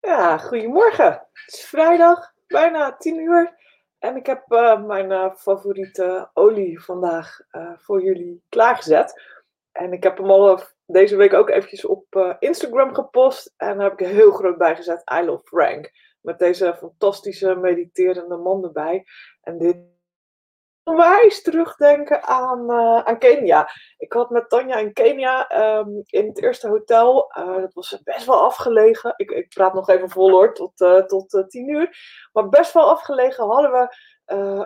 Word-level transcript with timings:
Ja, 0.00 0.38
goedemorgen. 0.38 1.28
Het 1.32 1.54
is 1.54 1.64
vrijdag, 1.64 2.32
bijna 2.46 2.96
10 2.96 3.18
uur. 3.18 3.58
En 3.98 4.16
ik 4.16 4.26
heb 4.26 4.52
eh, 4.52 4.84
mijn 4.84 5.12
eh, 5.12 5.34
favoriete 5.34 6.30
olie 6.32 6.80
vandaag 6.82 7.40
eh, 7.50 7.72
voor 7.76 8.02
jullie 8.02 8.42
klaargezet. 8.48 9.22
En 9.72 9.92
ik 9.92 10.02
heb 10.02 10.16
hem 10.16 10.30
al 10.30 10.60
deze 10.86 11.16
week 11.16 11.32
ook 11.32 11.50
eventjes 11.50 11.84
op 11.84 12.36
Instagram 12.38 12.94
gepost. 12.94 13.54
En 13.56 13.76
daar 13.76 13.90
heb 13.90 14.00
ik 14.00 14.06
heel 14.06 14.30
groot 14.30 14.58
bijgezet, 14.58 15.12
I 15.20 15.24
love 15.24 15.44
Frank. 15.44 15.90
Met 16.20 16.38
deze 16.38 16.74
fantastische 16.78 17.54
mediterende 17.54 18.36
man 18.36 18.64
erbij. 18.64 19.04
En 19.42 19.58
dit 19.58 19.76
onwijs 20.90 21.42
terugdenken 21.42 22.22
aan, 22.22 22.70
uh, 22.70 22.98
aan 22.98 23.18
Kenia. 23.18 23.70
Ik 23.98 24.12
had 24.12 24.30
met 24.30 24.48
Tanja 24.48 24.76
in 24.76 24.92
Kenia 24.92 25.48
ehm, 25.48 25.88
in 26.06 26.26
het 26.26 26.42
eerste 26.42 26.68
hotel. 26.68 27.32
Uh, 27.38 27.56
dat 27.56 27.74
was 27.74 28.00
best 28.02 28.26
wel 28.26 28.40
afgelegen. 28.42 29.14
Ik, 29.16 29.30
ik 29.30 29.48
praat 29.48 29.74
nog 29.74 29.88
even 29.88 30.10
vol 30.10 30.30
hoor, 30.30 30.54
tot, 30.54 30.80
uh, 30.80 31.02
tot 31.02 31.44
tien 31.48 31.68
uur. 31.68 31.96
Maar 32.32 32.48
best 32.48 32.72
wel 32.72 32.90
afgelegen 32.90 33.46
hadden 33.46 33.70
we 33.72 34.08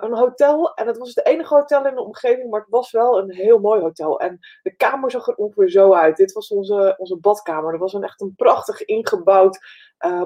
een 0.01 0.15
hotel. 0.15 0.75
En 0.75 0.87
het 0.87 0.99
was 0.99 1.09
het 1.15 1.27
enige 1.27 1.55
hotel 1.55 1.87
in 1.87 1.95
de 1.95 2.03
omgeving, 2.03 2.51
maar 2.51 2.61
het 2.61 2.71
was 2.71 2.91
wel 2.91 3.19
een 3.19 3.31
heel 3.31 3.59
mooi 3.59 3.81
hotel. 3.81 4.21
En 4.21 4.39
de 4.63 4.77
kamer 4.77 5.11
zag 5.11 5.27
er 5.27 5.35
ongeveer 5.35 5.71
zo 5.71 5.95
uit. 5.95 6.17
Dit 6.17 6.33
was 6.33 6.49
onze, 6.49 6.95
onze 6.99 7.17
badkamer. 7.17 7.73
Er 7.73 7.79
was 7.79 7.93
een 7.93 8.03
echt 8.03 8.21
een 8.21 8.35
prachtig 8.37 8.85
ingebouwd 8.85 9.59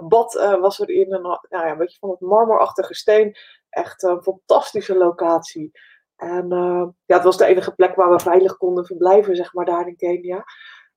bad 0.08 0.56
was 0.60 0.80
er 0.80 0.90
in. 0.90 1.12
Een, 1.12 1.22
nou 1.22 1.38
ja, 1.50 1.70
een 1.70 1.78
beetje 1.78 1.98
van 1.98 2.10
het 2.10 2.20
marmerachtige 2.20 2.94
steen. 2.94 3.36
Echt 3.70 4.02
een 4.02 4.22
fantastische 4.22 4.96
locatie. 4.96 5.70
En 6.18 6.52
uh, 6.52 6.86
ja, 7.04 7.14
het 7.14 7.24
was 7.24 7.36
de 7.36 7.44
enige 7.44 7.74
plek 7.74 7.94
waar 7.94 8.10
we 8.10 8.20
veilig 8.20 8.56
konden 8.56 8.86
verblijven, 8.86 9.36
zeg 9.36 9.54
maar, 9.54 9.64
daar 9.64 9.88
in 9.88 9.96
Kenia. 9.96 10.44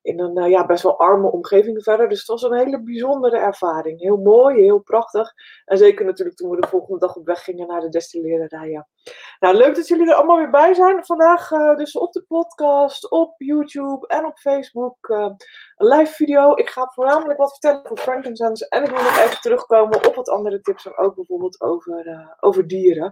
In 0.01 0.19
een 0.19 0.39
uh, 0.39 0.49
ja, 0.49 0.65
best 0.65 0.83
wel 0.83 0.99
arme 0.99 1.31
omgeving 1.31 1.83
verder. 1.83 2.09
Dus 2.09 2.17
het 2.19 2.27
was 2.27 2.43
een 2.43 2.57
hele 2.57 2.81
bijzondere 2.83 3.37
ervaring. 3.37 3.99
Heel 3.99 4.17
mooi, 4.17 4.61
heel 4.61 4.79
prachtig. 4.79 5.33
En 5.65 5.77
zeker 5.77 6.05
natuurlijk 6.05 6.37
toen 6.37 6.49
we 6.49 6.61
de 6.61 6.67
volgende 6.67 6.99
dag 6.99 7.15
op 7.15 7.25
weg 7.25 7.43
gingen 7.43 7.67
naar 7.67 7.81
de 7.81 7.89
destillererij. 7.89 8.85
Nou, 9.39 9.55
leuk 9.55 9.75
dat 9.75 9.87
jullie 9.87 10.09
er 10.09 10.15
allemaal 10.15 10.37
weer 10.37 10.49
bij 10.49 10.73
zijn. 10.73 11.05
Vandaag 11.05 11.51
uh, 11.51 11.75
dus 11.75 11.97
op 11.97 12.11
de 12.11 12.23
podcast, 12.27 13.11
op 13.11 13.33
YouTube 13.37 14.07
en 14.07 14.25
op 14.25 14.37
Facebook 14.37 15.09
een 15.09 15.37
live 15.87 16.13
video. 16.13 16.53
Ik 16.55 16.69
ga 16.69 16.91
voornamelijk 16.93 17.39
wat 17.39 17.51
vertellen 17.51 17.83
over 17.83 17.97
frankincense. 17.97 18.69
En 18.69 18.83
ik 18.83 18.89
wil 18.89 19.03
nog 19.03 19.17
even 19.17 19.41
terugkomen 19.41 20.07
op 20.07 20.15
wat 20.15 20.29
andere 20.29 20.61
tips. 20.61 20.97
Ook 20.97 21.15
bijvoorbeeld 21.15 21.61
over, 21.61 22.35
over 22.39 22.67
dieren. 22.67 23.11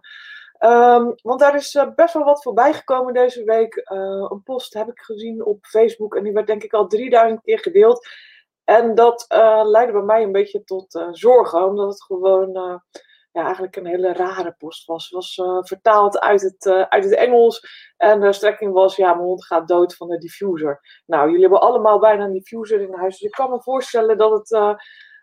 Um, 0.59 1.15
want 1.21 1.39
daar 1.39 1.55
is 1.55 1.73
uh, 1.73 1.93
best 1.95 2.13
wel 2.13 2.23
wat 2.23 2.41
voorbij 2.41 2.73
gekomen 2.73 3.13
deze 3.13 3.43
week. 3.43 3.75
Uh, 3.75 4.25
een 4.29 4.43
post 4.43 4.73
heb 4.73 4.88
ik 4.88 4.99
gezien 4.99 5.45
op 5.45 5.65
Facebook 5.65 6.15
en 6.15 6.23
die 6.23 6.33
werd 6.33 6.47
denk 6.47 6.63
ik 6.63 6.73
al 6.73 6.88
3000 6.88 7.41
keer 7.41 7.59
gedeeld. 7.59 8.07
En 8.63 8.95
dat 8.95 9.25
uh, 9.33 9.61
leidde 9.63 9.93
bij 9.93 10.02
mij 10.02 10.23
een 10.23 10.31
beetje 10.31 10.63
tot 10.63 11.07
zorgen, 11.11 11.65
omdat 11.65 11.87
het 11.87 12.03
gewoon 12.03 12.52
ja, 13.31 13.43
eigenlijk 13.43 13.75
een 13.75 13.85
hele 13.85 14.13
rare 14.13 14.55
post 14.57 14.85
was. 14.85 15.03
Het 15.03 15.13
was 15.13 15.41
vertaald 15.67 16.19
uit 16.19 16.41
het, 16.41 16.67
uit 16.89 17.03
het 17.03 17.15
Engels 17.15 17.67
en 17.97 18.19
de 18.19 18.33
strekking 18.33 18.73
was: 18.73 18.95
ja, 18.95 19.13
mijn 19.13 19.25
hond 19.25 19.45
gaat 19.45 19.67
dood 19.67 19.95
van 19.95 20.07
de 20.07 20.17
diffuser. 20.17 21.02
Nou, 21.05 21.25
jullie 21.25 21.41
hebben 21.41 21.61
allemaal 21.61 21.99
bijna 21.99 22.23
een 22.23 22.33
diffuser 22.33 22.81
in 22.81 22.93
huis, 22.93 23.19
dus 23.19 23.30
ik 23.30 23.35
kan 23.35 23.49
me 23.49 23.61
voorstellen 23.61 24.17
dat 24.17 24.31
het 24.31 24.77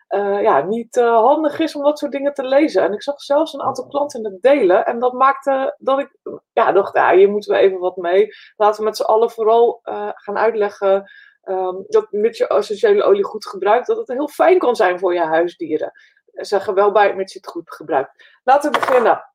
uh, 0.09 0.41
ja, 0.41 0.61
niet 0.61 0.97
uh, 0.97 1.15
handig 1.15 1.59
is 1.59 1.75
om 1.75 1.83
dat 1.83 1.99
soort 1.99 2.11
dingen 2.11 2.33
te 2.33 2.43
lezen. 2.43 2.83
En 2.83 2.93
ik 2.93 3.03
zag 3.03 3.21
zelfs 3.21 3.53
een 3.53 3.61
aantal 3.61 3.87
klanten 3.87 4.23
het 4.23 4.41
delen. 4.41 4.85
En 4.85 4.99
dat 4.99 5.13
maakte 5.13 5.75
dat 5.77 5.99
ik 5.99 6.17
ja, 6.53 6.71
dacht, 6.71 6.95
ja, 6.95 7.13
hier 7.13 7.29
moeten 7.29 7.53
we 7.53 7.59
even 7.59 7.79
wat 7.79 7.97
mee. 7.97 8.27
Laten 8.55 8.79
we 8.79 8.85
met 8.85 8.97
z'n 8.97 9.03
allen 9.03 9.31
vooral 9.31 9.79
uh, 9.83 10.09
gaan 10.13 10.37
uitleggen 10.37 11.11
um, 11.43 11.85
dat 11.87 12.11
mits 12.11 12.37
je 12.37 12.47
essentiële 12.47 13.03
olie 13.03 13.23
goed 13.23 13.45
gebruikt, 13.47 13.87
dat 13.87 13.97
het 13.97 14.07
heel 14.07 14.27
fijn 14.27 14.59
kan 14.59 14.75
zijn 14.75 14.99
voor 14.99 15.13
je 15.13 15.25
huisdieren. 15.25 15.91
Zeggen 16.25 16.73
wel 16.73 16.91
bij, 16.91 17.15
mits 17.15 17.33
je 17.33 17.39
het 17.39 17.49
goed 17.49 17.71
gebruikt. 17.71 18.39
Laten 18.43 18.71
we 18.71 18.79
beginnen. 18.79 19.31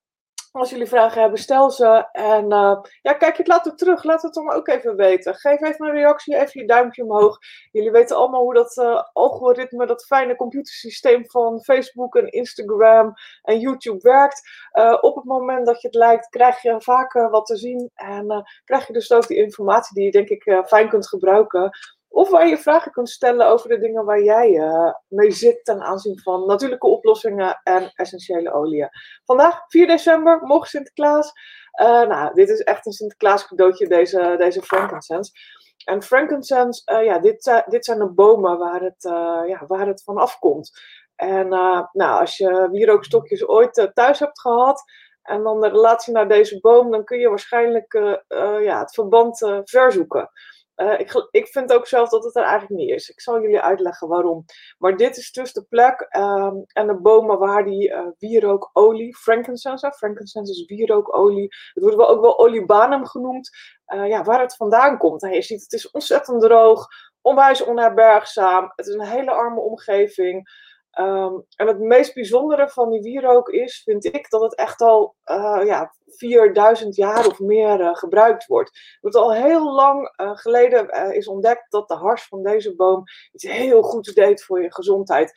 Als 0.52 0.70
jullie 0.70 0.86
vragen 0.86 1.20
hebben, 1.20 1.38
stel 1.38 1.70
ze. 1.70 2.08
En 2.12 2.44
uh, 2.44 2.80
ja, 3.02 3.12
kijk 3.12 3.36
het 3.36 3.78
terug. 3.78 4.04
Laat 4.04 4.22
het 4.22 4.34
dan 4.34 4.52
ook 4.52 4.68
even 4.68 4.96
weten. 4.96 5.34
Geef 5.34 5.60
even 5.60 5.86
een 5.86 5.94
reactie, 5.94 6.36
even 6.36 6.60
je 6.60 6.66
duimpje 6.66 7.02
omhoog. 7.02 7.38
Jullie 7.70 7.90
weten 7.90 8.16
allemaal 8.16 8.42
hoe 8.42 8.54
dat 8.54 8.76
uh, 8.76 9.02
algoritme, 9.12 9.86
dat 9.86 10.04
fijne 10.04 10.36
computersysteem 10.36 11.30
van 11.30 11.62
Facebook 11.62 12.16
en 12.16 12.30
Instagram 12.30 13.12
en 13.42 13.58
YouTube 13.58 14.02
werkt. 14.02 14.42
Uh, 14.72 14.98
op 15.00 15.14
het 15.14 15.24
moment 15.24 15.66
dat 15.66 15.80
je 15.80 15.86
het 15.86 15.96
lijkt, 15.96 16.28
krijg 16.28 16.62
je 16.62 16.74
vaker 16.78 17.30
wat 17.30 17.46
te 17.46 17.56
zien. 17.56 17.90
En 17.94 18.44
krijg 18.64 18.86
je 18.86 18.92
dus 18.92 19.12
ook 19.12 19.26
die 19.26 19.36
informatie 19.36 19.94
die 19.94 20.04
je 20.04 20.10
denk 20.10 20.28
ik 20.28 20.62
fijn 20.66 20.88
kunt 20.88 21.08
gebruiken 21.08 21.70
of 22.12 22.30
waar 22.30 22.48
je 22.48 22.58
vragen 22.58 22.92
kunt 22.92 23.10
stellen 23.10 23.46
over 23.46 23.68
de 23.68 23.78
dingen 23.78 24.04
waar 24.04 24.22
jij 24.22 24.50
uh, 24.50 24.92
mee 25.08 25.30
zit 25.30 25.64
ten 25.64 25.82
aanzien 25.82 26.20
van 26.20 26.46
natuurlijke 26.46 26.86
oplossingen 26.86 27.60
en 27.62 27.92
essentiële 27.94 28.52
oliën. 28.52 28.88
Vandaag, 29.24 29.64
4 29.68 29.86
december, 29.86 30.40
morgen 30.42 30.68
Sinterklaas. 30.68 31.32
Uh, 31.80 32.02
nou, 32.02 32.34
dit 32.34 32.48
is 32.48 32.60
echt 32.60 32.86
een 32.86 32.92
Sinterklaas 32.92 33.46
cadeautje, 33.46 33.88
deze, 33.88 34.34
deze 34.38 34.62
frankincense. 34.62 35.32
En 35.84 36.02
frankincense, 36.02 36.92
uh, 36.92 37.04
ja, 37.04 37.18
dit, 37.18 37.62
dit 37.66 37.84
zijn 37.84 37.98
de 37.98 38.12
bomen 38.12 38.58
waar 38.58 38.80
het, 38.80 39.02
ja, 39.48 39.64
waar 39.66 39.86
het 39.86 40.02
van 40.02 40.16
afkomt. 40.16 40.70
En 41.16 41.48
nou, 41.48 42.20
als 42.20 42.36
je 42.36 42.68
wierookstokjes 42.70 43.46
ooit 43.46 43.90
thuis 43.94 44.18
hebt 44.18 44.40
gehad, 44.40 44.82
en 45.22 45.42
dan 45.42 45.60
de 45.60 45.68
relatie 45.68 46.12
naar 46.12 46.28
deze 46.28 46.60
boom, 46.60 46.90
dan 46.90 47.04
kun 47.04 47.18
je 47.18 47.28
waarschijnlijk 47.28 47.92
ja, 48.60 48.78
het 48.78 48.94
verband 48.94 49.38
verzoeken. 49.64 50.30
Uh, 50.82 51.00
ik, 51.00 51.28
ik 51.30 51.46
vind 51.46 51.72
ook 51.72 51.86
zelf 51.86 52.08
dat 52.08 52.24
het 52.24 52.36
er 52.36 52.42
eigenlijk 52.42 52.80
niet 52.80 52.90
is. 52.90 53.08
Ik 53.08 53.20
zal 53.20 53.40
jullie 53.40 53.60
uitleggen 53.60 54.08
waarom. 54.08 54.44
Maar 54.78 54.96
dit 54.96 55.16
is 55.16 55.32
dus 55.32 55.52
de 55.52 55.64
plek 55.68 56.08
um, 56.16 56.64
en 56.72 56.86
de 56.86 57.00
bomen 57.00 57.38
waar 57.38 57.64
die 57.64 57.88
uh, 57.88 58.06
wierookolie, 58.18 59.16
frankincense, 59.16 59.92
frankincense 59.92 60.52
is 60.52 60.64
wierookolie. 60.66 61.48
Het 61.72 61.82
wordt 61.82 61.96
wel 61.96 62.08
ook 62.08 62.20
wel 62.20 62.38
oliebanum 62.38 63.06
genoemd. 63.06 63.50
Uh, 63.94 64.08
ja, 64.08 64.22
waar 64.22 64.40
het 64.40 64.56
vandaan 64.56 64.98
komt. 64.98 65.22
En 65.22 65.32
je 65.32 65.42
ziet, 65.42 65.62
het 65.62 65.72
is 65.72 65.90
ontzettend 65.90 66.40
droog, 66.40 66.86
onwijs 67.20 67.64
onherbergzaam. 67.64 68.72
Het 68.76 68.86
is 68.86 68.94
een 68.94 69.06
hele 69.06 69.30
arme 69.30 69.60
omgeving. 69.60 70.48
Um, 71.00 71.44
en 71.56 71.66
het 71.66 71.78
meest 71.78 72.14
bijzondere 72.14 72.68
van 72.68 72.90
die 72.90 73.02
wierook 73.02 73.48
is, 73.48 73.82
vind 73.84 74.04
ik, 74.04 74.30
dat 74.30 74.40
het 74.40 74.54
echt 74.54 74.80
al 74.80 75.14
uh, 75.26 75.60
ja, 75.64 75.94
4000 76.06 76.96
jaar 76.96 77.26
of 77.26 77.38
meer 77.38 77.80
uh, 77.80 77.94
gebruikt 77.94 78.46
wordt. 78.46 78.98
Het 79.00 79.14
al 79.14 79.34
heel 79.34 79.72
lang 79.72 80.14
uh, 80.16 80.30
geleden 80.36 81.14
is 81.14 81.28
ontdekt 81.28 81.70
dat 81.70 81.88
de 81.88 81.94
hars 81.94 82.26
van 82.26 82.42
deze 82.42 82.74
boom 82.74 83.02
iets 83.32 83.44
heel 83.44 83.82
goeds 83.82 84.14
deed 84.14 84.44
voor 84.44 84.62
je 84.62 84.72
gezondheid. 84.72 85.32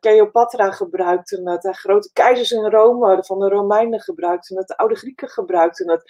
Cleopatra 0.00 0.70
gebruikte 0.70 1.40
het, 1.44 1.62
de 1.62 1.74
grote 1.74 2.12
keizers 2.12 2.50
in 2.50 2.70
Rome 2.70 3.24
van 3.24 3.38
de 3.38 3.48
Romeinen 3.48 4.00
gebruikten 4.00 4.56
het, 4.56 4.68
de 4.68 4.76
oude 4.76 4.94
Grieken 4.94 5.28
gebruikten 5.28 5.90
het. 5.90 6.02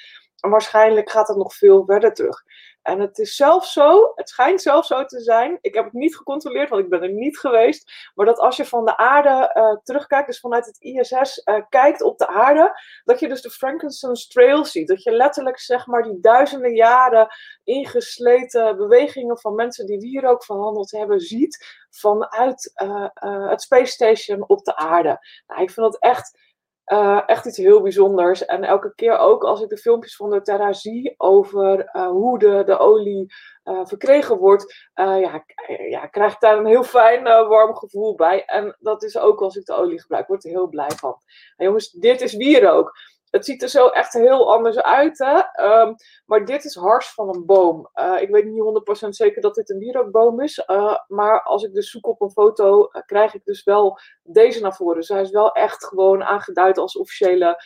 En 0.44 0.50
waarschijnlijk 0.50 1.10
gaat 1.10 1.28
het 1.28 1.36
nog 1.36 1.54
veel 1.54 1.84
verder 1.84 2.14
terug. 2.14 2.42
En 2.82 3.00
het 3.00 3.18
is 3.18 3.36
zelfs 3.36 3.72
zo, 3.72 4.12
het 4.14 4.28
schijnt 4.28 4.62
zelfs 4.62 4.88
zo 4.88 5.04
te 5.04 5.20
zijn, 5.20 5.58
ik 5.60 5.74
heb 5.74 5.84
het 5.84 5.92
niet 5.92 6.16
gecontroleerd, 6.16 6.68
want 6.68 6.82
ik 6.82 6.90
ben 6.90 7.02
er 7.02 7.12
niet 7.12 7.38
geweest, 7.38 8.10
maar 8.14 8.26
dat 8.26 8.38
als 8.38 8.56
je 8.56 8.64
van 8.64 8.84
de 8.84 8.96
aarde 8.96 9.50
uh, 9.54 9.76
terugkijkt, 9.82 10.26
dus 10.26 10.40
vanuit 10.40 10.66
het 10.66 10.80
ISS 10.80 11.42
eh, 11.42 11.60
kijkt 11.68 12.02
op 12.02 12.18
de 12.18 12.26
aarde, 12.26 12.80
dat 13.04 13.20
je 13.20 13.28
dus 13.28 13.42
de 13.42 13.50
Frankincense 13.50 14.28
Trail 14.28 14.64
ziet. 14.64 14.88
Dat 14.88 15.02
je 15.02 15.10
letterlijk 15.10 15.58
zeg 15.58 15.86
maar 15.86 16.02
die 16.02 16.20
duizenden 16.20 16.74
jaren 16.74 17.28
ingesleten 17.62 18.76
bewegingen 18.76 19.38
van 19.38 19.54
mensen 19.54 19.86
die 19.86 19.98
hier 19.98 20.24
ook 20.24 20.44
verhandeld 20.44 20.90
hebben, 20.90 21.20
ziet 21.20 21.84
vanuit 21.90 22.72
uh, 22.82 23.06
het 23.48 23.62
Space 23.62 23.92
Station 23.92 24.48
op 24.48 24.64
de 24.64 24.76
aarde. 24.76 25.18
Nou, 25.46 25.62
ik 25.62 25.70
vind 25.70 25.92
dat 25.92 26.00
echt 26.00 26.43
uh, 26.92 27.20
echt 27.26 27.46
iets 27.46 27.56
heel 27.56 27.82
bijzonders. 27.82 28.44
En 28.44 28.64
elke 28.64 28.94
keer 28.94 29.18
ook 29.18 29.44
als 29.44 29.60
ik 29.60 29.68
de 29.68 29.76
filmpjes 29.76 30.16
van 30.16 30.30
de 30.30 30.42
Terra 30.42 30.72
zie 30.72 31.14
over 31.16 31.90
uh, 31.92 32.06
hoe 32.06 32.38
de, 32.38 32.62
de 32.66 32.78
olie 32.78 33.34
uh, 33.64 33.80
verkregen 33.84 34.38
wordt, 34.38 34.88
ja, 34.94 35.44
ja, 35.88 36.06
krijg 36.06 36.32
ik 36.32 36.40
daar 36.40 36.58
een 36.58 36.66
heel 36.66 36.84
fijn 36.84 37.22
warm 37.22 37.76
gevoel 37.76 38.14
bij. 38.14 38.44
En 38.44 38.76
dat 38.78 39.02
is 39.02 39.18
ook 39.18 39.40
als 39.40 39.56
ik 39.56 39.64
de 39.64 39.74
olie 39.74 40.00
gebruik, 40.00 40.26
word 40.26 40.44
er 40.44 40.50
heel 40.50 40.68
blij 40.68 40.90
van. 40.96 41.16
En 41.56 41.66
jongens, 41.66 41.90
dit 41.90 42.20
is 42.20 42.34
wierook. 42.34 42.92
Het 43.34 43.44
ziet 43.44 43.62
er 43.62 43.68
zo 43.68 43.88
echt 43.88 44.12
heel 44.12 44.52
anders 44.52 44.78
uit, 44.78 45.18
hè? 45.18 45.64
Um, 45.80 45.94
maar 46.26 46.44
dit 46.44 46.64
is 46.64 46.74
hars 46.74 47.14
van 47.14 47.28
een 47.28 47.46
boom. 47.46 47.90
Uh, 47.94 48.20
ik 48.20 48.30
weet 48.30 48.44
niet 48.44 49.06
100% 49.06 49.08
zeker 49.08 49.42
dat 49.42 49.54
dit 49.54 49.70
een 49.70 49.78
wierookboom 49.78 50.40
is. 50.40 50.62
Uh, 50.66 50.96
maar 51.08 51.42
als 51.42 51.62
ik 51.62 51.74
dus 51.74 51.90
zoek 51.90 52.06
op 52.06 52.20
een 52.20 52.30
foto, 52.30 52.88
uh, 52.92 53.02
krijg 53.06 53.34
ik 53.34 53.44
dus 53.44 53.64
wel 53.64 53.98
deze 54.22 54.60
naar 54.60 54.74
voren. 54.74 54.96
Dus 54.96 55.08
hij 55.08 55.20
is 55.20 55.30
wel 55.30 55.52
echt 55.52 55.84
gewoon 55.84 56.24
aangeduid 56.24 56.78
als 56.78 56.96
officiële 56.96 57.62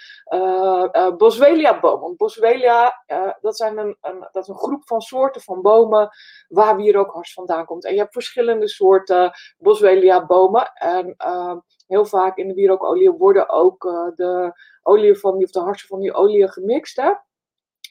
Boswellia-boom. 1.19 2.01
Want 2.01 2.17
Boswellia, 2.17 3.05
dat, 3.41 3.57
zijn 3.57 3.79
een, 3.79 3.97
een, 4.01 4.29
dat 4.33 4.43
is 4.43 4.49
een 4.49 4.59
groep 4.59 4.87
van 4.87 5.01
soorten 5.01 5.41
van 5.41 5.63
bomen 5.63 6.11
waar 6.49 6.77
wierookhars 6.77 7.33
vandaan 7.33 7.65
komt. 7.65 7.85
En 7.85 7.93
je 7.93 8.01
hebt 8.01 8.13
verschillende 8.13 8.69
soorten 8.69 9.33
Boswellia-bomen. 9.59 10.73
En 10.73 11.15
ehm, 11.17 11.59
heel 11.89 12.07
vaak 12.07 12.37
in 12.37 12.49
de 12.49 12.55
wierookolie 12.55 13.11
worden 13.11 13.49
ook 13.49 13.83
de 14.15 14.53
olie 14.83 15.19
van 15.19 15.37
die, 15.37 15.47
of 15.47 15.53
de 15.53 15.61
harsen 15.61 15.89
van 15.89 16.01
die 16.01 16.15
olie 16.15 16.49
gemixt. 16.49 16.97
Hè? 16.97 17.13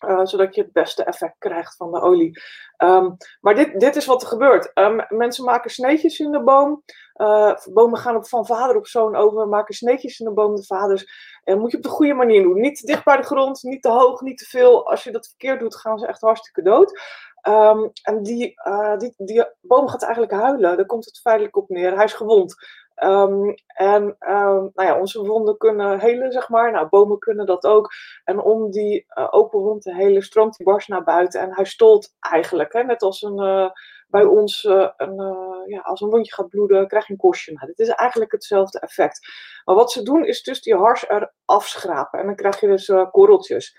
Uh, 0.05 0.25
zodat 0.25 0.55
je 0.55 0.61
het 0.61 0.71
beste 0.71 1.03
effect 1.03 1.35
krijgt 1.37 1.75
van 1.75 1.91
de 1.91 2.01
olie. 2.01 2.41
Um, 2.77 3.17
maar 3.41 3.55
dit, 3.55 3.79
dit 3.79 3.95
is 3.95 4.05
wat 4.05 4.21
er 4.21 4.27
gebeurt. 4.27 4.71
Um, 4.73 5.05
mensen 5.09 5.45
maken 5.45 5.71
sneetjes 5.71 6.19
in 6.19 6.31
de 6.31 6.43
boom. 6.43 6.83
Uh, 7.15 7.55
bomen 7.73 7.99
gaan 7.99 8.15
op, 8.15 8.27
van 8.27 8.45
vader 8.45 8.75
op 8.75 8.87
zoon 8.87 9.15
over, 9.15 9.47
maken 9.47 9.73
sneetjes 9.73 10.19
in 10.19 10.25
de 10.25 10.33
boom, 10.33 10.55
de 10.55 10.65
vaders. 10.65 11.05
En 11.43 11.59
moet 11.59 11.71
je 11.71 11.77
op 11.77 11.83
de 11.83 11.89
goede 11.89 12.13
manier 12.13 12.43
doen. 12.43 12.59
Niet 12.59 12.79
te 12.79 12.85
dicht 12.85 13.03
bij 13.03 13.17
de 13.17 13.23
grond, 13.23 13.63
niet 13.63 13.81
te 13.81 13.89
hoog, 13.89 14.21
niet 14.21 14.37
te 14.37 14.45
veel. 14.45 14.89
Als 14.89 15.03
je 15.03 15.11
dat 15.11 15.27
verkeerd 15.27 15.59
doet, 15.59 15.75
gaan 15.75 15.99
ze 15.99 16.07
echt 16.07 16.21
hartstikke 16.21 16.61
dood. 16.61 17.01
Um, 17.47 17.91
en 18.01 18.23
die, 18.23 18.53
die, 18.97 19.13
die 19.17 19.45
boom 19.61 19.87
gaat 19.87 20.03
eigenlijk 20.03 20.33
huilen. 20.33 20.77
Daar 20.77 20.85
komt 20.85 21.05
het 21.05 21.19
feitelijk 21.19 21.55
op 21.55 21.69
neer. 21.69 21.95
Hij 21.95 22.05
is 22.05 22.13
gewond. 22.13 22.55
Um, 23.03 23.53
en 23.67 24.03
um, 24.03 24.71
nou 24.73 24.87
ja, 24.87 24.99
onze 24.99 25.21
wonden 25.21 25.57
kunnen 25.57 25.99
helen, 25.99 26.31
zeg 26.31 26.49
maar. 26.49 26.71
Nou, 26.71 26.87
bomen 26.89 27.19
kunnen 27.19 27.45
dat 27.45 27.65
ook. 27.65 27.91
En 28.23 28.41
om 28.41 28.71
die 28.71 29.05
uh, 29.17 29.27
open 29.29 29.59
wond 29.59 29.81
te 29.81 29.95
helen, 29.95 30.21
stroomt 30.21 30.57
die 30.57 30.65
barst 30.65 30.87
naar 30.87 31.03
buiten. 31.03 31.41
En 31.41 31.55
hij 31.55 31.65
stolt 31.65 32.15
eigenlijk, 32.19 32.73
hè, 32.73 32.83
net 32.83 33.01
als 33.01 33.21
een, 33.21 33.41
uh, 33.41 33.69
bij 34.07 34.23
ons, 34.23 34.63
een, 34.63 35.15
ja, 35.65 35.79
als 35.79 36.01
een 36.01 36.09
wondje 36.09 36.33
gaat 36.33 36.49
bloeden, 36.49 36.87
krijg 36.87 37.07
je 37.07 37.13
een 37.13 37.19
kostje. 37.19 37.53
Nou, 37.53 37.67
dit 37.67 37.79
is 37.79 37.89
eigenlijk 37.89 38.31
hetzelfde 38.31 38.79
effect. 38.79 39.27
Maar 39.65 39.75
wat 39.75 39.91
ze 39.91 40.03
doen, 40.03 40.25
is 40.25 40.43
dus 40.43 40.61
die 40.61 40.75
hars 40.75 41.09
er 41.09 41.33
afschrapen. 41.45 42.19
En 42.19 42.25
dan 42.25 42.35
krijg 42.35 42.59
je 42.59 42.67
dus 42.67 42.91
korreltjes. 43.11 43.75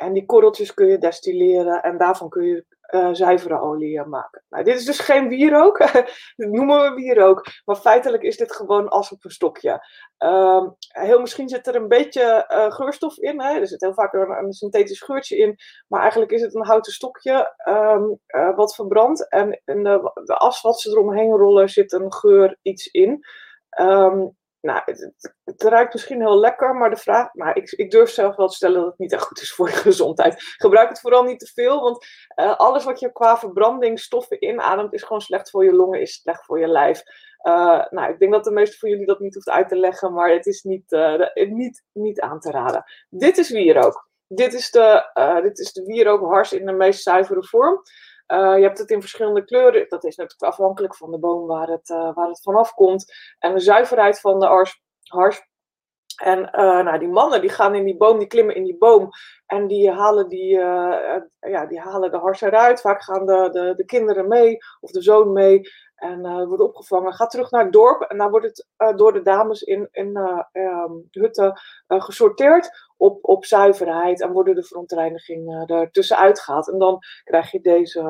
En 0.00 0.12
die 0.12 0.26
korreltjes 0.26 0.74
kun 0.74 0.86
je 0.86 0.98
destilleren 0.98 1.82
en 1.82 1.98
daarvan 1.98 2.28
kun 2.28 2.44
je 2.44 2.66
uh, 2.94 3.08
zuivere 3.12 3.60
olie 3.60 4.04
maken. 4.04 4.44
Nou, 4.48 4.64
dit 4.64 4.76
is 4.76 4.84
dus 4.84 4.98
geen 4.98 5.28
wierook, 5.28 5.78
dit 6.36 6.50
noemen 6.50 6.82
we 6.82 6.94
wierook, 6.94 7.46
maar 7.64 7.76
feitelijk 7.76 8.22
is 8.22 8.36
dit 8.36 8.52
gewoon 8.52 8.88
as 8.88 9.12
op 9.12 9.24
een 9.24 9.30
stokje. 9.30 9.86
Uh, 10.18 10.68
heel 10.88 11.20
misschien 11.20 11.48
zit 11.48 11.66
er 11.66 11.74
een 11.74 11.88
beetje 11.88 12.48
uh, 12.52 12.70
geurstof 12.70 13.16
in, 13.16 13.40
hè? 13.40 13.60
er 13.60 13.66
zit 13.66 13.80
heel 13.80 13.94
vaak 13.94 14.12
een, 14.12 14.30
een, 14.30 14.52
synthetisch 14.52 15.00
geurtje 15.00 15.36
in, 15.36 15.56
maar 15.88 16.00
eigenlijk 16.00 16.30
is 16.30 16.42
het 16.42 16.54
een 16.54 16.66
houten 16.66 16.92
stokje 16.92 17.54
uh, 17.68 18.56
wat 18.56 18.74
verbrandt 18.74 19.28
en 19.28 19.60
in 19.64 19.82
de, 19.84 20.10
de 20.24 20.36
as 20.36 20.60
wat 20.60 20.80
ze 20.80 20.90
eromheen 20.90 21.30
rollen 21.30 21.68
zit 21.68 21.92
een 21.92 22.12
geur 22.12 22.58
iets 22.62 22.86
in. 22.86 23.24
Um, 23.80 24.36
nou, 24.62 24.82
het, 24.84 25.62
ruikt 25.62 25.92
misschien 25.92 26.20
heel 26.20 26.38
lekker, 26.38 26.74
maar 26.74 26.90
de 26.90 26.96
vraag, 26.96 27.34
maar 27.34 27.56
ik, 27.56 27.70
ik, 27.70 27.90
durf 27.90 28.10
zelf 28.10 28.36
wel 28.36 28.48
te 28.48 28.54
stellen 28.54 28.80
dat 28.80 28.90
het 28.90 28.98
niet 28.98 29.12
echt 29.12 29.22
goed 29.22 29.40
is 29.40 29.52
voor 29.52 29.68
je 29.68 29.74
gezondheid. 29.90 30.42
Gebruik 30.56 30.88
het 30.88 31.00
vooral 31.00 31.22
niet 31.22 31.38
te 31.38 31.50
veel, 31.54 31.80
want 31.80 32.06
uh, 32.36 32.56
alles 32.56 32.84
wat 32.84 33.00
je 33.00 33.12
qua 33.12 33.38
verbrandingsstoffen 33.38 34.44
inademt 34.44 34.92
is 34.92 35.02
gewoon 35.02 35.20
slecht 35.20 35.50
voor 35.50 35.64
je 35.64 35.72
longen, 35.72 36.00
is 36.00 36.14
slecht 36.14 36.44
voor 36.44 36.60
je 36.60 36.68
lijf. 36.68 37.02
Uh, 37.42 37.84
nou, 37.90 38.12
ik 38.12 38.18
denk 38.18 38.32
dat 38.32 38.44
de 38.44 38.50
meeste 38.50 38.78
van 38.78 38.90
jullie 38.90 39.06
dat 39.06 39.20
niet 39.20 39.34
hoeft 39.34 39.50
uit 39.50 39.68
te 39.68 39.76
leggen, 39.76 40.12
maar 40.12 40.30
het 40.30 40.46
is 40.46 40.62
niet, 40.62 40.92
uh, 40.92 41.20
niet, 41.34 41.84
niet 41.92 42.20
aan 42.20 42.40
te 42.40 42.50
raden. 42.50 42.84
Dit 43.08 43.38
is 43.38 43.50
wierook. 43.50 44.10
Dit 44.26 44.54
is 44.54 44.70
de, 44.70 45.10
dit 45.42 45.58
is 45.58 45.72
de 45.72 46.48
in 46.50 46.66
de 46.66 46.72
meest 46.72 47.02
zuivere 47.02 47.44
vorm. 47.44 47.82
Uh, 48.32 48.56
je 48.56 48.62
hebt 48.62 48.78
het 48.78 48.90
in 48.90 49.00
verschillende 49.00 49.44
kleuren. 49.44 49.88
Dat 49.88 50.04
is 50.04 50.16
natuurlijk 50.16 50.52
afhankelijk 50.52 50.96
van 50.96 51.10
de 51.10 51.18
boom 51.18 51.46
waar 51.46 51.68
het, 51.68 51.88
uh, 51.88 52.14
waar 52.14 52.28
het 52.28 52.42
vanaf 52.42 52.74
komt. 52.74 53.14
En 53.38 53.54
de 53.54 53.60
zuiverheid 53.60 54.20
van 54.20 54.40
de 54.40 54.46
ars, 54.46 54.82
hars. 55.02 55.50
En 56.22 56.38
uh, 56.38 56.82
nou, 56.82 56.98
die 56.98 57.08
mannen 57.08 57.40
die 57.40 57.50
gaan 57.50 57.74
in 57.74 57.84
die 57.84 57.96
boom, 57.96 58.18
die 58.18 58.26
klimmen 58.26 58.54
in 58.54 58.64
die 58.64 58.78
boom. 58.78 59.10
En 59.46 59.66
die 59.66 59.90
halen, 59.90 60.28
die, 60.28 60.48
ja, 61.40 61.66
die 61.68 61.80
halen 61.80 62.10
de 62.10 62.18
hars 62.18 62.40
eruit. 62.40 62.80
Vaak 62.80 63.02
gaan 63.02 63.26
de, 63.26 63.48
de, 63.52 63.74
de 63.76 63.84
kinderen 63.84 64.28
mee, 64.28 64.56
of 64.80 64.90
de 64.90 65.02
zoon 65.02 65.32
mee. 65.32 65.60
En 65.94 66.46
wordt 66.46 66.62
opgevangen, 66.62 67.12
gaat 67.12 67.30
terug 67.30 67.50
naar 67.50 67.62
het 67.62 67.72
dorp. 67.72 68.02
En 68.02 68.18
dan 68.18 68.30
wordt 68.30 68.46
het 68.46 68.98
door 68.98 69.12
de 69.12 69.22
dames 69.22 69.62
in, 69.62 69.88
in 69.90 70.16
um, 70.52 71.08
hutten 71.10 71.60
gesorteerd 71.86 72.70
op, 73.02 73.18
op 73.22 73.44
zuiverheid. 73.44 74.20
En 74.20 74.32
worden 74.32 74.54
de 74.54 74.64
verontreiniging 74.64 75.70
er 75.70 75.90
tussenuit 75.90 76.40
gehaald. 76.40 76.70
En 76.70 76.78
dan 76.78 76.98
krijg 77.24 77.50
je 77.50 77.60
deze 77.60 78.00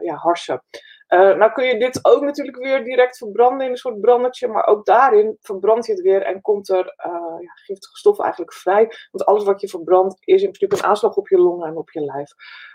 ja, 0.00 0.14
harsen. 0.14 0.62
nou 1.08 1.52
kun 1.52 1.64
je 1.64 1.78
dit 1.78 1.98
ook 2.02 2.22
natuurlijk 2.22 2.56
weer 2.56 2.84
direct 2.84 3.16
verbranden 3.16 3.66
in 3.66 3.72
een 3.72 3.78
soort 3.78 4.00
brandertje. 4.00 4.48
Maar 4.48 4.66
ook 4.66 4.84
daarin 4.84 5.36
verbrand 5.40 5.86
je 5.86 5.92
het 5.92 6.02
weer 6.02 6.22
en 6.22 6.40
komt 6.40 6.68
er 6.68 6.94
ja, 7.40 7.52
giftige 7.54 7.96
stoffen 7.96 8.24
eigenlijk 8.24 8.54
vrij. 8.54 8.92
Want 9.10 9.24
alles 9.24 9.44
wat 9.44 9.60
je 9.60 9.68
verbrandt 9.68 10.16
is 10.20 10.42
in 10.42 10.50
principe 10.50 10.76
een 10.76 10.90
aanslag 10.90 11.16
op 11.16 11.28
je 11.28 11.38
longen 11.38 11.68
en 11.68 11.76
op 11.76 11.90
je 11.90 12.00
lijf. 12.00 12.30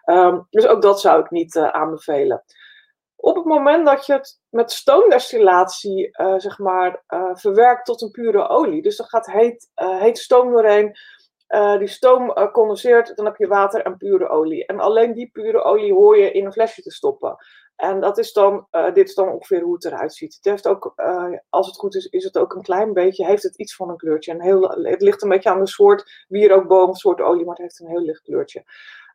Um, 0.05 0.47
dus 0.49 0.67
ook 0.67 0.81
dat 0.81 1.01
zou 1.01 1.21
ik 1.21 1.29
niet 1.29 1.57
aanbevelen 1.57 2.43
op 3.17 3.35
het 3.35 3.45
moment 3.45 3.85
dat 3.85 4.05
je 4.05 4.13
het 4.13 4.39
met 4.49 4.71
stoomdestillatie 4.71 6.09
uh, 6.21 6.33
zeg 6.37 6.59
maar, 6.59 7.03
uh, 7.07 7.29
verwerkt 7.33 7.85
tot 7.85 8.01
een 8.01 8.11
pure 8.11 8.47
olie, 8.47 8.81
dus 8.81 8.99
er 8.99 9.05
gaat 9.05 9.31
heet, 9.31 9.69
uh, 9.75 9.99
heet 9.99 10.17
stoom 10.17 10.51
doorheen, 10.51 10.97
die 11.77 11.87
stoom 11.87 12.33
condenseert, 12.51 13.15
dan 13.15 13.25
heb 13.25 13.35
je 13.35 13.47
water 13.47 13.81
en 13.81 13.97
pure 13.97 14.29
olie. 14.29 14.65
En 14.65 14.79
alleen 14.79 15.13
die 15.13 15.29
pure 15.31 15.61
olie 15.61 15.93
hoor 15.93 16.17
je 16.17 16.31
in 16.31 16.45
een 16.45 16.53
flesje 16.53 16.81
te 16.81 16.91
stoppen. 16.91 17.37
En 17.75 17.99
dat 17.99 18.17
is 18.17 18.33
dan, 18.33 18.67
dit 18.93 19.07
is 19.09 19.15
dan 19.15 19.29
ongeveer 19.29 19.61
hoe 19.61 19.73
het 19.73 19.85
eruit 19.85 20.13
ziet. 20.13 20.35
Het 20.35 20.45
heeft 20.45 20.67
ook, 20.67 20.93
als 21.49 21.67
het 21.67 21.75
goed 21.75 21.95
is, 21.95 22.05
is 22.05 22.23
het 22.23 22.37
ook 22.37 22.53
een 22.53 22.61
klein 22.61 22.93
beetje, 22.93 23.25
heeft 23.25 23.43
het 23.43 23.57
iets 23.57 23.75
van 23.75 23.89
een 23.89 23.97
kleurtje. 23.97 24.31
En 24.31 24.41
heel, 24.41 24.69
het 24.69 25.01
ligt 25.01 25.23
een 25.23 25.29
beetje 25.29 25.49
aan 25.49 25.59
de 25.59 25.67
soort 25.67 26.25
wierookboom, 26.27 26.95
soort 26.95 27.21
olie, 27.21 27.45
maar 27.45 27.55
het 27.55 27.63
heeft 27.63 27.79
een 27.79 27.87
heel 27.87 28.01
licht 28.01 28.21
kleurtje. 28.21 28.63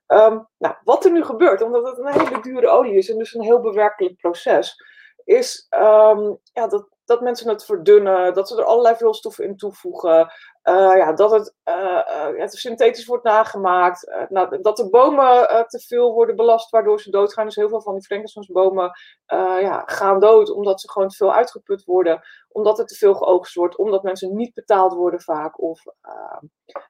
Um, 0.06 0.48
nou, 0.58 0.74
wat 0.84 1.04
er 1.04 1.12
nu 1.12 1.24
gebeurt, 1.24 1.62
omdat 1.62 1.86
het 1.86 1.98
een 1.98 2.20
hele 2.20 2.40
dure 2.40 2.68
olie 2.68 2.94
is 2.94 3.10
en 3.10 3.18
dus 3.18 3.34
een 3.34 3.42
heel 3.42 3.60
bewerkelijk 3.60 4.16
proces, 4.16 4.76
is 5.24 5.66
um, 5.70 6.38
ja, 6.52 6.66
dat, 6.66 6.88
dat 7.04 7.20
mensen 7.20 7.48
het 7.48 7.64
verdunnen, 7.64 8.34
dat 8.34 8.48
ze 8.48 8.56
er 8.56 8.64
allerlei 8.64 8.96
vulstoffen 8.96 9.44
in 9.44 9.56
toevoegen, 9.56 10.32
uh, 10.64 10.96
ja, 10.96 11.12
dat 11.12 11.30
het, 11.30 11.54
uh, 11.64 12.38
het, 12.38 12.54
synthetisch 12.54 13.06
wordt 13.06 13.24
nagemaakt, 13.24 14.26
nou, 14.28 14.60
dat 14.60 14.76
de 14.76 14.90
bomen 14.90 15.66
te 15.68 15.78
veel 15.86 16.12
worden 16.12 16.36
belast 16.36 16.70
waardoor 16.70 17.00
ze 17.00 17.10
doodgaan. 17.10 17.44
Dus 17.44 17.56
heel 17.56 17.68
veel 17.68 17.82
van 17.82 17.94
die 17.94 18.04
Frankensteinsbomen 18.04 18.90
ja, 19.60 19.82
gaan 19.86 20.20
dood 20.20 20.50
omdat 20.50 20.80
ze 20.80 20.90
gewoon 20.90 21.08
te 21.08 21.16
veel 21.16 21.32
uitgeput 21.32 21.84
worden, 21.84 22.20
omdat 22.48 22.78
er 22.78 22.86
te 22.86 22.94
veel 22.94 23.14
geoogst 23.14 23.54
wordt, 23.54 23.76
omdat 23.76 24.02
mensen 24.02 24.36
niet 24.36 24.54
betaald 24.54 24.92
worden 24.92 25.20
vaak 25.20 25.62
of 25.62 25.82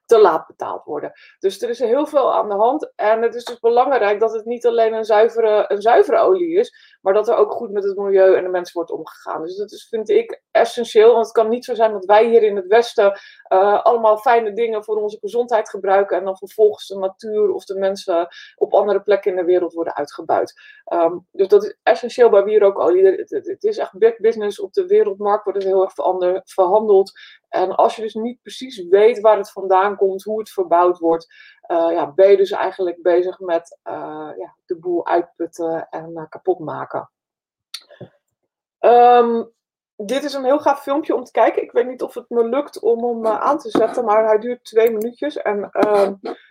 te 0.05 0.19
laat 0.19 0.47
betaald 0.47 0.83
worden. 0.83 1.11
Dus 1.39 1.61
er 1.61 1.69
is 1.69 1.79
heel 1.79 2.05
veel 2.05 2.33
aan 2.33 2.49
de 2.49 2.55
hand 2.55 2.91
en 2.95 3.21
het 3.21 3.35
is 3.35 3.43
dus 3.43 3.59
belangrijk 3.59 4.19
dat 4.19 4.33
het 4.33 4.45
niet 4.45 4.65
alleen 4.65 4.93
een 4.93 5.05
zuivere, 5.05 5.65
een 5.67 5.81
zuivere 5.81 6.17
olie 6.17 6.59
is, 6.59 6.97
maar 7.01 7.13
dat 7.13 7.27
er 7.27 7.35
ook 7.35 7.51
goed 7.51 7.71
met 7.71 7.83
het 7.83 7.97
milieu 7.97 8.35
en 8.35 8.43
de 8.43 8.49
mensen 8.49 8.73
wordt 8.73 8.91
omgegaan. 8.91 9.43
Dus 9.43 9.57
dat 9.57 9.71
is, 9.71 9.87
vind 9.89 10.09
ik 10.09 10.41
essentieel, 10.51 11.13
want 11.13 11.25
het 11.25 11.33
kan 11.33 11.49
niet 11.49 11.65
zo 11.65 11.73
zijn 11.73 11.91
dat 11.91 12.05
wij 12.05 12.25
hier 12.25 12.43
in 12.43 12.55
het 12.55 12.67
Westen 12.67 13.19
allemaal 13.63 14.17
fijne 14.17 14.53
dingen 14.53 14.83
voor 14.83 14.95
onze 14.95 15.17
gezondheid 15.19 15.69
gebruiken 15.69 16.17
en 16.17 16.23
dan 16.23 16.37
vervolgens 16.37 16.87
de 16.87 16.97
natuur 16.97 17.51
of 17.51 17.65
de 17.65 17.79
mensen 17.79 18.27
op 18.55 18.73
andere 18.73 19.01
plekken 19.01 19.31
in 19.31 19.37
de 19.37 19.43
wereld 19.43 19.73
worden 19.73 19.95
uitgebuit. 19.95 20.61
Um, 20.93 21.27
dus 21.31 21.47
dat 21.47 21.63
is 21.63 21.77
essentieel 21.83 22.29
bij 22.29 22.43
wierookolie. 22.43 23.05
Het, 23.05 23.29
het, 23.29 23.47
het, 23.47 23.63
is 23.63 23.77
echt 23.77 23.97
big 23.97 24.17
business. 24.17 24.59
Op 24.59 24.73
de 24.73 24.85
wereldmarkt 24.85 25.43
wordt 25.43 25.59
het 25.59 25.67
heel 25.67 25.83
erg 25.83 25.93
verhandeld. 26.43 27.11
En 27.49 27.75
als 27.75 27.95
je 27.95 28.01
dus 28.01 28.13
niet 28.13 28.41
precies 28.41 28.87
weet 28.87 29.19
waar 29.19 29.37
het 29.37 29.51
vandaan 29.51 29.95
komt, 29.95 30.23
hoe 30.23 30.39
het 30.39 30.49
verbouwd 30.49 30.99
wordt, 30.99 31.33
uh, 31.67 31.87
ja, 31.91 32.11
ben 32.13 32.29
je 32.29 32.37
dus 32.37 32.51
eigenlijk 32.51 33.01
bezig 33.01 33.39
met 33.39 33.79
uh, 33.87 34.31
ja, 34.37 34.55
de 34.65 34.77
boel 34.79 35.07
uitputten 35.07 35.87
en 35.89 36.27
kapot 36.29 36.59
maken. 36.59 37.09
Um, 38.79 39.51
dit 39.95 40.23
is 40.23 40.33
een 40.33 40.43
heel 40.43 40.59
gaaf 40.59 40.81
filmpje 40.81 41.15
om 41.15 41.23
te 41.23 41.31
kijken. 41.31 41.63
Ik 41.63 41.71
weet 41.71 41.87
niet 41.87 42.01
of 42.01 42.13
het 42.13 42.29
me 42.29 42.49
lukt 42.49 42.79
om 42.79 43.03
hem 43.05 43.25
uh, 43.25 43.41
aan 43.41 43.57
te 43.57 43.69
zetten, 43.69 44.05
maar 44.05 44.25
hij 44.25 44.39
duurt 44.39 44.63
twee 44.63 44.91
minuutjes. 44.91 45.37
En 45.37 45.69
uh, 45.73 46.09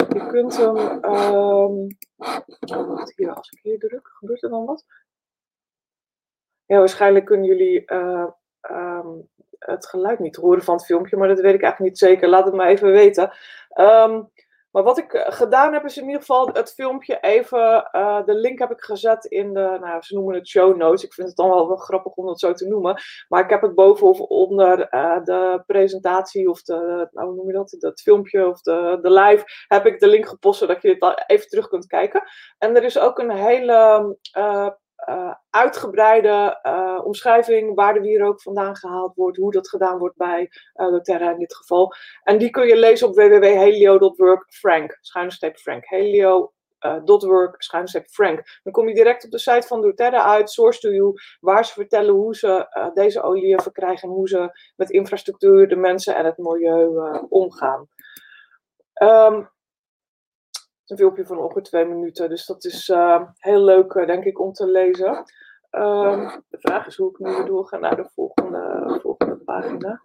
je 0.09 0.27
kunt 0.27 0.57
hem. 0.57 0.77
Uh, 1.05 1.87
hier, 3.17 3.35
als 3.35 3.51
ik 3.51 3.59
hier 3.63 3.79
druk, 3.79 4.09
gebeurt 4.09 4.43
er 4.43 4.51
dan 4.51 4.65
wat? 4.65 4.85
Ja, 6.67 6.79
waarschijnlijk 6.79 7.25
kunnen 7.25 7.47
jullie 7.47 7.93
uh, 7.93 8.27
het 9.59 9.87
geluid 9.87 10.19
niet 10.19 10.37
horen 10.37 10.63
van 10.63 10.75
het 10.75 10.85
filmpje, 10.85 11.17
maar 11.17 11.29
dat 11.29 11.41
weet 11.41 11.55
ik 11.55 11.63
eigenlijk 11.63 11.93
niet 11.93 11.99
zeker. 11.99 12.29
Laat 12.29 12.45
het 12.45 12.55
me 12.55 12.65
even 12.65 12.91
weten. 12.91 13.33
Maar 14.73 14.83
wat 14.83 14.99
ik 14.99 15.13
eh, 15.13 15.33
gedaan 15.33 15.73
heb, 15.73 15.85
is 15.85 15.97
in 15.97 16.05
ieder 16.05 16.21
geval 16.21 16.49
het 16.53 16.73
filmpje 16.73 17.21
even. 17.21 17.89
Uh, 17.93 18.25
de 18.25 18.35
link 18.35 18.59
heb 18.59 18.71
ik 18.71 18.81
gezet 18.81 19.25
in 19.25 19.53
de. 19.53 19.77
Nou, 19.81 20.03
ze 20.03 20.15
noemen 20.15 20.35
het 20.35 20.49
show 20.49 20.77
notes. 20.77 21.05
Ik 21.05 21.15
vind 21.15 21.29
het 21.29 21.37
dan 21.37 21.49
wel, 21.49 21.69
wel 21.69 21.77
grappig 21.77 22.13
om 22.13 22.27
dat 22.27 22.41
zo 22.41 22.53
te 22.53 22.69
noemen. 22.69 23.01
Maar 23.29 23.45
ik 23.45 23.51
heb 23.51 23.63
het 23.63 23.75
boven 23.75 24.07
of 24.07 24.21
onder 24.21 24.95
uh, 24.95 25.25
de 25.25 25.63
presentatie 25.67 26.51
of 26.51 26.63
de. 26.63 27.09
Nou, 27.11 27.27
hoe 27.27 27.37
noem 27.37 27.47
je 27.47 27.53
dat? 27.53 27.77
Dat 27.79 28.01
filmpje 28.01 28.49
of 28.49 28.61
de, 28.61 28.99
de 29.03 29.11
live. 29.11 29.45
Heb 29.67 29.87
ik 29.87 30.01
de 30.01 30.09
link 30.09 30.27
gepost 30.27 30.59
zodat 30.59 30.83
je 30.83 30.89
dit 30.89 31.25
even 31.27 31.49
terug 31.49 31.69
kunt 31.69 31.87
kijken. 31.87 32.23
En 32.59 32.77
er 32.77 32.85
is 32.85 32.99
ook 32.99 33.19
een 33.19 33.31
hele. 33.31 34.17
Uh, 35.09 35.35
uitgebreide 35.51 36.61
uh, 36.63 37.01
omschrijving 37.05 37.75
waar 37.75 37.95
de 37.95 38.01
wierook 38.01 38.43
vandaan 38.43 38.77
gehaald 38.77 39.15
wordt, 39.15 39.37
hoe 39.37 39.53
dat 39.53 39.69
gedaan 39.69 39.99
wordt 39.99 40.17
bij 40.17 40.51
uh, 40.77 40.91
doTERRA 40.91 41.31
in 41.31 41.39
dit 41.39 41.57
geval. 41.57 41.95
En 42.23 42.39
die 42.39 42.51
kun 42.51 42.67
je 42.67 42.77
lezen 42.77 43.09
op 43.09 43.15
www.helio.work 43.15 44.45
Frank, 44.49 44.99
schuine 45.01 45.53
Frank. 45.55 45.87
Helio 45.87 46.53
.work, 47.05 47.63
schuine 47.63 48.05
Frank. 48.11 48.61
Dan 48.63 48.73
kom 48.73 48.89
je 48.89 48.95
direct 48.95 49.25
op 49.25 49.31
de 49.31 49.39
site 49.39 49.67
van 49.67 49.81
doTERRA 49.81 50.25
uit, 50.25 50.51
Source 50.51 50.81
to 50.81 50.91
You, 50.91 51.15
waar 51.41 51.65
ze 51.65 51.73
vertellen 51.73 52.15
hoe 52.15 52.37
ze 52.37 52.91
deze 52.95 53.23
oliën 53.23 53.61
verkrijgen 53.61 54.09
en 54.09 54.15
hoe 54.15 54.29
ze 54.29 54.73
met 54.77 54.91
infrastructuur, 54.91 55.69
de 55.69 55.77
mensen 55.77 56.17
en 56.17 56.25
het 56.25 56.39
milieu 56.39 56.91
omgaan. 57.29 57.89
Um, 59.03 59.51
een 60.93 60.99
filmpje 60.99 61.27
van 61.27 61.39
ongeveer 61.39 61.63
twee 61.63 61.85
minuten. 61.85 62.29
Dus 62.29 62.47
dat 62.47 62.65
is 62.65 62.89
uh, 62.89 63.23
heel 63.37 63.65
leuk, 63.65 63.93
denk 63.93 64.25
ik, 64.25 64.41
om 64.41 64.53
te 64.53 64.67
lezen. 64.67 65.25
Um, 65.71 66.45
de 66.49 66.59
vraag 66.59 66.87
is 66.87 66.97
hoe 66.97 67.11
ik 67.11 67.19
nu 67.19 67.45
doorga 67.45 67.77
naar 67.79 67.97
de 67.97 68.09
volgende, 68.15 68.99
volgende 69.03 69.37
pagina. 69.37 70.03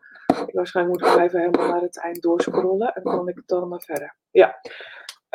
Waarschijnlijk 0.52 1.00
moet 1.00 1.14
ik 1.14 1.20
even 1.20 1.40
helemaal 1.40 1.68
naar 1.68 1.82
het 1.82 2.00
eind 2.00 2.22
doorscrollen 2.22 2.94
en 2.94 3.04
dan 3.04 3.16
kan 3.16 3.28
ik 3.28 3.42
dan 3.46 3.82
verder. 3.82 4.16
Ja. 4.32 4.56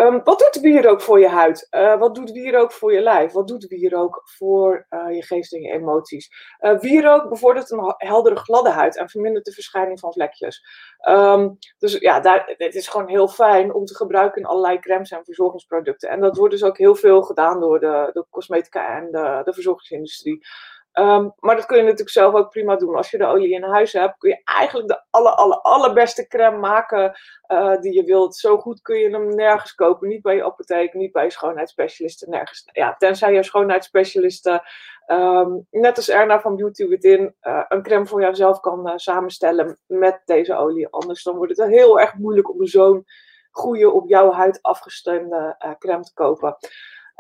Um, 0.03 0.21
wat 0.25 0.39
doet 0.39 0.63
wierook 0.63 1.01
voor 1.01 1.21
je 1.21 1.29
huid? 1.29 1.69
Uh, 1.71 1.99
wat 1.99 2.15
doet 2.15 2.33
wierook 2.33 2.73
voor 2.73 2.93
je 2.93 3.01
lijf? 3.01 3.33
Wat 3.33 3.49
doet 3.49 3.67
wierook 3.69 4.23
voor 4.25 4.87
uh, 4.91 5.15
je 5.15 5.23
geest 5.23 5.53
en 5.53 5.63
je 5.63 5.73
emoties? 5.73 6.31
Uh, 6.61 6.79
wierook 6.79 7.29
bevordert 7.29 7.71
een 7.71 7.95
heldere 7.97 8.37
gladde 8.37 8.71
huid 8.71 8.97
en 8.97 9.09
vermindert 9.09 9.45
de 9.45 9.53
verschijning 9.53 10.01
van 10.01 10.13
vlekjes. 10.13 10.65
Um, 11.09 11.59
dus 11.79 11.99
ja, 11.99 12.21
daar, 12.21 12.55
het 12.57 12.75
is 12.75 12.89
gewoon 12.89 13.09
heel 13.09 13.29
fijn 13.29 13.75
om 13.75 13.85
te 13.85 13.95
gebruiken 13.97 14.41
in 14.41 14.49
allerlei 14.49 14.79
crèmes 14.79 15.11
en 15.11 15.25
verzorgingsproducten. 15.25 16.09
En 16.09 16.21
dat 16.21 16.37
wordt 16.37 16.53
dus 16.53 16.65
ook 16.65 16.79
heel 16.79 16.95
veel 16.95 17.23
gedaan 17.23 17.61
door 17.61 17.81
de, 17.81 18.11
de 18.13 18.27
cosmetica 18.31 18.97
en 18.97 19.11
de, 19.11 19.41
de 19.45 19.53
verzorgingsindustrie. 19.53 20.47
Um, 20.95 21.33
maar 21.39 21.57
dat 21.57 21.67
kun 21.67 21.77
je 21.77 21.83
natuurlijk 21.83 22.11
zelf 22.11 22.35
ook 22.35 22.51
prima 22.51 22.77
doen. 22.77 22.97
Als 22.97 23.11
je 23.11 23.19
de 23.19 23.27
olie 23.27 23.55
in 23.55 23.63
huis 23.63 23.93
hebt, 23.93 24.19
kun 24.19 24.31
je 24.31 24.41
eigenlijk 24.45 24.89
de 24.89 25.03
aller, 25.11 25.33
aller, 25.33 25.61
allerbeste 25.61 26.27
crème 26.27 26.59
maken 26.59 27.19
uh, 27.49 27.81
die 27.81 27.95
je 27.95 28.05
wilt. 28.05 28.37
Zo 28.37 28.59
goed 28.59 28.83
kun 28.83 28.99
je 28.99 29.11
hem 29.11 29.35
nergens 29.35 29.75
kopen. 29.75 30.09
Niet 30.09 30.23
bij 30.23 30.35
je 30.35 30.45
apotheek, 30.45 30.95
niet 30.95 31.13
bij 31.13 31.25
je 31.25 31.31
schoonheidsspecialisten, 31.31 32.31
nergens. 32.31 32.69
Ja, 32.73 32.95
tenzij 32.99 33.33
je 33.33 33.43
schoonheidsspecialisten, 33.43 34.63
um, 35.07 35.67
net 35.71 35.97
als 35.97 36.09
Erna 36.09 36.41
van 36.41 36.57
Beauty 36.57 36.89
Within, 36.89 37.35
uh, 37.43 37.65
een 37.69 37.83
crème 37.83 38.07
voor 38.07 38.21
jouzelf 38.21 38.61
kan 38.61 38.89
uh, 38.89 38.93
samenstellen 38.97 39.79
met 39.87 40.23
deze 40.25 40.57
olie. 40.57 40.89
Anders 40.89 41.23
dan 41.23 41.37
wordt 41.37 41.57
het 41.57 41.69
heel 41.69 42.01
erg 42.01 42.15
moeilijk 42.15 42.51
om 42.51 42.67
zo'n 42.67 43.05
goede, 43.51 43.91
op 43.91 44.09
jouw 44.09 44.33
huid 44.33 44.59
afgestemde 44.63 45.57
crème 45.79 46.03
te 46.03 46.15
kopen. 46.15 46.57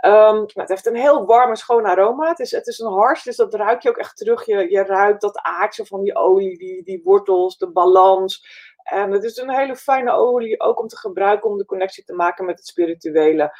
Um, 0.04 0.44
het 0.46 0.68
heeft 0.68 0.86
een 0.86 0.96
heel 0.96 1.26
warm 1.26 1.56
schoon 1.56 1.84
aroma. 1.84 2.28
Het 2.28 2.38
is, 2.38 2.50
het 2.50 2.66
is 2.66 2.78
een 2.78 2.92
hars, 2.92 3.22
dus 3.22 3.36
dat 3.36 3.54
ruik 3.54 3.82
je 3.82 3.88
ook 3.88 3.96
echt 3.96 4.16
terug. 4.16 4.46
Je, 4.46 4.70
je 4.70 4.82
ruikt 4.82 5.20
dat 5.20 5.38
aardse 5.42 5.86
van 5.86 6.02
die 6.02 6.16
olie, 6.16 6.58
die, 6.58 6.82
die 6.82 7.00
wortels, 7.04 7.58
de 7.58 7.70
balans. 7.70 8.46
En 8.82 9.10
het 9.10 9.24
is 9.24 9.36
een 9.36 9.50
hele 9.50 9.76
fijne 9.76 10.12
olie, 10.12 10.60
ook 10.60 10.80
om 10.80 10.88
te 10.88 10.96
gebruiken 10.96 11.50
om 11.50 11.58
de 11.58 11.64
connectie 11.64 12.04
te 12.04 12.14
maken 12.14 12.44
met 12.44 12.58
het 12.58 12.66
spirituele. 12.66 13.56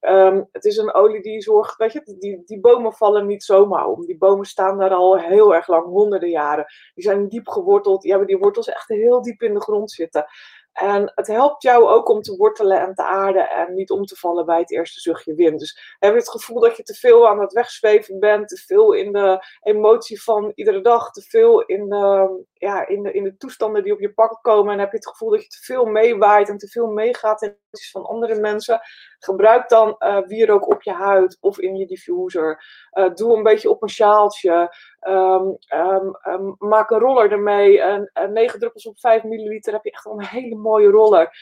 Um, 0.00 0.48
het 0.52 0.64
is 0.64 0.76
een 0.76 0.94
olie 0.94 1.22
die 1.22 1.40
zorgt, 1.40 1.76
weet 1.76 1.92
je, 1.92 2.16
die, 2.18 2.42
die 2.44 2.60
bomen 2.60 2.92
vallen 2.92 3.26
niet 3.26 3.44
zomaar 3.44 3.86
om. 3.86 4.06
Die 4.06 4.18
bomen 4.18 4.46
staan 4.46 4.78
daar 4.78 4.94
al 4.94 5.18
heel 5.18 5.54
erg 5.54 5.68
lang, 5.68 5.84
honderden 5.84 6.28
jaren. 6.28 6.66
Die 6.94 7.04
zijn 7.04 7.28
diep 7.28 7.48
geworteld, 7.48 8.02
die 8.02 8.10
hebben 8.10 8.28
die 8.28 8.38
wortels 8.38 8.68
echt 8.68 8.88
heel 8.88 9.22
diep 9.22 9.42
in 9.42 9.54
de 9.54 9.60
grond 9.60 9.90
zitten. 9.90 10.26
En 10.74 11.12
het 11.14 11.26
helpt 11.26 11.62
jou 11.62 11.88
ook 11.88 12.08
om 12.08 12.22
te 12.22 12.36
wortelen 12.36 12.80
en 12.80 12.94
te 12.94 13.04
aarden 13.04 13.50
en 13.50 13.74
niet 13.74 13.90
om 13.90 14.04
te 14.04 14.16
vallen 14.16 14.46
bij 14.46 14.58
het 14.58 14.70
eerste 14.70 15.00
zuchtje 15.00 15.34
wind. 15.34 15.58
Dus 15.58 15.96
heb 15.98 16.12
je 16.12 16.18
het 16.18 16.30
gevoel 16.30 16.60
dat 16.60 16.76
je 16.76 16.82
te 16.82 16.94
veel 16.94 17.28
aan 17.28 17.40
het 17.40 17.52
wegzweven 17.52 18.18
bent, 18.18 18.48
te 18.48 18.56
veel 18.66 18.92
in 18.92 19.12
de 19.12 19.44
emotie 19.60 20.22
van 20.22 20.52
iedere 20.54 20.80
dag, 20.80 21.10
te 21.10 21.22
veel 21.22 21.62
in 21.62 21.88
de, 21.88 22.44
ja, 22.52 22.86
in 22.86 23.02
de, 23.02 23.12
in 23.12 23.24
de 23.24 23.36
toestanden 23.36 23.82
die 23.82 23.92
op 23.92 24.00
je 24.00 24.12
pad 24.14 24.38
komen 24.40 24.72
en 24.72 24.78
heb 24.78 24.90
je 24.90 24.96
het 24.96 25.08
gevoel 25.08 25.30
dat 25.30 25.42
je 25.42 25.48
te 25.48 25.62
veel 25.62 25.84
meewaait 25.84 26.48
en 26.48 26.58
te 26.58 26.68
veel 26.68 26.86
meegaat 26.86 27.42
in 27.42 27.48
emoties 27.48 27.90
van 27.90 28.04
andere 28.04 28.40
mensen, 28.40 28.80
gebruik 29.24 29.68
dan 29.68 29.96
uh, 29.98 30.18
wierook 30.18 30.70
op 30.70 30.82
je 30.82 30.92
huid 30.92 31.38
of 31.40 31.58
in 31.58 31.76
je 31.76 31.86
diffuser. 31.86 32.64
Uh, 32.92 33.14
doe 33.14 33.36
een 33.36 33.42
beetje 33.42 33.70
op 33.70 33.82
een 33.82 33.88
sjaaltje. 33.88 34.74
Um, 35.00 35.56
um, 35.74 36.16
um, 36.28 36.54
maak 36.58 36.90
een 36.90 36.98
roller 36.98 37.32
ermee. 37.32 37.80
En, 37.80 38.10
en 38.12 38.32
9 38.32 38.58
druppels 38.58 38.86
op 38.86 38.98
5 38.98 39.22
milliliter 39.22 39.72
heb 39.72 39.84
je 39.84 39.90
echt 39.90 40.06
een 40.06 40.24
hele 40.24 40.56
mooie 40.56 40.90
roller. 40.90 41.36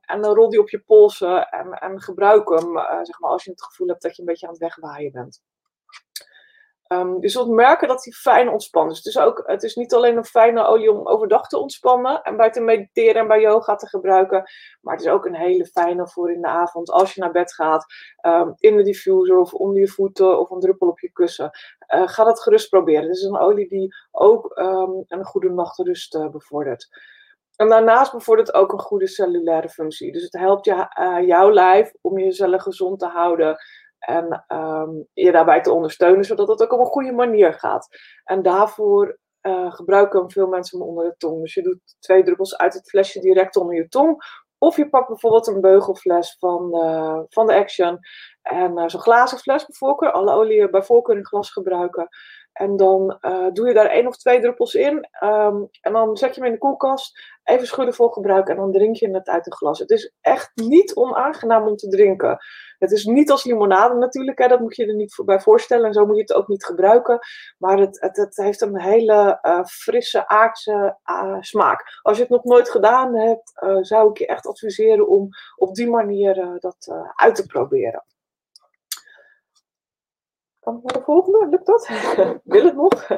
en 0.00 0.20
dan 0.20 0.34
rol 0.34 0.50
die 0.50 0.60
op 0.60 0.70
je 0.70 0.78
polsen 0.80 1.48
en, 1.48 1.72
en 1.72 2.00
gebruik 2.00 2.48
hem 2.48 2.76
uh, 2.76 2.98
zeg 3.02 3.20
maar, 3.20 3.30
als 3.30 3.44
je 3.44 3.50
het 3.50 3.62
gevoel 3.62 3.88
hebt 3.88 4.02
dat 4.02 4.16
je 4.16 4.22
een 4.22 4.28
beetje 4.28 4.46
aan 4.46 4.52
het 4.52 4.62
wegwaaien 4.62 5.12
bent. 5.12 5.42
Um, 6.92 7.16
je 7.20 7.28
zult 7.28 7.48
merken 7.48 7.88
dat 7.88 8.04
hij 8.04 8.12
fijn 8.12 8.48
ontspant. 8.48 8.88
Dus 8.88 8.98
het 8.98 9.06
is, 9.06 9.18
ook, 9.18 9.42
het 9.46 9.62
is 9.62 9.74
niet 9.74 9.94
alleen 9.94 10.16
een 10.16 10.24
fijne 10.24 10.64
olie 10.64 10.92
om 10.92 11.06
overdag 11.06 11.48
te 11.48 11.58
ontspannen 11.58 12.22
en 12.22 12.36
bij 12.36 12.50
te 12.50 12.60
mediteren 12.60 13.20
en 13.20 13.28
bij 13.28 13.40
yoga 13.40 13.74
te 13.74 13.88
gebruiken. 13.88 14.50
Maar 14.80 14.94
het 14.94 15.04
is 15.04 15.10
ook 15.10 15.24
een 15.24 15.34
hele 15.34 15.66
fijne 15.66 16.08
voor 16.08 16.32
in 16.32 16.40
de 16.40 16.48
avond 16.48 16.90
als 16.90 17.14
je 17.14 17.20
naar 17.20 17.32
bed 17.32 17.54
gaat. 17.54 17.84
Um, 18.26 18.54
in 18.56 18.76
de 18.76 18.82
diffuser 18.82 19.38
of 19.38 19.54
onder 19.54 19.80
je 19.80 19.88
voeten 19.88 20.38
of 20.38 20.50
een 20.50 20.60
druppel 20.60 20.88
op 20.88 21.00
je 21.00 21.12
kussen. 21.12 21.50
Uh, 21.94 22.08
ga 22.08 22.24
dat 22.24 22.42
gerust 22.42 22.68
proberen. 22.68 23.02
Het 23.02 23.16
is 23.16 23.22
een 23.22 23.38
olie 23.38 23.68
die 23.68 23.94
ook 24.10 24.58
um, 24.58 25.04
een 25.08 25.24
goede 25.24 25.50
nachtrust 25.50 26.14
uh, 26.14 26.28
bevordert. 26.28 26.88
En 27.56 27.68
daarnaast 27.68 28.12
bevordert 28.12 28.54
ook 28.54 28.72
een 28.72 28.80
goede 28.80 29.06
cellulaire 29.06 29.68
functie. 29.68 30.12
Dus 30.12 30.22
het 30.22 30.32
helpt 30.32 30.64
je, 30.64 30.88
uh, 31.00 31.26
jouw 31.26 31.50
lijf 31.50 31.92
om 32.00 32.18
je 32.18 32.32
cellen 32.32 32.60
gezond 32.60 32.98
te 32.98 33.06
houden. 33.06 33.56
En 34.00 34.44
um, 34.48 35.06
je 35.12 35.32
daarbij 35.32 35.60
te 35.60 35.72
ondersteunen, 35.72 36.24
zodat 36.24 36.48
het 36.48 36.62
ook 36.62 36.72
op 36.72 36.80
een 36.80 36.86
goede 36.86 37.12
manier 37.12 37.52
gaat. 37.52 37.88
En 38.24 38.42
daarvoor 38.42 39.18
uh, 39.42 39.72
gebruiken 39.72 40.30
veel 40.30 40.46
mensen 40.46 40.78
hem 40.78 40.88
onder 40.88 41.04
de 41.04 41.14
tong. 41.16 41.40
Dus 41.40 41.54
je 41.54 41.62
doet 41.62 41.96
twee 41.98 42.22
druppels 42.22 42.56
uit 42.56 42.74
het 42.74 42.88
flesje 42.88 43.20
direct 43.20 43.56
onder 43.56 43.74
je 43.74 43.88
tong. 43.88 44.22
Of 44.58 44.76
je 44.76 44.88
pakt 44.88 45.08
bijvoorbeeld 45.08 45.46
een 45.46 45.60
beugelfles 45.60 46.36
van, 46.38 46.76
uh, 46.76 47.20
van 47.28 47.46
de 47.46 47.54
Action. 47.54 47.98
En 48.42 48.78
uh, 48.78 48.84
zo'n 48.86 49.00
glazen 49.00 49.38
fles 49.38 49.66
bij 49.66 49.76
voorkeur. 49.76 50.12
Alle 50.12 50.32
oliën 50.32 50.70
bij 50.70 50.82
voorkeur 50.82 51.16
in 51.16 51.26
glas 51.26 51.52
gebruiken. 51.52 52.08
En 52.60 52.76
dan 52.76 53.18
uh, 53.20 53.46
doe 53.52 53.68
je 53.68 53.74
daar 53.74 53.86
één 53.86 54.06
of 54.06 54.16
twee 54.16 54.40
druppels 54.40 54.74
in. 54.74 55.08
Um, 55.24 55.68
en 55.80 55.92
dan 55.92 56.16
zet 56.16 56.34
je 56.34 56.40
hem 56.40 56.48
in 56.48 56.54
de 56.54 56.66
koelkast. 56.66 57.20
Even 57.44 57.66
schudden 57.66 57.94
voor 57.94 58.12
gebruik. 58.12 58.48
En 58.48 58.56
dan 58.56 58.72
drink 58.72 58.96
je 58.96 59.10
het 59.10 59.28
uit 59.28 59.46
een 59.46 59.52
glas. 59.52 59.78
Het 59.78 59.90
is 59.90 60.12
echt 60.20 60.50
niet 60.54 60.94
onaangenaam 60.94 61.66
om 61.66 61.76
te 61.76 61.88
drinken. 61.88 62.38
Het 62.78 62.92
is 62.92 63.04
niet 63.04 63.30
als 63.30 63.44
limonade 63.44 63.94
natuurlijk. 63.94 64.38
Hè, 64.38 64.48
dat 64.48 64.60
moet 64.60 64.76
je 64.76 64.86
er 64.86 64.94
niet 64.94 65.22
bij 65.24 65.40
voorstellen. 65.40 65.86
En 65.86 65.92
zo 65.92 66.06
moet 66.06 66.16
je 66.16 66.20
het 66.20 66.32
ook 66.32 66.48
niet 66.48 66.64
gebruiken. 66.64 67.18
Maar 67.58 67.78
het, 67.78 68.00
het, 68.00 68.16
het 68.16 68.36
heeft 68.36 68.60
een 68.60 68.80
hele 68.80 69.38
uh, 69.42 69.64
frisse, 69.64 70.28
aardse 70.28 70.98
uh, 71.10 71.36
smaak. 71.40 72.00
Als 72.02 72.16
je 72.16 72.22
het 72.22 72.32
nog 72.32 72.44
nooit 72.44 72.70
gedaan 72.70 73.16
hebt, 73.16 73.52
zou 73.80 74.10
ik 74.10 74.18
je 74.18 74.26
echt 74.26 74.46
adviseren 74.46 75.08
om 75.08 75.28
op 75.56 75.74
die 75.74 75.90
manier 75.90 76.56
dat 76.58 77.10
uit 77.14 77.34
te 77.34 77.46
proberen. 77.46 78.04
Kan 80.60 80.80
naar 80.82 80.92
de 80.92 81.02
volgende? 81.02 81.48
Lukt 81.48 81.66
dat? 81.66 81.88
Wil 82.44 82.64
het 82.64 82.74
nog? 82.74 83.08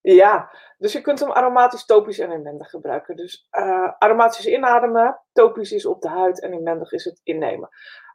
ja, 0.00 0.50
dus 0.78 0.92
je 0.92 1.00
kunt 1.00 1.20
hem 1.20 1.30
aromatisch, 1.30 1.84
topisch 1.84 2.18
en 2.18 2.32
inwendig 2.32 2.70
gebruiken. 2.70 3.16
Dus 3.16 3.48
uh, 3.50 3.92
aromatisch 3.98 4.46
inademen, 4.46 5.20
topisch 5.32 5.72
is 5.72 5.86
op 5.86 6.00
de 6.00 6.08
huid 6.08 6.40
en 6.40 6.52
inwendig 6.52 6.92
is 6.92 7.04
het 7.04 7.20
innemen. 7.22 7.68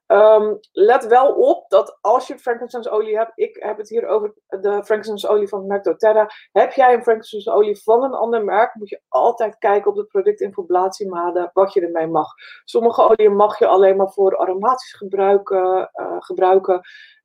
Um, 0.07 0.59
let 0.71 1.05
wel 1.05 1.33
op 1.33 1.69
dat 1.69 1.97
als 2.01 2.27
je 2.27 2.39
frankincense 2.39 2.89
olie 2.89 3.17
hebt, 3.17 3.31
ik 3.35 3.55
heb 3.59 3.77
het 3.77 3.89
hier 3.89 4.07
over 4.07 4.33
de 4.47 4.83
frankincense 4.83 5.27
olie 5.27 5.47
van 5.47 5.59
het 5.59 5.67
merk 5.67 5.83
doTERRA. 5.83 6.29
Heb 6.51 6.71
jij 6.71 6.93
een 6.93 7.03
frankincense 7.03 7.51
olie 7.51 7.81
van 7.81 8.03
een 8.03 8.13
ander 8.13 8.43
merk, 8.43 8.75
moet 8.75 8.89
je 8.89 9.01
altijd 9.07 9.57
kijken 9.57 9.91
op 9.91 9.97
de 9.97 10.05
productinformatiemaden 10.05 11.49
wat 11.53 11.73
je 11.73 11.81
ermee 11.81 12.07
mag. 12.07 12.27
Sommige 12.65 13.01
oliën 13.01 13.35
mag 13.35 13.59
je 13.59 13.67
alleen 13.67 13.97
maar 13.97 14.11
voor 14.11 14.37
aromatisch 14.37 14.93
gebruiken. 14.93 15.89
Uh, 15.93 16.15
gebruiken. 16.19 16.81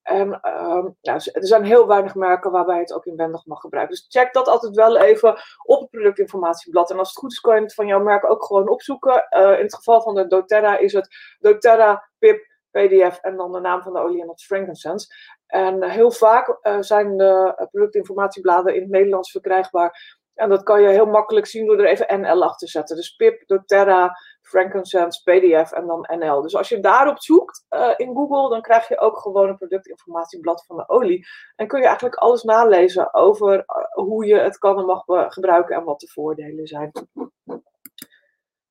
En 0.08 0.28
um, 0.28 0.96
nou, 1.00 1.20
er 1.32 1.46
zijn 1.46 1.64
heel 1.64 1.86
weinig 1.86 2.14
merken 2.14 2.50
waarbij 2.50 2.78
het 2.78 2.92
ook 2.92 3.04
inwendig 3.04 3.46
mag 3.46 3.60
gebruiken. 3.60 3.94
Dus 3.94 4.06
check 4.08 4.32
dat 4.32 4.48
altijd 4.48 4.74
wel 4.74 4.98
even 4.98 5.38
op 5.62 5.80
het 5.80 5.90
productinformatieblad. 5.90 6.90
En 6.90 6.98
als 6.98 7.08
het 7.08 7.18
goed 7.18 7.32
is, 7.32 7.40
kan 7.40 7.54
je 7.54 7.60
het 7.60 7.74
van 7.74 7.86
jouw 7.86 8.02
merk 8.02 8.30
ook 8.30 8.44
gewoon 8.44 8.68
opzoeken. 8.68 9.26
Uh, 9.30 9.58
in 9.58 9.64
het 9.64 9.74
geval 9.74 10.02
van 10.02 10.14
de 10.14 10.26
doTERRA 10.26 10.78
is 10.78 10.92
het 10.92 11.08
doTERRA 11.38 12.08
PIP 12.18 12.46
PDF 12.70 13.18
en 13.20 13.36
dan 13.36 13.52
de 13.52 13.60
naam 13.60 13.82
van 13.82 13.92
de 13.92 13.98
olie 13.98 14.22
en 14.22 14.32
is 14.34 14.44
frankincense. 14.44 15.06
En 15.46 15.90
heel 15.90 16.10
vaak 16.10 16.58
uh, 16.62 16.76
zijn 16.80 17.16
de 17.16 17.68
productinformatiebladen 17.70 18.74
in 18.74 18.80
het 18.80 18.90
Nederlands 18.90 19.30
verkrijgbaar. 19.30 20.18
En 20.34 20.48
dat 20.48 20.62
kan 20.62 20.82
je 20.82 20.88
heel 20.88 21.06
makkelijk 21.06 21.46
zien 21.46 21.66
door 21.66 21.78
er 21.78 21.86
even 21.86 22.20
NL 22.20 22.42
achter 22.42 22.66
te 22.66 22.72
zetten. 22.72 22.96
Dus 22.96 23.16
PIP, 23.16 23.46
doTERRA, 23.46 24.16
frankincense, 24.48 25.22
PDF 25.22 25.72
en 25.72 25.86
dan 25.86 26.08
NL. 26.18 26.42
Dus 26.42 26.56
als 26.56 26.68
je 26.68 26.80
daarop 26.80 27.20
zoekt 27.20 27.66
uh, 27.70 27.94
in 27.96 28.14
Google, 28.14 28.48
dan 28.48 28.62
krijg 28.62 28.88
je 28.88 28.98
ook 28.98 29.18
gewoon 29.18 29.48
een 29.48 29.56
productinformatieblad 29.56 30.64
van 30.66 30.76
de 30.76 30.88
olie. 30.88 31.26
En 31.56 31.66
kun 31.66 31.80
je 31.80 31.86
eigenlijk 31.86 32.16
alles 32.16 32.42
nalezen 32.42 33.14
over 33.14 33.54
uh, 33.54 34.04
hoe 34.04 34.26
je 34.26 34.38
het 34.38 34.58
kan 34.58 34.78
en 34.78 34.84
mag 34.84 35.04
gebruiken 35.06 35.76
en 35.76 35.84
wat 35.84 36.00
de 36.00 36.08
voordelen 36.08 36.66
zijn. 36.66 36.90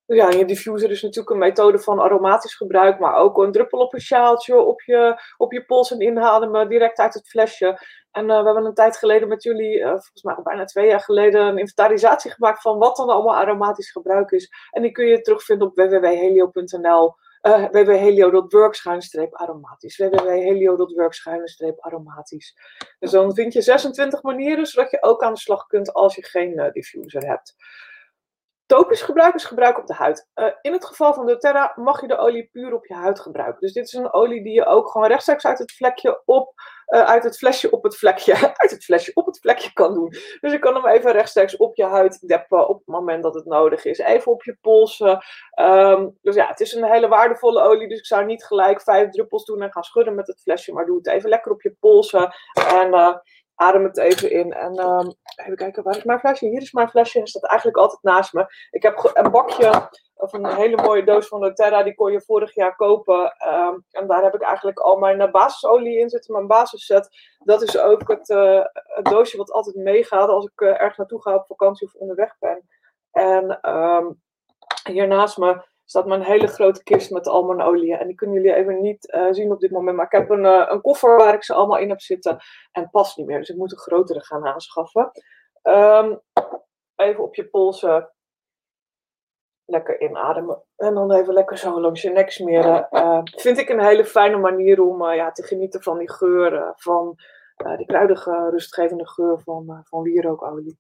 Ja, 0.08 0.30
je 0.30 0.46
diffuser 0.46 0.92
is 0.92 1.02
natuurlijk 1.02 1.30
een 1.30 1.38
methode 1.38 1.80
van 1.80 2.00
aromatisch 2.00 2.56
gebruik, 2.56 3.00
maar 3.00 3.16
ook 3.16 3.38
een 3.38 3.52
druppel 3.52 3.80
op 3.80 3.94
een 3.94 4.02
sjaaltje, 4.02 4.62
op 4.62 4.82
je, 4.82 5.22
op 5.38 5.54
je 5.54 5.66
pols 5.66 5.92
en 5.92 6.00
inhalen, 6.00 6.70
direct 6.70 6.98
uit 6.98 7.14
het 7.14 7.28
flesje. 7.28 7.80
En 8.12 8.24
uh, 8.24 8.40
we 8.40 8.46
hebben 8.46 8.66
een 8.66 8.74
tijd 8.74 8.98
geleden 8.98 9.28
met 9.28 9.44
jullie, 9.44 9.78
uh, 9.78 9.90
volgens 9.90 10.24
mij 10.24 10.38
bijna 10.44 10.66
twee 10.66 10.88
jaar 10.88 11.00
geleden, 11.00 11.42
een 11.42 11.58
inventarisatie 11.58 12.32
gemaakt 12.32 12.62
van 12.62 12.78
wat 12.78 12.96
dan 12.96 13.10
allemaal 13.10 13.36
aromatisch 13.36 13.92
gebruik 13.92 14.32
is. 14.32 14.50
En 14.72 14.82
die 14.82 14.92
kun 14.92 15.06
je 15.06 15.22
terugvinden 15.22 15.68
op 15.68 15.76
www.helio.nl, 15.76 17.16
uh, 17.42 17.66
www.helio.work-aromatisch, 17.72 19.98
www.helio.work-aromatisch. 19.98 22.56
Dus 23.00 23.12
dan 23.12 23.34
vind 23.34 23.54
je 23.54 23.62
26 23.62 24.24
manieren, 24.24 24.66
zodat 24.66 24.92
je 24.92 25.04
ook 25.04 25.24
aan 25.24 25.34
de 25.34 25.40
slag 25.40 25.68
kunt 25.68 25.94
als 25.94 26.16
je 26.16 26.24
geen 26.24 26.70
diffuser 26.74 27.28
hebt. 27.28 27.56
Topisch 28.68 29.02
gebruiken 29.02 29.40
is 29.40 29.46
gebruiken 29.46 29.82
op 29.82 29.88
de 29.88 29.94
huid. 29.94 30.28
Uh, 30.36 30.46
in 30.62 30.72
het 30.72 30.86
geval 30.86 31.14
van 31.14 31.26
doTERRA 31.26 31.72
mag 31.76 32.02
je 32.02 32.08
de 32.08 32.18
olie 32.18 32.50
puur 32.52 32.74
op 32.74 32.86
je 32.86 32.94
huid 32.94 33.20
gebruiken. 33.20 33.62
Dus 33.62 33.74
dit 33.74 33.86
is 33.86 33.94
een 33.94 34.14
olie 34.14 34.44
die 34.44 34.54
je 34.54 34.66
ook 34.66 34.90
gewoon 34.90 35.08
rechtstreeks 35.08 35.46
uit 35.46 35.60
het 35.60 35.72
vlekje 35.72 36.22
op, 36.26 36.54
uh, 36.88 37.02
uit 37.02 37.24
het 37.24 37.38
flesje 37.38 37.72
op 37.72 37.84
het 37.84 37.98
vlekje, 37.98 38.34
uit 38.62 38.72
het 38.72 38.84
flesje 38.84 39.12
op 39.14 39.26
het 39.26 39.40
vlekje 39.40 39.74
kan 39.74 39.94
doen. 39.94 40.10
Dus 40.40 40.52
je 40.52 40.60
kan 40.60 40.76
hem 40.76 40.88
even 40.88 41.12
rechtstreeks 41.12 41.58
op 41.58 41.76
je 41.76 41.86
huid 41.86 42.28
deppen 42.28 42.68
op 42.68 42.78
het 42.78 42.88
moment 42.88 43.24
dat 43.24 43.34
het 43.34 43.46
nodig 43.46 43.86
is. 43.86 43.98
Even 43.98 44.32
op 44.32 44.44
je 44.44 44.58
polsen. 44.62 45.20
Um, 45.60 46.18
dus 46.22 46.36
ja, 46.36 46.48
het 46.48 46.60
is 46.60 46.74
een 46.74 46.92
hele 46.92 47.08
waardevolle 47.08 47.62
olie, 47.62 47.88
dus 47.88 48.00
ik 48.00 48.06
zou 48.06 48.26
niet 48.26 48.44
gelijk 48.44 48.82
vijf 48.82 49.10
druppels 49.10 49.46
doen 49.46 49.62
en 49.62 49.72
gaan 49.72 49.84
schudden 49.84 50.16
met 50.16 50.28
het 50.28 50.42
flesje, 50.42 50.74
maar 50.74 50.86
doe 50.86 50.98
het 50.98 51.08
even 51.08 51.30
lekker 51.30 51.52
op 51.52 51.62
je 51.62 51.76
polsen. 51.80 52.34
En 52.54 52.88
uh, 52.88 53.16
adem 53.58 53.84
het 53.84 53.98
even 53.98 54.32
in. 54.32 54.54
En 54.54 54.80
um, 54.80 55.14
even 55.36 55.56
kijken, 55.56 55.84
waar 55.84 55.98
is 55.98 56.04
mijn 56.04 56.20
flesje? 56.20 56.46
Hier 56.46 56.62
is 56.62 56.72
mijn 56.72 56.90
flesje. 56.90 57.20
Het 57.20 57.30
staat 57.30 57.46
eigenlijk 57.46 57.80
altijd 57.80 58.04
naast 58.04 58.34
me. 58.34 58.46
Ik 58.72 58.84
heb 58.84 59.12
een 59.14 59.32
bakje, 59.32 59.90
of 60.16 60.34
een 60.34 60.46
hele 60.46 60.82
mooie 60.82 61.04
doos 61.04 61.28
van 61.28 61.54
Terra. 61.54 61.84
Die 61.84 61.96
kon 61.96 62.12
je 62.12 62.22
vorig 62.22 62.56
jaar 62.56 62.76
kopen. 62.76 63.36
Um, 63.48 63.86
en 63.92 64.08
daar 64.08 64.24
heb 64.24 64.36
ik 64.36 64.42
eigenlijk 64.42 64.80
al 64.80 64.98
mijn 64.98 65.22
uh, 65.22 65.32
basisolie 65.32 66.00
in 66.00 66.10
zitten. 66.10 66.34
Mijn 66.34 66.48
basisset. 66.48 67.10
Dat 67.38 67.62
is 67.62 67.78
ook 67.80 68.08
het, 68.08 68.28
het 68.74 69.06
doosje 69.06 69.38
wat 69.38 69.52
altijd 69.52 69.76
meegaat 69.76 70.30
als 70.30 70.46
ik 70.46 70.62
uh, 70.62 70.70
ergens 70.70 70.98
naartoe 70.98 71.22
ga 71.22 71.36
op 71.36 71.46
vakantie 71.48 71.88
of 71.88 71.94
onderweg 71.94 72.36
ben. 72.40 72.68
En 73.12 73.74
um, 73.76 74.22
hier 74.84 75.08
naast 75.08 75.38
me 75.38 75.66
staat 75.90 76.06
mijn 76.06 76.22
hele 76.22 76.48
grote 76.48 76.84
kist 76.84 77.12
met 77.12 77.28
al 77.28 77.44
mijn 77.44 77.62
oliën. 77.62 77.98
En 77.98 78.08
die 78.08 78.16
kunnen 78.16 78.36
jullie 78.36 78.54
even 78.54 78.82
niet 78.82 79.14
uh, 79.14 79.28
zien 79.32 79.52
op 79.52 79.60
dit 79.60 79.72
moment. 79.72 79.98
Maar 79.98 80.06
ik 80.06 80.12
heb 80.12 80.30
een, 80.30 80.44
uh, 80.44 80.66
een 80.70 80.82
koffer 80.82 81.18
waar 81.18 81.34
ik 81.34 81.44
ze 81.44 81.54
allemaal 81.54 81.78
in 81.78 81.90
heb 81.90 82.02
zitten. 82.02 82.38
En 82.72 82.90
past 82.90 83.18
niet 83.18 83.28
meer. 83.28 83.40
Dus 83.40 83.50
ik 83.50 83.58
moet 83.58 83.72
een 83.72 83.78
grotere 83.78 84.24
gaan 84.24 84.46
aanschaffen. 84.46 85.12
Um, 85.64 86.22
even 86.96 87.24
op 87.24 87.36
je 87.36 87.48
polsen. 87.50 88.12
Lekker 89.66 90.02
inademen. 90.02 90.64
En 90.76 90.94
dan 90.94 91.12
even 91.12 91.34
lekker 91.34 91.58
zo 91.58 91.82
langs 91.82 92.02
je 92.02 92.10
nek 92.10 92.32
smeren. 92.32 92.88
Uh, 92.92 93.22
vind 93.24 93.58
ik 93.58 93.70
een 93.70 93.84
hele 93.84 94.06
fijne 94.06 94.38
manier 94.38 94.82
om 94.82 95.12
ja, 95.12 95.32
te 95.32 95.44
genieten 95.44 95.82
van 95.82 95.98
die 95.98 96.12
geuren. 96.12 96.74
Van 96.76 97.16
die 97.78 97.86
kruidige, 97.86 98.50
rustgevende 98.50 99.08
geur 99.08 99.40
van, 99.40 99.82
van 99.84 100.02
wierookolie. 100.02 100.80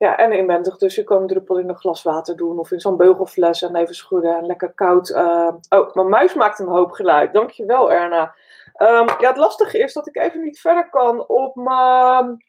Ja, 0.00 0.16
en 0.16 0.32
inwendig. 0.32 0.76
Dus 0.76 0.94
je 0.94 1.04
kan 1.04 1.20
een 1.20 1.26
druppel 1.26 1.58
in 1.58 1.68
een 1.68 1.78
glas 1.78 2.02
water 2.02 2.36
doen 2.36 2.58
of 2.58 2.70
in 2.70 2.80
zo'n 2.80 2.96
beugelfles 2.96 3.62
en 3.62 3.76
even 3.76 3.94
schudden 3.94 4.36
en 4.36 4.46
lekker 4.46 4.72
koud. 4.74 5.08
Uh... 5.08 5.52
Oh, 5.68 5.94
mijn 5.94 6.08
muis 6.08 6.34
maakt 6.34 6.58
een 6.58 6.68
hoop 6.68 6.90
geluid. 6.90 7.32
Dankjewel, 7.32 7.92
Erna. 7.92 8.34
Um, 8.78 9.06
ja, 9.18 9.28
het 9.28 9.36
lastige 9.36 9.78
is 9.78 9.92
dat 9.92 10.06
ik 10.06 10.16
even 10.16 10.42
niet 10.42 10.60
verder 10.60 10.88
kan 10.90 11.28
op 11.28 11.54
mijn, 11.54 12.44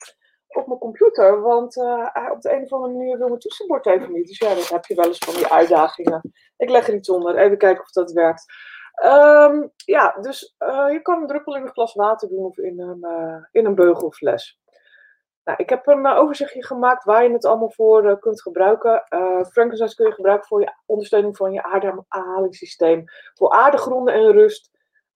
op 0.47 0.67
mijn 0.67 0.79
computer. 0.79 1.41
Want 1.41 1.75
uh, 1.75 2.07
op 2.31 2.41
de 2.41 2.53
een 2.53 2.63
of 2.63 2.73
andere 2.73 2.93
manier 2.93 3.17
wil 3.17 3.27
mijn 3.27 3.39
toetsenbord 3.39 3.85
even 3.85 4.11
niet. 4.11 4.27
Dus 4.27 4.37
ja, 4.37 4.53
dan 4.53 4.63
heb 4.67 4.85
je 4.85 4.95
wel 4.95 5.05
eens 5.05 5.25
van 5.25 5.33
die 5.33 5.47
uitdagingen. 5.47 6.21
Ik 6.57 6.69
leg 6.69 6.87
er 6.87 6.93
iets 6.93 7.09
onder. 7.09 7.37
Even 7.37 7.57
kijken 7.57 7.83
of 7.83 7.91
dat 7.91 8.11
werkt. 8.11 8.45
Um, 9.05 9.71
ja, 9.75 10.17
dus 10.21 10.55
uh, 10.59 10.91
je 10.91 11.01
kan 11.01 11.21
een 11.21 11.27
druppel 11.27 11.55
in 11.55 11.61
een 11.61 11.71
glas 11.71 11.93
water 11.93 12.29
doen 12.29 12.45
of 12.45 12.57
in 12.57 12.79
een, 12.79 13.05
in 13.51 13.65
een 13.65 13.75
beugelfles. 13.75 14.60
Nou, 15.43 15.57
ik 15.57 15.69
heb 15.69 15.87
een 15.87 16.05
uh, 16.05 16.17
overzichtje 16.17 16.65
gemaakt 16.65 17.03
waar 17.03 17.23
je 17.23 17.33
het 17.33 17.45
allemaal 17.45 17.71
voor 17.71 18.05
uh, 18.05 18.15
kunt 18.19 18.41
gebruiken. 18.41 19.03
Uh, 19.09 19.41
kun 19.51 20.05
je 20.05 20.11
gebruiken 20.11 20.47
voor 20.47 20.61
je 20.61 20.73
ondersteuning 20.85 21.37
van 21.37 21.51
je 21.51 21.63
ademhalingssysteem, 21.63 23.03
voor 23.33 23.49
aardegronden 23.49 24.13
en 24.13 24.31
rust, 24.31 24.69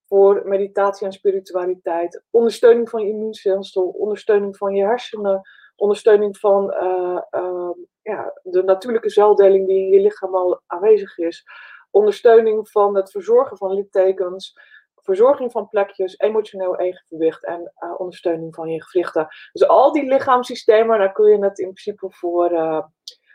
voor 0.08 0.42
meditatie 0.46 1.06
en 1.06 1.14
spiritualiteit, 1.14 2.24
ondersteuning 2.30 2.90
van 2.90 3.02
je 3.02 3.10
immuunstelsel, 3.10 3.88
ondersteuning 3.88 4.58
van 4.58 4.76
je 4.76 4.84
hersenen, 4.84 5.42
ondersteuning 5.76 6.38
van 6.38 6.72
ehm, 6.72 7.72
ja, 8.02 8.40
de 8.44 8.64
natuurlijke 8.64 9.10
celdeling 9.10 9.68
die 9.68 9.80
in 9.80 9.90
je 9.90 10.00
lichaam 10.00 10.36
al 10.36 10.62
aanwezig 10.68 11.18
is, 11.18 11.46
ondersteuning 11.92 12.70
van 12.70 12.96
het 12.96 13.12
verzorgen 13.12 13.58
van 13.58 13.74
littekens 13.74 14.60
verzorging 15.06 15.52
van 15.52 15.70
plekjes, 15.70 16.20
emotioneel 16.20 16.80
evenwicht 16.80 17.46
en 17.46 17.74
uh, 17.80 18.00
ondersteuning 18.00 18.56
van 18.56 18.70
je 18.70 18.84
gewrichten. 18.84 19.28
Dus 19.52 19.68
al 19.68 19.92
die 19.92 20.04
lichaamssystemen, 20.04 21.00
daar 21.00 21.12
kun 21.12 21.32
je 21.32 21.44
het 21.44 21.60
in 21.60 21.74
principe 21.74 22.08
voor, 22.10 22.52
uh, 22.52 22.84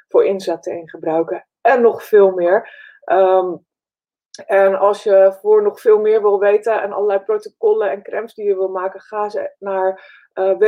voor 0.09 0.25
inzetten 0.25 0.73
en 0.73 0.89
gebruiken. 0.89 1.47
En 1.61 1.83
nog 1.83 2.05
veel 2.05 2.31
meer. 2.31 2.89
Um, 3.05 3.67
en 4.47 4.79
als 4.79 5.03
je 5.03 5.37
voor 5.41 5.63
nog 5.63 5.81
veel 5.81 5.99
meer 5.99 6.23
wil 6.23 6.39
weten 6.39 6.83
en 6.83 6.93
allerlei 6.93 7.19
protocollen 7.19 7.91
en 7.91 8.03
crèmes 8.03 8.35
die 8.35 8.45
je 8.45 8.55
wil 8.55 8.69
maken, 8.69 9.01
ga 9.01 9.31
naar 9.59 10.13
uh, 10.35 10.59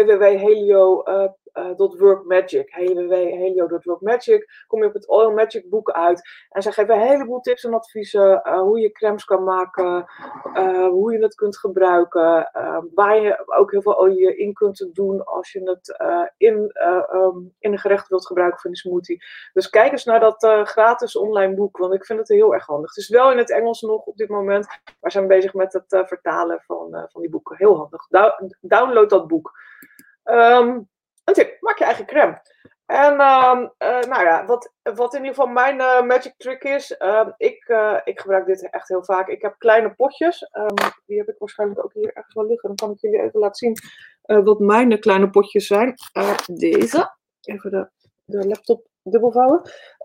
www.helio 1.53 1.93
uh, 1.93 1.99
.workmagic, 1.99 2.75
www.helio.workmagic, 2.75 4.65
kom 4.67 4.81
je 4.81 4.87
op 4.87 4.95
het 4.95 5.09
Oil 5.09 5.33
Magic 5.33 5.69
boek 5.69 5.91
uit. 5.91 6.29
En 6.51 6.63
ze 6.63 6.73
geven 6.73 6.95
een 6.95 7.01
heleboel 7.01 7.41
tips 7.41 7.65
en 7.65 7.75
adviezen 7.75 8.43
uh, 8.45 8.61
hoe 8.61 8.81
je 8.81 8.93
crèmes 8.93 9.25
kan 9.25 9.45
maken, 9.45 10.07
uh, 10.55 10.87
hoe 10.89 11.13
je 11.13 11.23
het 11.23 11.35
kunt 11.35 11.59
gebruiken, 11.59 12.51
waar 12.95 13.21
je 13.21 13.43
ook 13.47 13.71
heel 13.71 13.83
veel 13.83 13.99
olie 13.99 14.37
in 14.37 14.53
kunt 14.53 14.91
doen 14.93 15.25
als 15.25 15.53
je 15.53 15.61
het 15.61 15.97
in, 16.37 16.73
um, 17.13 17.55
in 17.59 17.73
een 17.73 17.79
gerecht 17.79 18.09
wilt 18.09 18.27
gebruiken 18.27 18.61
voor 18.61 18.71
een 18.71 18.77
smoothie. 18.77 19.25
Dus 19.53 19.71
kijk 19.71 19.93
eens 19.93 20.05
naar 20.05 20.21
dat 20.21 20.47
gratis 20.65 21.17
online 21.17 21.55
boek, 21.55 21.77
want 21.77 21.95
ik 21.95 22.05
vind 22.05 22.19
het 22.19 22.29
heel 22.29 22.55
erg 22.55 22.67
handig. 22.67 22.95
Het 22.95 23.05
is 23.05 23.09
wel 23.09 23.31
in 23.31 23.39
het 23.39 23.51
Engels 23.51 23.81
nog 23.81 24.05
op 24.05 24.17
dit 24.17 24.29
moment, 24.29 24.67
maar 25.01 25.11
zijn 25.11 25.27
bezig 25.27 25.55
met 25.55 25.73
het 25.73 26.07
vertalen 26.07 26.61
van, 26.61 27.07
van 27.13 27.21
die 27.21 27.31
boeken. 27.31 27.57
Heel 27.57 27.77
handig. 27.77 28.07
download 28.61 29.11
dat 29.11 29.27
boek. 29.27 29.53
Um, 30.25 30.91
tip, 31.25 31.57
maak 31.61 31.79
je 31.79 31.85
eigen 31.85 32.07
crème. 32.07 32.41
En 32.87 33.13
uh, 33.13 33.67
uh, 33.79 34.01
nou 34.01 34.25
ja, 34.25 34.47
wat, 34.47 34.73
wat 34.83 35.15
in 35.15 35.21
ieder 35.21 35.35
geval 35.35 35.53
mijn 35.53 35.81
uh, 35.81 36.03
magic 36.03 36.35
trick 36.37 36.63
is, 36.63 36.97
ehm, 36.97 37.31
ik, 37.37 37.65
eh, 37.69 38.01
ik 38.05 38.21
gebruik 38.21 38.47
dit 38.47 38.71
echt 38.71 38.89
heel 38.89 39.05
vaak. 39.05 39.29
Ik 39.29 39.43
heb 39.43 39.55
kleine 39.59 39.95
potjes, 39.95 40.49
um, 40.53 40.75
die 41.07 41.19
heb 41.19 41.29
ik 41.29 41.39
waarschijnlijk 41.39 41.85
ook 41.85 41.93
hier 41.93 42.13
ergens 42.13 42.35
wel 42.35 42.47
liggen. 42.47 42.69
Dan 42.69 42.77
kan 42.77 42.91
ik 42.91 43.01
jullie 43.01 43.23
even 43.23 43.41
laten 43.41 43.55
zien 43.55 43.77
wat 44.45 44.59
mijn 44.59 45.01
kleine 45.01 45.31
potjes 45.31 45.67
zijn. 45.67 45.95
deze, 46.55 47.17
even 47.41 47.71
de, 47.71 47.91
de 48.25 48.47
laptop 48.47 48.87
dubbelvouwen. 49.03 49.61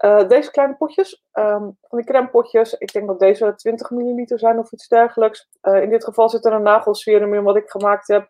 Uh, 0.05 0.27
deze 0.27 0.51
kleine 0.51 0.75
potjes, 0.75 1.23
um, 1.33 1.77
van 1.81 1.97
die 1.97 2.05
crème 2.05 2.29
potjes, 2.29 2.73
ik 2.73 2.91
denk 2.91 3.07
dat 3.07 3.19
deze 3.19 3.53
20 3.55 3.89
milliliter 3.89 4.39
zijn 4.39 4.59
of 4.59 4.71
iets 4.71 4.87
dergelijks. 4.87 5.49
Uh, 5.61 5.81
in 5.81 5.89
dit 5.89 6.03
geval 6.03 6.29
zit 6.29 6.45
er 6.45 6.53
een 6.53 6.61
nagelserum 6.61 7.33
in 7.33 7.43
wat 7.43 7.55
ik 7.55 7.69
gemaakt 7.69 8.07
heb. 8.07 8.27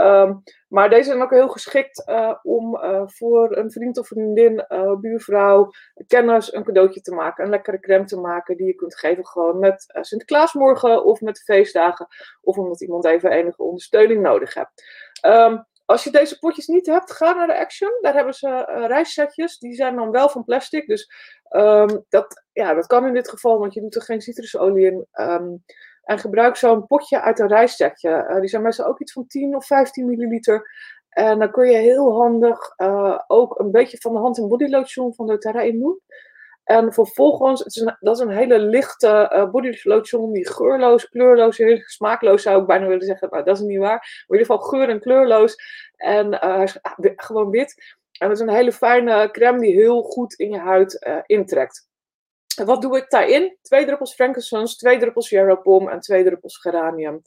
Um, 0.00 0.42
maar 0.68 0.90
deze 0.90 1.04
zijn 1.04 1.22
ook 1.22 1.30
heel 1.30 1.48
geschikt 1.48 2.08
uh, 2.08 2.34
om 2.42 2.78
voor 3.04 3.56
een 3.56 3.70
vriend 3.70 3.98
of 3.98 4.06
vriendin, 4.06 4.64
buurvrouw, 5.00 5.70
kennis 6.06 6.52
een 6.52 6.64
cadeautje 6.64 7.00
te 7.00 7.14
maken. 7.14 7.44
Een 7.44 7.50
lekkere 7.50 7.80
crème 7.80 8.04
te 8.04 8.20
maken 8.20 8.56
die 8.56 8.66
je 8.66 8.74
kunt 8.74 8.98
geven 8.98 9.26
gewoon 9.26 9.58
met 9.58 9.84
Sinterklaasmorgen 10.00 11.04
of 11.04 11.20
met 11.20 11.42
feestdagen. 11.42 12.06
Of 12.40 12.56
omdat 12.56 12.80
iemand 12.80 13.04
even 13.04 13.30
enige 13.30 13.62
ondersteuning 13.62 14.22
nodig 14.22 14.54
heeft. 14.54 14.84
Um, 15.26 15.66
als 15.86 16.04
je 16.04 16.10
deze 16.10 16.38
potjes 16.38 16.66
niet 16.66 16.86
hebt, 16.86 17.12
ga 17.12 17.32
naar 17.32 17.46
de 17.46 17.58
Action. 17.58 17.98
Daar 18.00 18.14
hebben 18.14 18.34
ze 18.34 18.48
uh. 19.36 19.46
Die 19.58 19.74
zijn 19.74 19.96
dan 19.96 20.10
wel 20.10 20.28
van 20.28 20.44
plastic. 20.44 20.86
Dus 20.86 21.10
um, 21.50 22.04
dat, 22.08 22.44
ja, 22.52 22.74
dat 22.74 22.86
kan 22.86 23.06
in 23.06 23.14
dit 23.14 23.28
geval, 23.28 23.58
want 23.58 23.74
je 23.74 23.80
doet 23.80 23.94
er 23.94 24.02
geen 24.02 24.20
citrusolie 24.20 24.86
in. 24.86 25.06
Um, 25.12 25.64
en 26.02 26.18
gebruik 26.18 26.56
zo'n 26.56 26.86
potje 26.86 27.20
uit 27.20 27.38
een 27.38 27.48
reissetje. 27.48 28.26
Uh, 28.28 28.40
die 28.40 28.48
zijn 28.48 28.62
meestal 28.62 28.86
ook 28.86 29.00
iets 29.00 29.12
van 29.12 29.26
10 29.26 29.56
of 29.56 29.66
15 29.66 30.06
milliliter. 30.06 30.70
En 31.08 31.38
dan 31.38 31.50
kun 31.50 31.70
je 31.70 31.76
heel 31.76 32.12
handig 32.14 32.58
uh, 32.76 33.18
ook 33.26 33.58
een 33.58 33.70
beetje 33.70 33.98
van 34.00 34.12
de 34.12 34.18
hand- 34.18 34.38
en 34.38 34.48
body 34.48 34.66
lotion 34.66 35.14
van 35.14 35.26
doTERRA 35.26 35.60
in 35.60 35.78
doen. 35.78 36.00
En 36.66 36.92
vervolgens, 36.92 37.64
het 37.64 37.76
is 37.76 37.92
dat 38.00 38.16
is 38.16 38.22
een 38.22 38.36
hele 38.36 38.58
lichte 38.58 39.32
uh, 39.32 39.50
body 39.50 39.80
lotion 39.82 40.32
die 40.32 40.48
geurloos, 40.48 41.08
kleurloos 41.08 41.58
is. 41.58 41.92
Smaakloos 41.94 42.42
zou 42.42 42.60
ik 42.60 42.66
bijna 42.66 42.86
willen 42.86 43.06
zeggen, 43.06 43.28
maar 43.30 43.44
dat 43.44 43.56
is 43.56 43.62
niet 43.62 43.78
waar. 43.78 44.24
Maar 44.26 44.38
in 44.38 44.38
ieder 44.38 44.46
geval 44.46 44.68
geur- 44.68 44.88
en 44.88 45.00
kleurloos. 45.00 45.56
En 45.96 46.32
uh, 46.32 46.62
gewoon 47.16 47.50
wit. 47.50 47.96
En 48.18 48.28
het 48.28 48.38
is 48.38 48.46
een 48.46 48.54
hele 48.54 48.72
fijne 48.72 49.28
crème 49.30 49.60
die 49.60 49.74
heel 49.74 50.02
goed 50.02 50.34
in 50.34 50.50
je 50.50 50.58
huid 50.58 51.06
uh, 51.06 51.18
intrekt. 51.26 51.88
En 52.56 52.66
wat 52.66 52.82
doe 52.82 52.96
ik 52.96 53.10
daarin? 53.10 53.56
Twee 53.62 53.84
druppels 53.84 54.14
frankincense, 54.14 54.76
twee 54.76 54.98
druppels 54.98 55.28
jarrow 55.28 55.88
en 55.88 56.00
twee 56.00 56.24
druppels 56.24 56.58
geranium. 56.58 57.22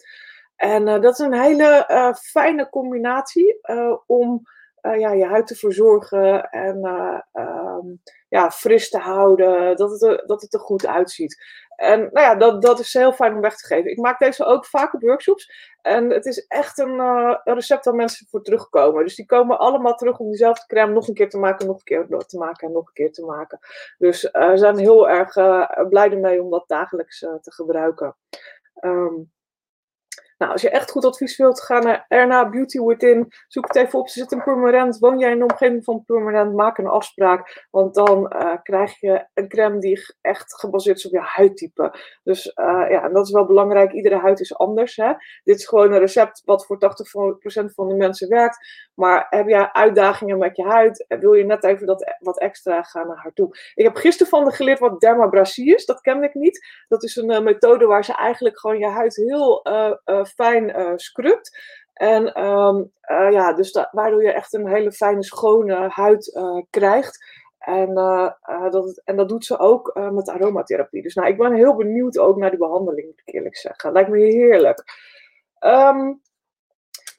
En 0.55 0.85
dat 0.85 1.13
is 1.13 1.19
een 1.19 1.41
hele 1.41 2.15
fijne 2.21 2.69
combinatie 2.69 3.59
om 4.05 4.41
ja, 4.81 5.11
je 5.11 5.25
huid 5.25 5.47
te 5.47 5.55
verzorgen 5.55 6.49
en 6.49 6.77
uh, 6.77 7.19
um, 7.33 8.01
ja, 8.29 8.51
fris 8.51 8.89
te 8.89 8.97
houden, 8.97 9.75
dat 9.75 9.91
het, 9.91 10.01
er, 10.01 10.23
dat 10.25 10.41
het 10.41 10.53
er 10.53 10.59
goed 10.59 10.87
uitziet. 10.87 11.43
En 11.75 11.99
nou 11.99 12.19
ja, 12.19 12.35
dat, 12.35 12.61
dat 12.61 12.79
is 12.79 12.93
heel 12.93 13.13
fijn 13.13 13.33
om 13.33 13.41
weg 13.41 13.57
te 13.57 13.65
geven. 13.65 13.91
Ik 13.91 13.97
maak 13.97 14.19
deze 14.19 14.45
ook 14.45 14.65
vaak 14.65 14.93
op 14.93 15.01
workshops. 15.01 15.51
En 15.81 16.09
het 16.09 16.25
is 16.25 16.47
echt 16.47 16.77
een, 16.77 16.99
een 16.99 17.39
recept 17.43 17.85
waar 17.85 17.95
mensen 17.95 18.27
voor 18.29 18.41
terugkomen. 18.41 19.03
Dus 19.03 19.15
die 19.15 19.25
komen 19.25 19.59
allemaal 19.59 19.95
terug 19.95 20.19
om 20.19 20.27
diezelfde 20.27 20.65
crème 20.65 20.93
nog 20.93 21.07
een 21.07 21.13
keer 21.13 21.29
te 21.29 21.37
maken, 21.37 21.67
nog 21.67 21.77
een 21.77 21.83
keer 21.83 22.25
te 22.25 22.37
maken 22.37 22.67
en 22.67 22.73
nog 22.73 22.87
een 22.87 22.93
keer 22.93 23.11
te 23.11 23.25
maken. 23.25 23.59
Dus 23.97 24.21
we 24.31 24.51
zijn 24.57 24.77
heel 24.77 25.09
erg 25.09 25.33
blij 25.89 26.11
ermee 26.11 26.43
om 26.43 26.49
dat 26.49 26.63
dagelijks 26.67 27.19
te 27.19 27.51
gebruiken. 27.51 28.15
Um, 28.81 29.31
Nou, 30.39 30.51
als 30.51 30.61
je 30.61 30.69
echt 30.69 30.91
goed 30.91 31.05
advies 31.05 31.37
wilt, 31.37 31.61
ga 31.61 31.79
naar 31.79 32.05
Erna 32.07 32.49
Beauty 32.49 32.79
Within. 32.79 33.27
Zoek 33.47 33.67
het 33.67 33.75
even 33.75 33.99
op. 33.99 34.09
Ze 34.09 34.19
zit 34.19 34.31
in 34.31 34.43
Purmerend. 34.43 34.97
Woon 34.97 35.19
jij 35.19 35.31
in 35.31 35.37
de 35.37 35.43
omgeving 35.43 35.83
van 35.83 36.03
Purmerend? 36.05 36.53
Maak 36.53 36.77
een 36.77 36.87
afspraak. 36.87 37.67
Want 37.71 37.95
dan 37.95 38.33
uh, 38.35 38.53
krijg 38.63 38.99
je 38.99 39.27
een 39.33 39.47
crème 39.47 39.79
die 39.79 40.15
echt 40.21 40.59
gebaseerd 40.59 40.97
is 40.97 41.05
op 41.05 41.11
je 41.11 41.19
huidtype. 41.19 41.93
Dus 42.23 42.45
uh, 42.45 42.85
ja, 42.89 43.03
en 43.03 43.13
dat 43.13 43.25
is 43.25 43.31
wel 43.31 43.45
belangrijk. 43.45 43.91
Iedere 43.91 44.17
huid 44.17 44.39
is 44.39 44.57
anders. 44.57 44.95
Hè? 44.95 45.13
Dit 45.43 45.55
is 45.55 45.67
gewoon 45.67 45.91
een 45.91 45.99
recept 45.99 46.41
wat 46.45 46.65
voor 46.65 46.77
80% 46.77 47.73
van 47.73 47.87
de 47.87 47.95
mensen 47.95 48.29
werkt. 48.29 48.57
Maar 48.93 49.27
heb 49.29 49.47
jij 49.47 49.69
uitdagingen 49.71 50.37
met 50.37 50.55
je 50.55 50.63
huid? 50.63 51.05
Wil 51.07 51.33
je 51.33 51.45
net 51.45 51.63
even 51.63 51.87
dat 51.87 52.15
wat 52.19 52.39
extra 52.39 52.83
gaan 52.83 53.07
naar 53.07 53.17
haar 53.17 53.33
toe? 53.33 53.57
Ik 53.73 53.83
heb 53.83 53.95
gisteren 53.95 54.31
van 54.31 54.45
de 54.45 54.51
geleerd 54.51 54.79
wat 54.79 54.99
dermabrasie 54.99 55.75
is. 55.75 55.85
Dat 55.85 56.01
kende 56.01 56.27
ik 56.27 56.33
niet. 56.33 56.67
Dat 56.87 57.03
is 57.03 57.15
een 57.15 57.31
uh, 57.31 57.39
methode 57.39 57.85
waar 57.85 58.05
ze 58.05 58.13
eigenlijk 58.15 58.59
gewoon 58.59 58.79
je 58.79 58.87
huid 58.87 59.15
heel 59.15 59.61
fijn 60.29 60.79
uh, 60.79 60.91
scrubt. 60.95 61.57
En 61.93 62.43
um, 62.43 62.91
uh, 63.11 63.31
ja, 63.31 63.53
dus 63.53 63.71
da 63.71 63.89
waardoor 63.91 64.23
je 64.23 64.31
echt 64.31 64.53
een 64.53 64.67
hele 64.67 64.91
fijne, 64.91 65.23
schone 65.23 65.89
huid 65.89 66.35
uh, 66.35 66.61
krijgt. 66.69 67.25
En, 67.59 67.93
dat, 68.71 69.01
en 69.03 69.15
dat 69.15 69.29
doet 69.29 69.45
ze 69.45 69.59
ook 69.59 69.99
met 70.11 70.29
aromatherapie. 70.29 71.01
Dus 71.01 71.15
nou, 71.15 71.27
ik 71.27 71.37
ben 71.37 71.53
heel 71.53 71.75
benieuwd 71.75 72.17
ook 72.17 72.37
naar 72.37 72.49
die 72.49 72.59
behandeling, 72.59 73.07
moet 73.07 73.21
ik 73.25 73.33
eerlijk 73.33 73.57
zeggen. 73.57 73.91
Lijkt 73.91 74.09
me 74.09 74.17
heerlijk. 74.17 74.83
Um, 75.59 76.21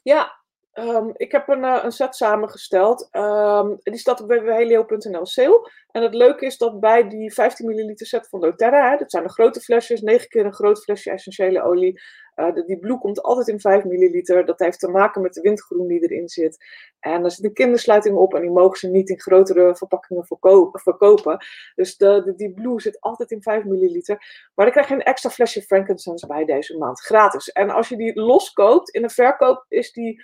ja, 0.02 0.39
Um, 0.74 1.12
ik 1.16 1.32
heb 1.32 1.48
een, 1.48 1.62
een 1.62 1.92
set 1.92 2.16
samengesteld. 2.16 3.08
Um, 3.12 3.78
die 3.82 3.96
staat 3.96 4.20
op 4.20 4.28
www.helio.nl 4.28 5.26
sale. 5.26 5.70
En 5.90 6.02
het 6.02 6.14
leuke 6.14 6.46
is 6.46 6.58
dat 6.58 6.80
bij 6.80 7.08
die 7.08 7.32
15 7.32 7.66
milliliter 7.66 8.06
set 8.06 8.28
van 8.28 8.40
doTERRA, 8.40 8.96
dat 8.96 9.10
zijn 9.10 9.22
de 9.22 9.30
grote 9.30 9.60
flesjes, 9.60 10.00
9 10.00 10.28
keer 10.28 10.44
een 10.44 10.54
groot 10.54 10.82
flesje 10.82 11.10
essentiële 11.10 11.62
olie. 11.62 12.00
Uh, 12.36 12.54
die 12.66 12.78
blue 12.78 12.98
komt 12.98 13.22
altijd 13.22 13.48
in 13.48 13.60
5 13.60 13.84
milliliter. 13.84 14.46
Dat 14.46 14.58
heeft 14.58 14.78
te 14.78 14.88
maken 14.88 15.22
met 15.22 15.34
de 15.34 15.40
windgroen 15.40 15.86
die 15.86 16.00
erin 16.00 16.28
zit. 16.28 16.64
En 17.00 17.24
er 17.24 17.30
zit 17.30 17.44
een 17.44 17.52
kindersluiting 17.52 18.16
op 18.16 18.34
en 18.34 18.40
die 18.40 18.50
mogen 18.50 18.78
ze 18.78 18.88
niet 18.88 19.08
in 19.08 19.20
grotere 19.20 19.76
verpakkingen 19.76 20.26
verkopen. 20.72 21.44
Dus 21.74 21.96
de, 21.96 22.22
de, 22.24 22.34
die 22.34 22.52
blue 22.52 22.80
zit 22.80 23.00
altijd 23.00 23.30
in 23.30 23.42
5 23.42 23.64
milliliter. 23.64 24.16
Maar 24.54 24.64
dan 24.64 24.74
krijg 24.74 24.88
je 24.88 24.94
een 24.94 25.02
extra 25.02 25.30
flesje 25.30 25.62
frankincense 25.62 26.26
bij 26.26 26.44
deze 26.44 26.78
maand, 26.78 27.00
gratis. 27.00 27.48
En 27.48 27.70
als 27.70 27.88
je 27.88 27.96
die 27.96 28.20
los 28.20 28.52
koopt, 28.52 28.90
in 28.90 29.02
de 29.02 29.10
verkoop 29.10 29.64
is 29.68 29.92
die 29.92 30.22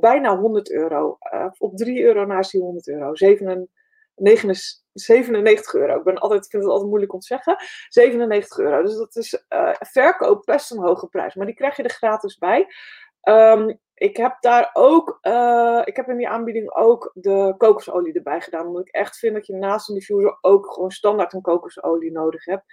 bijna 0.00 0.38
100 0.38 0.72
euro. 0.72 1.18
Uh, 1.34 1.46
op 1.58 1.76
3 1.76 2.02
euro 2.02 2.24
naast 2.24 2.50
die 2.50 2.60
100 2.60 2.88
euro. 2.88 3.14
7, 3.14 3.68
97 4.92 5.74
euro. 5.74 5.98
Ik 5.98 6.04
ben 6.04 6.18
altijd, 6.18 6.48
vind 6.48 6.62
het 6.62 6.72
altijd 6.72 6.88
moeilijk 6.88 7.12
om 7.12 7.20
te 7.20 7.26
zeggen. 7.26 7.56
97 7.88 8.58
euro. 8.58 8.82
Dus 8.82 8.96
dat 8.96 9.16
is 9.16 9.44
uh, 9.48 9.74
verkoop 9.80 10.44
best 10.44 10.70
een 10.70 10.82
hoge 10.82 11.06
prijs. 11.06 11.34
Maar 11.34 11.46
die 11.46 11.54
krijg 11.54 11.76
je 11.76 11.82
er 11.82 11.90
gratis 11.90 12.38
bij. 12.38 12.66
Um, 13.22 13.78
ik 13.94 14.16
heb 14.16 14.36
daar 14.40 14.70
ook, 14.72 15.18
ik 15.84 15.96
heb 15.96 16.08
in 16.08 16.16
die 16.16 16.28
aanbieding 16.28 16.74
ook 16.74 17.10
de 17.14 17.54
kokosolie 17.56 18.12
erbij 18.12 18.40
gedaan. 18.40 18.66
Omdat 18.66 18.86
ik 18.86 18.94
echt 18.94 19.18
vind 19.18 19.34
dat 19.34 19.46
je 19.46 19.54
naast 19.54 19.88
een 19.88 19.94
diffuser 19.94 20.38
ook 20.40 20.72
gewoon 20.72 20.90
standaard 20.90 21.32
een 21.32 21.40
kokosolie 21.40 22.12
nodig 22.12 22.44
hebt. 22.44 22.64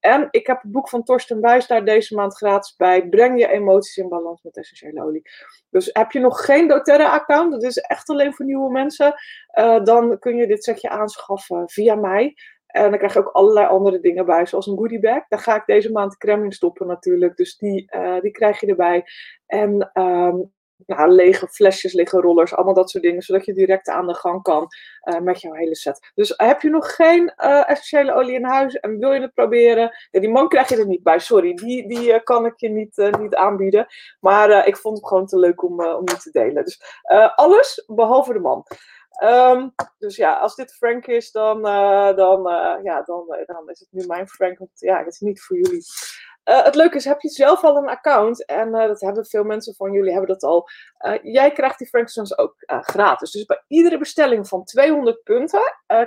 En 0.00 0.28
ik 0.30 0.46
heb 0.46 0.62
het 0.62 0.72
boek 0.72 0.88
van 0.88 1.02
Torsten 1.02 1.40
Wijs 1.40 1.66
daar 1.66 1.84
deze 1.84 2.14
maand 2.14 2.36
gratis 2.36 2.76
bij. 2.76 3.08
Breng 3.08 3.38
je 3.38 3.48
emoties 3.48 3.96
in 3.96 4.08
balans 4.08 4.42
met 4.42 4.56
essentiële 4.56 5.02
olie. 5.02 5.22
Dus 5.70 5.90
heb 5.92 6.10
je 6.10 6.20
nog 6.20 6.44
geen 6.44 6.68
doTERRA-account, 6.68 7.52
dat 7.52 7.62
is 7.62 7.76
echt 7.76 8.08
alleen 8.08 8.34
voor 8.34 8.44
nieuwe 8.44 8.70
mensen, 8.70 9.14
uh, 9.58 9.84
dan 9.84 10.18
kun 10.18 10.36
je 10.36 10.46
dit 10.46 10.64
setje 10.64 10.88
aanschaffen 10.88 11.68
via 11.68 11.94
mij. 11.94 12.34
En 12.66 12.90
dan 12.90 12.98
krijg 12.98 13.12
je 13.12 13.18
ook 13.18 13.32
allerlei 13.32 13.66
andere 13.66 14.00
dingen 14.00 14.26
bij, 14.26 14.46
zoals 14.46 14.66
een 14.66 14.76
goodie 14.76 15.00
bag. 15.00 15.28
Daar 15.28 15.38
ga 15.38 15.56
ik 15.56 15.66
deze 15.66 15.92
maand 15.92 16.16
crème 16.16 16.44
in 16.44 16.52
stoppen 16.52 16.86
natuurlijk, 16.86 17.36
dus 17.36 17.56
die, 17.56 17.94
uh, 17.96 18.20
die 18.20 18.30
krijg 18.30 18.60
je 18.60 18.66
erbij. 18.66 19.04
En 19.46 19.90
um, 19.94 20.52
nou, 20.86 21.10
lege 21.10 21.48
flesjes, 21.48 21.92
lege 21.92 22.20
rollers, 22.20 22.54
allemaal 22.54 22.74
dat 22.74 22.90
soort 22.90 23.04
dingen, 23.04 23.22
zodat 23.22 23.44
je 23.44 23.52
direct 23.52 23.88
aan 23.88 24.06
de 24.06 24.14
gang 24.14 24.42
kan 24.42 24.68
uh, 25.04 25.20
met 25.20 25.40
jouw 25.40 25.52
hele 25.52 25.76
set. 25.76 26.10
Dus 26.14 26.34
heb 26.36 26.62
je 26.62 26.70
nog 26.70 26.94
geen 26.94 27.32
uh, 27.36 27.70
essentiële 27.70 28.12
olie 28.12 28.34
in 28.34 28.44
huis 28.44 28.74
en 28.74 28.98
wil 28.98 29.12
je 29.12 29.20
het 29.20 29.34
proberen? 29.34 29.96
Ja, 30.10 30.20
die 30.20 30.30
man 30.30 30.48
krijg 30.48 30.68
je 30.68 30.76
er 30.76 30.86
niet 30.86 31.02
bij, 31.02 31.18
sorry, 31.18 31.54
die, 31.54 31.88
die 31.88 32.22
kan 32.22 32.46
ik 32.46 32.60
je 32.60 32.68
niet, 32.68 33.10
niet 33.18 33.34
aanbieden. 33.34 33.86
Maar 34.20 34.66
ik 34.66 34.76
vond 34.76 34.96
het 34.96 35.06
gewoon 35.06 35.26
te 35.26 35.38
leuk 35.38 35.62
om, 35.62 35.84
om 35.84 36.04
niet 36.04 36.22
te 36.22 36.30
delen. 36.30 36.64
Dus 36.64 36.82
alles 37.34 37.84
behalve 37.86 38.32
de 38.32 38.38
man. 38.38 38.66
Um, 39.24 39.74
dus 39.98 40.16
ja, 40.16 40.34
als 40.34 40.54
dit 40.54 40.74
Frank 40.74 41.06
is, 41.06 41.30
dan, 41.30 41.62
dan, 42.16 42.42
ja, 42.82 43.02
dan, 43.02 43.24
dan 43.46 43.70
is 43.70 43.80
het 43.80 43.88
nu 43.90 44.06
mijn 44.06 44.28
Frank. 44.28 44.58
Want 44.58 44.70
ja, 44.74 44.98
het 44.98 45.12
is 45.12 45.20
niet 45.20 45.42
voor 45.42 45.56
jullie. 45.56 45.84
Uh, 46.48 46.64
het 46.64 46.74
leuke 46.74 46.96
is, 46.96 47.04
heb 47.04 47.20
je 47.20 47.28
zelf 47.28 47.64
al 47.64 47.76
een 47.76 47.88
account? 47.88 48.46
En 48.46 48.68
uh, 48.68 48.86
dat 48.86 49.00
hebben 49.00 49.26
veel 49.26 49.44
mensen 49.44 49.74
van 49.74 49.92
jullie 49.92 50.10
hebben 50.10 50.28
dat 50.28 50.42
al. 50.42 50.68
Uh, 51.06 51.14
jij 51.22 51.52
krijgt 51.52 51.78
die 51.78 51.88
Frankincense 51.88 52.38
ook 52.38 52.54
gratis. 52.66 53.30
Dus 53.30 53.44
bij 53.44 53.64
iedere 53.66 53.98
bestelling 53.98 54.48
van 54.48 54.64
200 54.64 55.22
punten 55.22 55.60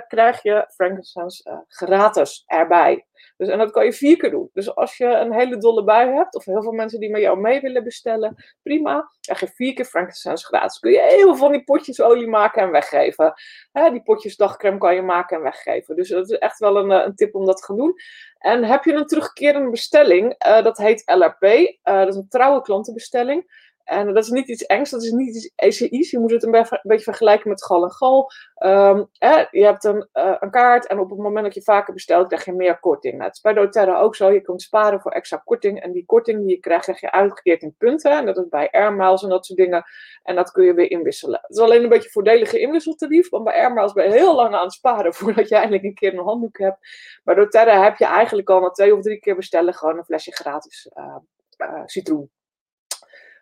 krijg 0.06 0.42
je 0.42 0.66
Frankincense 0.74 1.64
gratis 1.68 2.42
erbij. 2.46 3.06
Dus, 3.36 3.48
en 3.48 3.58
dat 3.58 3.70
kan 3.70 3.84
je 3.84 3.92
vier 3.92 4.16
keer 4.16 4.30
doen. 4.30 4.50
Dus 4.52 4.74
als 4.74 4.96
je 4.96 5.06
een 5.06 5.32
hele 5.32 5.56
dolle 5.56 5.84
bui 5.84 6.10
hebt, 6.10 6.34
of 6.34 6.44
heel 6.44 6.62
veel 6.62 6.72
mensen 6.72 7.00
die 7.00 7.10
met 7.10 7.20
jou 7.20 7.40
mee 7.40 7.60
willen 7.60 7.84
bestellen, 7.84 8.44
prima. 8.62 9.10
Krijg 9.20 9.40
je 9.40 9.48
vier 9.48 9.74
keer 9.74 9.84
frankincense 9.84 10.46
gratis. 10.46 10.78
Kun 10.78 10.90
je 10.90 11.00
heel 11.00 11.18
veel 11.18 11.36
van 11.36 11.52
die 11.52 11.64
potjes 11.64 12.00
olie 12.00 12.28
maken 12.28 12.62
en 12.62 12.70
weggeven. 12.70 13.34
Die 13.72 14.02
potjes 14.02 14.36
dagcreme 14.36 14.78
kan 14.78 14.94
je 14.94 15.02
maken 15.02 15.36
en 15.36 15.42
weggeven. 15.42 15.96
Dus 15.96 16.08
dat 16.08 16.30
is 16.30 16.38
echt 16.38 16.58
wel 16.58 16.76
een, 16.76 16.90
een 16.90 17.14
tip 17.14 17.34
om 17.34 17.46
dat 17.46 17.62
te 17.62 17.74
doen. 17.74 17.94
En 18.42 18.64
heb 18.64 18.84
je 18.84 18.92
een 18.92 19.06
terugkerende 19.06 19.70
bestelling, 19.70 20.46
uh, 20.46 20.62
dat 20.62 20.78
heet 20.78 21.02
LRP. 21.04 21.42
Uh, 21.42 21.76
dat 21.82 22.08
is 22.08 22.16
een 22.16 22.28
trouwe 22.28 22.62
klantenbestelling. 22.62 23.70
En 23.84 24.14
dat 24.14 24.24
is 24.24 24.30
niet 24.30 24.48
iets 24.48 24.66
engs, 24.66 24.90
dat 24.90 25.02
is 25.02 25.10
niet 25.10 25.36
iets 25.36 25.52
ECI's. 25.56 26.10
Je 26.10 26.18
moet 26.18 26.30
het 26.30 26.42
een, 26.42 26.50
beetje 26.82 27.04
vergelijken 27.04 27.48
met 27.48 27.64
gal 27.64 27.82
en 27.82 27.90
gal. 27.90 28.30
Um, 28.58 29.08
je 29.50 29.64
hebt 29.64 29.84
een, 29.84 30.08
uh, 30.14 30.36
een, 30.40 30.50
kaart 30.50 30.86
en 30.86 30.98
op 30.98 31.10
het 31.10 31.18
moment 31.18 31.44
dat 31.44 31.54
je 31.54 31.62
vaker 31.62 31.92
bestelt, 31.92 32.26
krijg 32.26 32.44
je 32.44 32.52
meer 32.52 32.78
korting. 32.80 33.12
Nou, 33.14 33.24
het 33.24 33.34
is 33.34 33.40
bij 33.40 33.52
doTERRA 33.52 33.98
ook 33.98 34.16
zo. 34.16 34.30
Je 34.30 34.40
kunt 34.40 34.62
sparen 34.62 35.00
voor 35.00 35.10
extra 35.10 35.42
korting. 35.44 35.80
En 35.80 35.92
die 35.92 36.06
korting 36.06 36.38
die 36.38 36.54
je 36.54 36.60
krijgt, 36.60 36.84
krijg 36.84 37.00
je 37.00 37.10
uitgekeerd 37.10 37.62
in 37.62 37.74
punten. 37.78 38.10
En 38.10 38.26
dat 38.26 38.38
is 38.38 38.48
bij 38.48 38.70
Airmiles 38.70 39.22
en 39.22 39.28
dat 39.28 39.46
soort 39.46 39.58
dingen. 39.58 39.84
En 40.22 40.34
dat 40.34 40.50
kun 40.50 40.64
je 40.64 40.74
weer 40.74 40.90
inwisselen. 40.90 41.38
Het 41.42 41.56
is 41.56 41.62
alleen 41.62 41.82
een 41.82 41.88
beetje 41.88 42.10
voordelige 42.10 42.60
inwisseltarief. 42.60 43.28
Want 43.28 43.44
bij 43.44 43.54
Airmiles 43.54 43.92
ben 43.92 44.04
je 44.04 44.12
heel 44.12 44.34
lang 44.34 44.54
aan 44.54 44.64
het 44.64 44.72
sparen 44.72 45.14
voordat 45.22 45.48
je 45.48 45.54
eindelijk 45.54 45.84
een 45.84 45.94
keer 45.94 46.12
een 46.12 46.24
handdoek 46.24 46.58
hebt. 46.58 46.78
Bij 47.24 47.34
doTERRA 47.34 47.82
heb 47.82 47.96
je 47.96 48.06
eigenlijk 48.06 48.50
al 48.50 48.60
na 48.60 48.70
twee 48.70 48.96
of 48.96 49.02
drie 49.02 49.18
keer 49.18 49.36
bestellen 49.36 49.74
gewoon 49.74 49.98
een 49.98 50.04
flesje 50.04 50.32
gratis 50.32 50.90
uh, 50.94 51.16
uh, 51.58 51.82
citroen. 51.84 52.30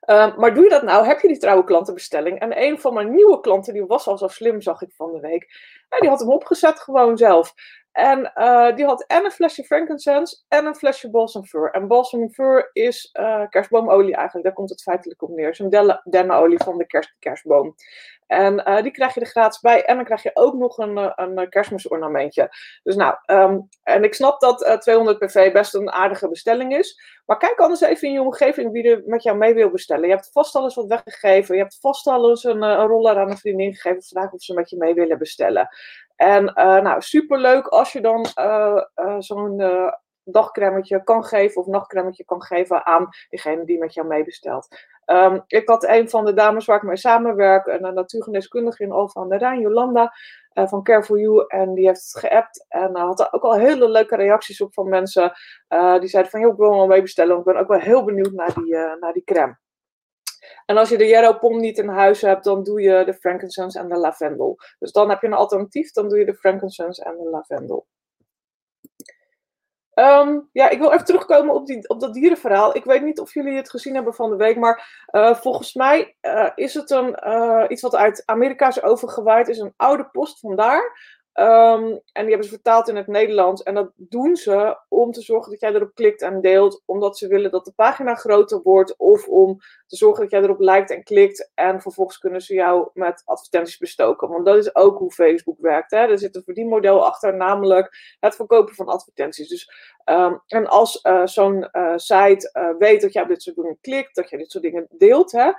Uh, 0.07 0.37
maar 0.37 0.55
doe 0.55 0.65
je 0.65 0.71
dat 0.71 0.83
nou? 0.83 1.07
Heb 1.07 1.21
je 1.21 1.29
die 1.29 1.39
trouwe 1.39 1.65
klantenbestelling? 1.65 2.39
En 2.39 2.63
een 2.63 2.81
van 2.81 2.95
mijn 2.95 3.15
nieuwe 3.15 3.41
klanten, 3.41 3.73
die 3.73 3.87
was 3.87 4.07
al 4.07 4.19
zo 4.19 4.29
slim, 4.29 4.61
zag 4.61 4.83
ik 4.83 4.93
van 4.93 5.13
de 5.13 5.21
week. 5.21 5.47
Ja, 5.91 5.99
die 5.99 6.09
had 6.09 6.21
hem 6.21 6.31
opgezet 6.31 6.81
gewoon 6.81 7.17
zelf. 7.17 7.55
En 7.93 8.33
uh, 8.35 8.75
die 8.75 8.85
had 8.85 9.05
en 9.07 9.25
een 9.25 9.31
flesje 9.31 9.65
frankincense 9.65 10.43
en 10.49 10.67
een 10.67 10.75
flesje 10.75 11.11
balsam 11.11 11.45
fir. 11.45 11.71
En 11.71 11.89
balsam 11.89 12.31
fir 12.31 12.71
is 12.73 13.11
uh, 13.21 13.49
kerstboomolie 13.49 14.15
eigenlijk. 14.15 14.45
Daar 14.45 14.55
komt 14.55 14.71
het 14.71 14.83
feitelijk 14.83 15.23
op 15.23 15.31
neer. 15.31 15.47
Het 15.47 15.61
is 15.61 15.73
een 15.73 15.99
dennenolie 16.05 16.59
van 16.59 16.79
de 16.79 16.87
kerst, 16.87 17.15
kerstboom. 17.19 17.75
En 18.27 18.63
uh, 18.69 18.83
die 18.83 18.91
krijg 18.91 19.15
je 19.15 19.21
er 19.21 19.27
gratis 19.27 19.61
bij. 19.61 19.85
En 19.85 19.97
dan 19.97 20.05
krijg 20.05 20.23
je 20.23 20.31
ook 20.35 20.55
nog 20.55 20.79
een, 20.79 21.13
een 21.17 21.49
kerstmisornamentje. 21.49 22.51
Dus 22.83 22.97
nou, 22.97 23.15
um, 23.27 23.69
en 23.83 24.05
ik 24.05 24.15
snap 24.15 24.41
dat 24.41 24.67
uh, 24.67 24.77
200 24.77 25.19
pv 25.19 25.53
best 25.53 25.75
een 25.75 25.91
aardige 25.91 26.29
bestelling 26.29 26.77
is. 26.77 27.01
Maar 27.27 27.39
kijk 27.39 27.59
anders 27.59 27.81
even 27.81 28.09
in 28.09 28.15
je 28.15 28.21
omgeving 28.21 28.73
wie 28.73 28.91
er 28.91 29.03
met 29.07 29.23
jou 29.23 29.37
mee 29.37 29.55
wil 29.55 29.71
bestellen. 29.71 30.09
Je 30.09 30.15
hebt 30.15 30.31
vast 30.33 30.55
al 30.55 30.65
eens 30.65 30.75
wat 30.75 30.87
weggegeven. 30.87 31.55
Je 31.55 31.61
hebt 31.61 31.79
vast 31.81 32.07
al 32.07 32.29
eens 32.29 32.45
een, 32.45 32.63
een 32.63 32.87
roller 32.87 33.19
aan 33.19 33.31
een 33.31 33.39
vriendin 33.39 33.75
gegeven. 33.75 34.03
Vraag 34.03 34.33
of 34.33 34.43
ze 34.43 34.55
met 34.55 34.71
je 34.71 34.77
mee 34.77 34.95
willen 34.95 35.19
bestellen. 35.19 35.69
En 36.21 36.45
uh, 36.45 36.81
nou, 36.81 37.01
superleuk 37.01 37.67
als 37.67 37.93
je 37.93 38.01
dan 38.01 38.27
uh, 38.39 38.83
uh, 38.97 39.15
zo'n 39.19 39.63
dagcremmetje 40.25 41.05
kan 41.05 41.25
geven 41.25 41.61
of 41.61 41.67
nachtcremmetje 41.67 42.25
kan 42.25 42.43
geven 42.43 42.87
aan 42.87 43.09
degene 43.29 43.65
die 43.65 43.79
met 43.79 43.95
jou 43.95 44.07
meebestelt. 44.07 44.69
Um, 45.07 45.43
ik 45.47 45.69
had 45.69 45.85
een 45.85 46.11
van 46.11 46.25
de 46.25 46.35
dames 46.35 46.65
waar 46.65 46.77
ik 46.77 46.83
mee 46.83 46.97
samenwerk, 46.97 47.67
een 47.67 47.95
natuurgeneeskundige 47.95 48.83
in 48.83 48.93
Alphen 48.93 49.23
aan 49.23 49.29
de 49.29 49.37
Rijn, 49.37 49.61
Jolanda, 49.61 50.13
van 50.53 50.83
Care 50.83 51.03
for 51.03 51.19
You. 51.19 51.45
En 51.49 51.75
die 51.75 51.87
heeft 51.87 52.13
het 52.13 52.19
geappt 52.19 52.67
en 52.69 52.97
had 52.97 53.21
er 53.21 53.29
ook 53.31 53.43
al 53.43 53.55
hele 53.55 53.89
leuke 53.89 54.17
reacties 54.17 54.61
op 54.61 54.75
van 54.75 54.89
mensen. 54.89 55.33
die 55.99 56.09
zeiden 56.09 56.31
van, 56.31 56.41
joh, 56.41 56.53
ik 56.53 56.59
wil 56.59 56.71
wel 56.71 56.87
meebestellen, 56.87 57.35
want 57.35 57.47
ik 57.47 57.53
ben 57.53 57.63
ook 57.63 57.69
wel 57.69 57.79
heel 57.79 58.05
benieuwd 58.05 58.33
naar 58.33 58.55
die, 58.55 58.77
naar 59.01 59.13
die 59.13 59.25
crème. 59.25 59.59
En 60.67 60.77
als 60.77 60.89
je 60.89 60.99
de 60.99 61.07
Yarrow 61.07 61.39
Pom 61.39 61.61
niet 61.61 61.79
in 61.79 61.89
huis 61.89 62.21
hebt, 62.21 62.45
dan 62.45 62.63
doe 62.63 62.81
je 62.81 63.05
de 63.05 63.15
frankincense 63.15 63.79
en 63.79 63.89
de 63.89 63.97
lavendel. 63.97 64.59
Dus 64.79 64.93
dan 64.93 65.09
heb 65.09 65.21
je 65.21 65.27
een 65.27 65.33
alternatief, 65.33 65.93
dan 65.93 66.09
doe 66.09 66.19
je 66.19 66.25
de 66.25 66.35
frankincense 66.35 67.05
en 67.05 67.17
de 67.17 67.29
lavendel. 67.29 67.87
Um, 69.95 70.49
ja, 70.53 70.69
ik 70.69 70.79
wil 70.79 70.93
even 70.93 71.05
terugkomen 71.05 71.55
op, 71.55 71.67
die, 71.67 71.89
op 71.89 72.01
dat 72.01 72.15
dierenverhaal. 72.15 72.77
Ik 72.77 72.85
weet 72.85 73.03
niet 73.03 73.21
of 73.21 73.35
jullie 73.35 73.57
het 73.57 73.71
gezien 73.71 73.95
hebben 73.95 74.15
van 74.15 74.31
de 74.31 74.37
week, 74.37 74.57
maar 74.57 75.07
uh, 75.11 75.35
volgens 75.35 75.75
mij 75.75 76.17
uh, 76.23 76.51
is 76.55 76.75
het 76.75 76.91
een, 76.91 77.19
uh, 77.27 77.65
iets 77.69 77.83
wat 77.83 77.95
uit 77.95 78.23
Amerika 78.27 78.69
is 78.69 78.83
overgewaaid. 78.83 79.49
is 79.49 79.59
een 79.59 79.75
oude 79.77 80.05
post 80.05 80.39
vandaar. 80.39 81.19
Ehm, 81.41 81.85
en 82.13 82.23
die 82.23 82.29
hebben 82.29 82.45
ze 82.45 82.55
vertaald 82.55 82.89
in 82.89 82.97
het 82.97 83.07
Nederlands. 83.07 83.63
En 83.63 83.75
dat 83.75 83.91
doen 83.97 84.37
ze 84.37 84.79
om 84.89 85.13
te 85.13 85.21
zorgen 85.21 85.51
dat 85.51 85.61
jij 85.61 85.75
erop 85.75 85.95
klikt 85.95 86.23
en 86.23 86.41
deelt, 86.41 86.83
omdat 86.87 87.19
ze 87.19 87.29
willen 87.29 87.51
dat 87.51 87.65
de 87.65 87.73
pagina 87.77 88.15
groter 88.15 88.61
wordt, 88.63 88.97
of 88.97 89.29
om 89.29 89.59
te 89.87 89.97
zorgen 89.97 90.23
dat 90.23 90.31
jij 90.31 90.43
erop 90.43 90.61
lijkt 90.61 90.91
en 90.91 91.03
klikt. 91.03 91.51
En 91.55 91.81
vervolgens 91.81 92.19
kunnen 92.19 92.41
ze 92.41 92.55
jou 92.55 92.91
met 92.95 93.23
advertenties 93.25 93.79
bestoken. 93.79 94.29
Want 94.29 94.45
dat 94.45 94.57
is 94.57 94.75
ook 94.75 94.99
hoe 94.99 95.11
Facebook 95.11 95.61
werkt. 95.61 95.91
Hè? 95.91 95.99
Er 95.99 96.19
zit 96.19 96.37
een 96.37 96.43
verdienmodel 96.43 97.07
achter, 97.07 97.37
namelijk 97.37 98.17
het 98.21 98.37
verkopen 98.37 98.75
van 98.75 98.87
advertenties. 98.87 99.49
Dus, 99.49 99.73
ehm, 100.05 100.35
en 100.47 100.67
als 100.67 101.01
uh, 101.03 101.27
zo'n 101.27 101.69
uh, 101.73 101.93
site 101.97 102.51
uh, 102.53 102.69
weet 102.79 103.01
dat 103.01 103.13
jij 103.13 103.23
op 103.23 103.29
dit 103.29 103.43
soort 103.43 103.57
dingen 103.57 103.79
klikt, 103.81 104.15
dat 104.15 104.31
je 104.31 104.37
dit 104.37 104.51
soort 104.51 104.65
dingen 104.65 104.87
deelt, 104.91 105.33
hè, 105.33 105.53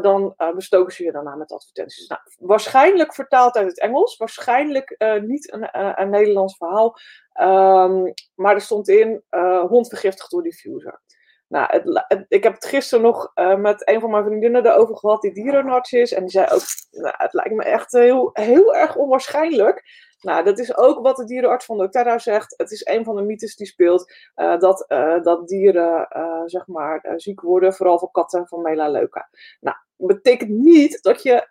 dan 0.00 0.34
bestoken 0.54 0.92
ze 0.92 1.04
je 1.04 1.12
daarna 1.12 1.34
met 1.34 1.52
advertenties. 1.52 2.08
Nou, 2.08 2.20
waarschijnlijk 2.38 3.14
vertaald 3.14 3.56
uit 3.56 3.66
het 3.66 3.80
Engels, 3.80 4.16
waarschijnlijk 4.16 4.94
niet 5.14 5.52
een, 5.52 5.68
een, 6.00 6.10
Nederlands 6.10 6.56
verhaal. 6.56 6.96
Um, 7.40 8.12
maar 8.34 8.54
er 8.54 8.60
stond 8.60 8.88
in 8.88 9.22
hond 9.68 9.88
vergiftigd 9.88 10.30
door 10.30 10.42
diffuser. 10.42 11.00
Nou, 11.48 11.82
ik 12.28 12.42
heb 12.42 12.54
het 12.54 12.64
gisteren 12.64 13.04
nog 13.04 13.32
uh, 13.34 13.56
met 13.56 13.88
een 13.88 14.00
van 14.00 14.10
mijn 14.10 14.24
vriendinnen 14.24 14.66
erover 14.66 14.96
gehad, 14.96 15.20
die 15.20 15.32
dierenarts 15.32 15.92
is. 15.92 16.12
En 16.12 16.20
die 16.20 16.30
zei 16.30 16.46
ook, 16.46 16.62
nou, 16.90 17.14
het 17.16 17.32
lijkt 17.32 17.54
me 17.54 17.64
echt 17.64 17.92
heel, 17.92 18.30
heel 18.32 18.74
erg 18.74 18.96
onwaarschijnlijk. 18.96 19.82
Nou, 20.20 20.44
dat 20.44 20.58
is 20.58 20.76
ook 20.76 21.02
wat 21.02 21.16
de 21.16 21.24
dierenarts 21.24 21.64
van 21.64 21.78
doTERRA 21.78 22.18
zegt. 22.18 22.54
Het 22.56 22.70
is 22.70 22.86
een 22.86 23.04
van 23.04 23.16
de 23.16 23.22
mythes 23.22 23.56
die 23.56 23.66
speelt, 23.66 24.12
uh, 24.36 24.58
dat, 24.58 24.84
uh, 24.88 25.22
dat 25.22 25.48
dieren, 25.48 26.08
zeg 26.46 26.66
maar, 26.66 27.12
ziek 27.16 27.40
worden, 27.40 27.74
vooral 27.74 27.98
voor 27.98 28.10
katten 28.10 28.46
van 28.46 28.62
melaleuca. 28.62 29.28
Nou, 29.60 29.76
betekent 30.06 30.50
niet 30.50 31.02
dat 31.02 31.22
je 31.22 31.48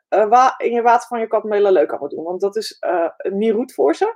in 0.57 0.71
je 0.71 0.81
water 0.81 1.07
van 1.07 1.19
je 1.19 1.27
kat 1.27 1.43
melaleuca 1.43 1.97
moet 1.97 2.09
doen, 2.09 2.23
want 2.23 2.41
dat 2.41 2.55
is 2.55 2.79
niet 3.31 3.53
goed 3.53 3.73
voor 3.73 3.95
ze. 3.95 4.13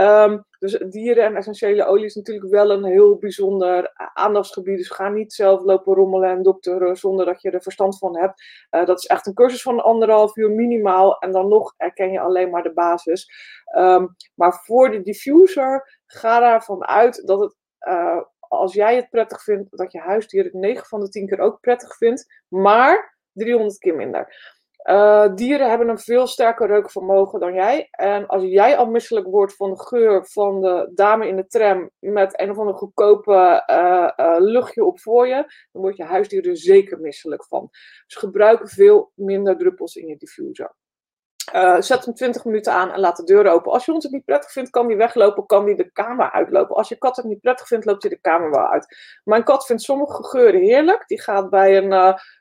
Um, 0.00 0.44
dus 0.58 0.78
dieren 0.88 1.24
en 1.24 1.36
essentiële 1.36 1.84
olie 1.84 2.04
is 2.04 2.14
natuurlijk 2.14 2.50
wel 2.50 2.70
een 2.70 2.84
heel 2.84 3.16
bijzonder 3.16 3.92
aandachtsgebied. 4.14 4.78
Dus 4.78 4.90
ga 4.90 5.08
niet 5.08 5.32
zelf 5.32 5.62
lopen 5.62 5.94
rommelen 5.94 6.30
en 6.30 6.42
dokteren 6.42 6.96
zonder 6.96 7.26
dat 7.26 7.42
je 7.42 7.50
er 7.50 7.62
verstand 7.62 7.98
van 7.98 8.18
hebt. 8.18 8.44
Uh, 8.70 8.86
dat 8.86 8.98
is 8.98 9.06
echt 9.06 9.26
een 9.26 9.34
cursus 9.34 9.62
van 9.62 9.82
anderhalf 9.82 10.36
uur 10.36 10.50
minimaal. 10.50 11.18
En 11.18 11.32
dan 11.32 11.48
nog 11.48 11.74
herken 11.76 12.12
je 12.12 12.20
alleen 12.20 12.50
maar 12.50 12.62
de 12.62 12.72
basis. 12.72 13.30
Um, 13.76 14.16
maar 14.34 14.62
voor 14.64 14.90
de 14.90 15.02
diffuser, 15.02 16.00
ga 16.06 16.54
ervan 16.54 16.86
uit 16.86 17.26
dat 17.26 17.40
het, 17.40 17.56
als 18.38 18.74
jij 18.74 18.96
het 18.96 19.10
prettig 19.10 19.42
vindt, 19.42 19.76
dat 19.76 19.92
je 19.92 19.98
huisdier 19.98 20.44
het 20.44 20.52
9 20.52 20.86
van 20.86 21.00
de 21.00 21.08
10 21.08 21.26
keer 21.26 21.40
ook 21.40 21.60
prettig 21.60 21.96
vindt. 21.96 22.42
Maar 22.48 23.13
300 23.34 23.78
keer 23.78 23.94
minder. 23.94 24.52
Uh, 24.90 25.34
dieren 25.34 25.68
hebben 25.68 25.88
een 25.88 25.98
veel 25.98 26.26
sterker 26.26 26.66
reukvermogen 26.66 27.40
dan 27.40 27.54
jij. 27.54 27.88
En 27.90 28.26
als 28.26 28.42
jij 28.42 28.76
al 28.76 28.86
misselijk 28.86 29.26
wordt 29.26 29.56
van 29.56 29.70
de 29.70 29.78
geur 29.78 30.26
van 30.26 30.60
de 30.60 30.90
dame 30.94 31.28
in 31.28 31.36
de 31.36 31.46
tram 31.46 31.90
met 31.98 32.40
een 32.40 32.50
of 32.50 32.58
andere 32.58 32.76
goedkope 32.76 33.62
uh, 33.70 34.26
uh, 34.26 34.36
luchtje 34.38 34.84
op 34.84 35.00
voor 35.00 35.26
je, 35.26 35.34
dan 35.72 35.82
wordt 35.82 35.96
je 35.96 36.04
huisdier 36.04 36.48
er 36.48 36.56
zeker 36.56 36.98
misselijk 36.98 37.44
van. 37.44 37.68
Dus 38.06 38.16
gebruik 38.16 38.68
veel 38.68 39.12
minder 39.14 39.56
druppels 39.56 39.96
in 39.96 40.06
je 40.06 40.16
diffuser. 40.16 40.74
Zet 41.78 42.04
hem 42.04 42.14
20 42.14 42.44
minuten 42.44 42.72
aan 42.72 42.92
en 42.92 43.00
laat 43.00 43.16
de 43.16 43.24
deur 43.24 43.46
open. 43.46 43.72
Als 43.72 43.84
je 43.84 43.90
hond 43.90 44.02
het 44.02 44.12
niet 44.12 44.24
prettig 44.24 44.50
vindt, 44.52 44.70
kan 44.70 44.86
die 44.86 44.96
weglopen, 44.96 45.46
kan 45.46 45.64
die 45.64 45.76
de 45.76 45.90
kamer 45.92 46.32
uitlopen. 46.32 46.76
Als 46.76 46.88
je 46.88 46.98
kat 46.98 47.16
het 47.16 47.24
niet 47.24 47.40
prettig 47.40 47.66
vindt, 47.66 47.84
loopt 47.84 48.02
hij 48.02 48.10
de 48.10 48.20
kamer 48.20 48.50
wel 48.50 48.66
uit. 48.66 48.96
Mijn 49.24 49.44
kat 49.44 49.66
vindt 49.66 49.82
sommige 49.82 50.24
geuren 50.24 50.60
heerlijk. 50.60 51.06
Die 51.06 51.20
gaat 51.20 51.50
bij 51.50 51.76
een, 51.76 51.92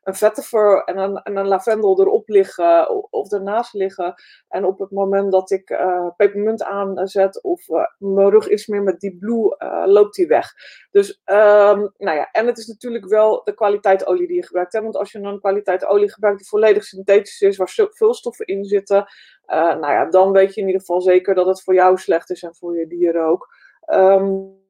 een 0.03 0.15
vetiver 0.15 0.83
en 0.83 0.97
een, 0.97 1.17
en 1.17 1.37
een 1.37 1.47
lavendel 1.47 1.99
erop 1.99 2.29
liggen 2.29 3.11
of 3.11 3.31
ernaast 3.31 3.73
liggen. 3.73 4.13
En 4.47 4.65
op 4.65 4.79
het 4.79 4.91
moment 4.91 5.31
dat 5.31 5.51
ik 5.51 5.69
uh, 5.69 6.07
pepermunt 6.17 6.63
aanzet 6.63 7.43
of 7.43 7.67
mijn 7.97 8.29
rug 8.29 8.49
iets 8.49 8.67
meer 8.67 8.83
met 8.83 8.99
die 8.99 9.17
blue, 9.17 9.55
loopt 9.85 10.17
hij 10.17 10.27
weg. 10.27 10.53
Dus, 10.91 11.21
um, 11.25 11.91
nou 11.97 12.17
ja, 12.17 12.31
en 12.31 12.47
het 12.47 12.57
is 12.57 12.67
natuurlijk 12.67 13.05
wel 13.05 13.43
de 13.43 13.53
kwaliteit 13.53 14.07
olie 14.07 14.27
die 14.27 14.35
je 14.35 14.45
gebruikt. 14.45 14.73
Hè? 14.73 14.81
Want 14.81 14.97
als 14.97 15.11
je 15.11 15.19
een 15.19 15.39
kwaliteit 15.39 15.85
olie 15.85 16.11
gebruikt 16.11 16.39
die 16.39 16.47
volledig 16.47 16.83
synthetisch 16.83 17.41
is, 17.41 17.57
waar 17.57 17.89
veel 17.89 18.13
stoffen 18.13 18.45
in 18.45 18.65
zitten 18.65 19.05
nou 19.45 19.91
ja, 19.91 20.05
dan 20.05 20.31
weet 20.31 20.53
je 20.53 20.61
in 20.61 20.67
ieder 20.67 20.81
geval 20.81 21.01
zeker 21.01 21.35
dat 21.35 21.45
het 21.45 21.63
voor 21.63 21.73
jou 21.73 21.97
slecht 21.97 22.29
is 22.29 22.43
en 22.43 22.55
voor 22.55 22.79
je 22.79 22.87
dieren 22.87 23.25
ook. 23.25 23.55
Um, 23.93 24.61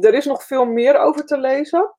er 0.00 0.14
is 0.14 0.24
nog 0.24 0.42
veel 0.42 0.64
meer 0.64 0.98
over 0.98 1.26
te 1.26 1.38
lezen. 1.38 1.94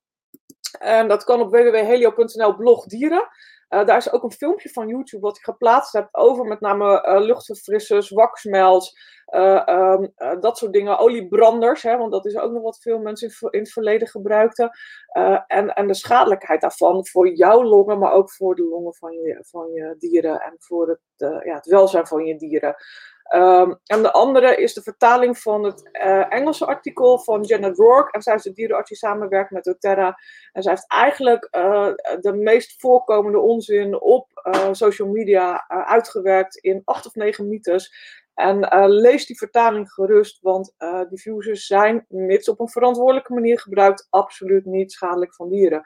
En 0.80 1.08
dat 1.08 1.24
kan 1.24 1.42
op 1.42 1.52
www.helio.nl 1.52 2.56
blog 2.56 2.86
dieren. 2.86 3.28
Uh, 3.70 3.86
daar 3.86 3.98
is 3.98 4.12
ook 4.12 4.24
een 4.24 4.32
filmpje 4.32 4.70
van 4.70 4.88
YouTube 4.88 5.22
wat 5.22 5.38
ik 5.38 5.44
geplaatst 5.44 5.94
heb 5.94 6.08
over 6.12 6.46
met 6.46 6.60
name 6.60 7.06
uh, 7.08 7.26
luchtverfrissers, 7.26 8.10
waxmelds, 8.10 8.98
uh, 9.36 9.64
um, 9.66 10.14
dat 10.40 10.58
soort 10.58 10.74
dingen. 10.74 11.00
Oliebranders, 11.00 11.84
hè, 11.84 11.98
want 11.98 12.12
dat 12.12 12.26
is 12.26 12.38
ook 12.38 12.52
nog 12.52 12.64
wat 12.64 12.80
veel 12.82 13.00
mensen 13.00 13.28
in, 13.28 13.50
in 13.52 13.60
het 13.60 13.72
verleden 13.72 14.08
gebruikten. 14.08 14.70
en, 15.48 15.74
en 15.74 15.88
de 15.88 15.94
schadelijkheid 15.94 16.62
daarvan 16.62 17.08
voor 17.08 17.28
jouw 17.28 17.64
longen, 17.64 18.00
maar 18.00 18.12
ook 18.12 18.32
voor 18.32 18.56
de 18.56 18.64
longen 18.64 18.96
van 18.96 19.12
je, 19.12 19.38
van 19.42 19.72
je 19.72 19.96
dieren 20.00 20.40
en 20.40 20.56
voor 20.58 20.88
het, 20.88 21.00
ja, 21.44 21.56
het 21.56 21.66
welzijn 21.66 22.08
van 22.08 22.26
je 22.26 22.38
dieren. 22.38 22.76
Um, 23.36 23.80
en 23.86 24.02
de 24.02 24.12
andere 24.12 24.56
is 24.56 24.74
de 24.74 24.82
vertaling 24.82 25.38
van 25.38 25.64
het 25.64 25.90
uh, 25.94 26.34
Engelse 26.34 26.66
artikel 26.66 27.20
van 27.20 27.44
Janet 27.44 27.78
Rourke. 27.78 28.12
En 28.12 28.22
zij 28.22 28.36
is 28.36 28.44
de 28.44 28.54
dierenarts 28.54 28.90
die 28.90 28.98
samenwerkt 28.98 29.52
met 29.52 29.64
doTERRA. 29.64 30.18
En 30.52 30.64
zij 30.64 30.72
heeft 30.72 30.88
eigenlijk 30.88 31.48
uh, 31.52 31.90
de 32.20 32.34
meest 32.34 32.80
voorkomende 32.80 33.40
onzin 33.40 34.02
op 34.02 34.28
uh, 34.44 34.68
social 34.72 35.08
media 35.08 35.68
uitgewerkt 35.68 36.58
in 36.58 36.82
acht 36.86 37.06
of 37.06 37.16
negen 37.16 37.48
mythes. 37.48 37.94
En 38.34 38.88
lees 38.88 39.26
die 39.26 39.38
vertaling 39.38 39.92
gerust, 39.92 40.42
want 40.42 40.74
diffusers 41.10 41.66
zijn, 41.66 42.06
mits 42.08 42.50
op 42.50 42.60
een 42.60 42.70
verantwoordelijke 42.70 43.34
manier 43.34 43.60
gebruikt, 43.60 44.08
absoluut 44.10 44.66
niet 44.66 44.92
schadelijk 44.92 45.36
van 45.36 45.50
dieren 45.50 45.82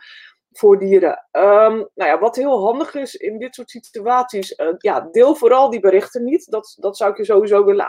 voor 0.54 0.80
dieren. 0.80 1.28
Um, 1.32 1.74
nou 1.74 1.90
ja, 1.96 2.20
wat 2.20 2.36
heel 2.36 2.64
handig 2.64 2.96
is 2.96 3.16
in 3.16 3.38
dit 3.38 3.56
soort 3.56 3.70
situaties, 3.70 4.60
uh, 4.60 4.68
ja, 4.78 5.08
deel 5.12 5.36
vooral 5.36 5.70
die 5.70 5.80
berichten 5.80 6.24
niet. 6.24 6.52
Dat, 6.52 6.76
dat 6.80 6.98
zou 6.98 7.12
ik 7.12 7.18
je 7.18 7.26
sowieso 7.26 7.66
willen 7.66 7.88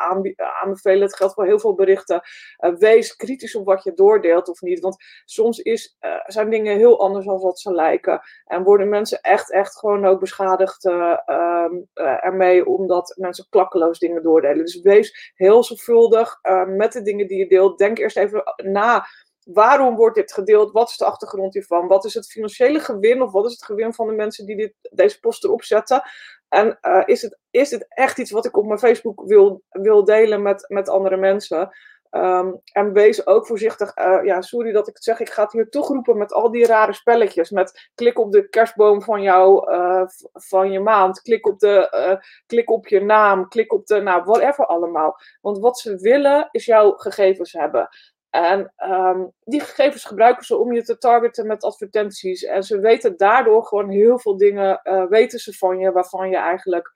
aanbevelen. 0.61 1.03
Het 1.03 1.17
geldt 1.17 1.35
voor 1.35 1.45
heel 1.45 1.59
veel 1.59 1.75
berichten. 1.75 2.21
Uh, 2.59 2.75
wees 2.77 3.17
kritisch 3.17 3.57
op 3.57 3.67
wat 3.67 3.85
je 3.85 3.93
doordeelt 3.95 4.49
of 4.49 4.61
niet. 4.61 4.81
Want 4.81 4.97
soms 5.25 5.59
is, 5.59 5.97
uh, 6.01 6.11
zijn 6.27 6.51
dingen 6.51 6.77
heel 6.77 7.01
anders 7.01 7.27
dan 7.27 7.41
wat 7.41 7.61
ze 7.61 7.75
lijken. 7.75 8.21
En 8.45 8.63
worden 8.63 8.89
mensen 8.89 9.21
echt, 9.21 9.53
echt 9.53 9.79
gewoon 9.79 10.07
ook 10.07 10.21
beschadigd 10.21 10.85
um, 10.85 11.89
ermee, 11.95 12.67
omdat 12.67 13.15
mensen 13.19 13.47
klakkeloos 13.49 13.99
dingen 13.99 14.23
doordelen. 14.23 14.65
Dus 14.65 14.81
wees 14.81 15.33
heel 15.35 15.65
zorgvuldig 15.65 16.39
met 16.67 16.93
de 16.93 17.03
dingen 17.03 17.27
die 17.27 17.39
je 17.39 17.49
deelt. 17.49 17.79
Denk 17.79 17.99
eerst 17.99 18.17
even 18.17 18.43
na 18.57 19.07
waarom 19.45 19.97
wordt 19.97 20.17
dit 20.17 20.33
gedeeld? 20.33 20.73
Wat 20.73 20.89
is 20.89 20.97
de 20.97 21.05
achtergrond 21.05 21.55
hiervan? 21.55 21.87
Wat 21.87 22.05
is 22.05 22.15
het 22.15 22.31
financiële 22.31 22.81
gewin 22.81 23.23
of 23.23 23.33
wat 23.33 23.47
is 23.47 23.53
het 23.53 23.65
gewin 23.65 23.95
van 23.95 24.07
de 24.07 24.13
mensen 24.13 24.47
die 24.47 24.57
dit, 24.57 24.75
deze 24.91 25.21
post 25.21 25.45
erop 25.45 25.63
zetten? 25.63 26.03
En 26.49 26.79
uh, 26.83 27.03
is, 27.05 27.23
het, 27.23 27.39
is 27.51 27.69
dit 27.69 27.87
echt 27.89 28.19
iets 28.19 28.31
wat 28.31 28.45
ik 28.45 28.57
op 28.57 28.67
mijn 28.67 28.79
Facebook 28.79 29.23
wil, 29.25 29.63
wil 29.69 30.05
delen 30.05 30.43
met, 30.43 30.65
met 30.69 30.89
andere 30.89 31.17
mensen? 31.17 31.71
Um, 32.11 32.61
en 32.73 32.93
wees 32.93 33.27
ook 33.27 33.47
voorzichtig. 33.47 33.97
Uh, 33.97 34.25
ja, 34.25 34.41
sorry 34.41 34.73
dat 34.73 34.89
ik 34.89 34.95
het 34.95 35.05
zeg. 35.05 35.21
Ik 35.21 35.31
ga 35.31 35.43
het 35.43 35.53
hier 35.53 35.69
toch 35.69 35.89
roepen 35.89 36.19
met 36.19 36.33
al 36.33 36.51
die 36.51 36.67
rare 36.67 36.93
spelletjes. 36.93 37.51
Met 37.51 37.91
klik 37.95 38.19
op 38.19 38.33
de 38.33 38.49
kerstboom 38.49 39.03
van 39.03 39.23
jou, 39.23 39.73
uh, 39.73 40.03
van 40.33 40.71
je 40.71 40.81
maand. 40.81 41.21
Klik 41.21 41.47
op, 41.47 41.59
de, 41.59 42.21
klik 42.47 42.71
op 42.71 42.89
je 42.89 43.01
naam. 43.01 43.49
Klik 43.49 43.73
op 43.73 43.87
de, 43.87 44.01
nou, 44.01 44.25
whatever 44.25 44.67
allemaal. 44.67 45.17
Want 45.41 45.59
wat 45.59 45.79
ze 45.79 45.97
willen 45.97 46.49
is 46.51 46.65
jouw 46.65 46.93
gegevens 46.93 47.53
hebben. 47.53 47.89
En 48.33 48.73
um, 48.91 49.33
die 49.45 49.61
gegevens 49.61 50.05
gebruiken 50.05 50.45
ze 50.45 50.57
om 50.57 50.73
je 50.73 50.83
te 50.83 50.99
targeten 50.99 51.47
met 51.47 51.65
advertenties. 51.65 52.45
En 52.45 52.63
ze 52.63 52.81
weten 52.81 53.17
daardoor 53.17 53.65
gewoon 53.65 53.91
heel 53.91 54.19
veel 54.19 54.37
dingen, 54.37 54.81
uh, 54.85 55.07
weten 55.07 55.39
ze 55.39 55.53
van 55.53 55.79
je, 55.79 55.93
waarvan 55.93 56.31
je 56.31 56.37
eigenlijk 56.37 56.93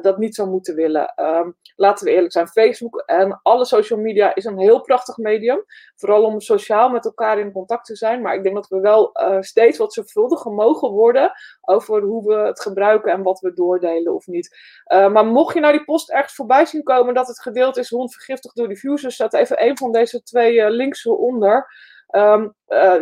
dat 0.00 0.18
niet 0.18 0.34
zou 0.34 0.48
moeten 0.48 0.74
willen. 0.74 1.12
Um, 1.16 1.56
laten 1.76 2.06
we 2.06 2.12
eerlijk 2.12 2.32
zijn, 2.32 2.48
Facebook 2.48 3.02
en 3.06 3.40
alle 3.42 3.64
social 3.64 3.98
media 3.98 4.34
is 4.34 4.44
een 4.44 4.58
heel 4.58 4.80
prachtig 4.80 5.16
medium. 5.16 5.64
Vooral 5.96 6.24
om 6.24 6.40
sociaal 6.40 6.90
met 6.90 7.04
elkaar 7.04 7.38
in 7.38 7.52
contact 7.52 7.86
te 7.86 7.96
zijn. 7.96 8.22
Maar 8.22 8.34
ik 8.34 8.42
denk 8.42 8.54
dat 8.54 8.68
we 8.68 8.80
wel 8.80 9.10
uh, 9.12 9.40
steeds 9.40 9.78
wat 9.78 9.92
zorgvuldiger 9.92 10.52
mogen 10.52 10.90
worden 10.90 11.32
over 11.60 12.02
hoe 12.02 12.26
we 12.26 12.34
het 12.34 12.60
gebruiken 12.60 13.12
en 13.12 13.22
wat 13.22 13.40
we 13.40 13.52
doordelen 13.52 14.14
of 14.14 14.26
niet. 14.26 14.56
Maar 14.88 15.26
mocht 15.26 15.54
je 15.54 15.60
nou 15.60 15.72
die 15.72 15.84
post 15.84 16.10
ergens 16.10 16.34
voorbij 16.34 16.66
zien 16.66 16.82
komen 16.82 17.14
dat 17.14 17.26
het 17.26 17.40
gedeeld 17.40 17.76
is 17.76 17.90
hond 17.90 18.12
vergiftigd 18.12 18.56
door 18.56 18.68
diffusers, 18.68 19.16
zet 19.16 19.34
even 19.34 19.62
een 19.64 19.78
van 19.78 19.92
deze 19.92 20.22
twee 20.22 20.70
links 20.70 21.04
eronder. 21.04 21.66
Um, 22.10 22.54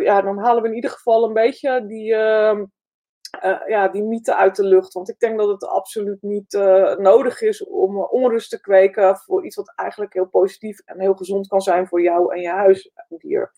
ja, 0.03 0.21
dan 0.21 0.39
halen 0.39 0.61
we 0.61 0.69
in 0.69 0.75
ieder 0.75 0.89
geval 0.89 1.23
een 1.23 1.33
beetje 1.33 1.85
die 1.85 2.13
uh, 2.13 2.61
ja, 3.67 3.87
die 3.87 4.03
mythe 4.03 4.35
uit 4.35 4.55
de 4.55 4.63
lucht. 4.63 4.93
Want 4.93 5.09
ik 5.09 5.19
denk 5.19 5.37
dat 5.37 5.47
het 5.47 5.67
absoluut 5.67 6.21
niet 6.21 6.53
uh, 6.53 6.95
nodig 6.95 7.41
is 7.41 7.65
om 7.65 7.97
uh, 7.97 8.13
onrust 8.13 8.49
te 8.49 8.61
kweken 8.61 9.17
voor 9.17 9.45
iets 9.45 9.55
wat 9.55 9.73
eigenlijk 9.75 10.13
heel 10.13 10.27
positief 10.27 10.79
en 10.79 10.99
heel 10.99 11.13
gezond 11.13 11.47
kan 11.47 11.61
zijn 11.61 11.87
voor 11.87 12.01
jou 12.01 12.33
en 12.33 12.41
je 12.41 12.49
huisdier. 12.49 13.51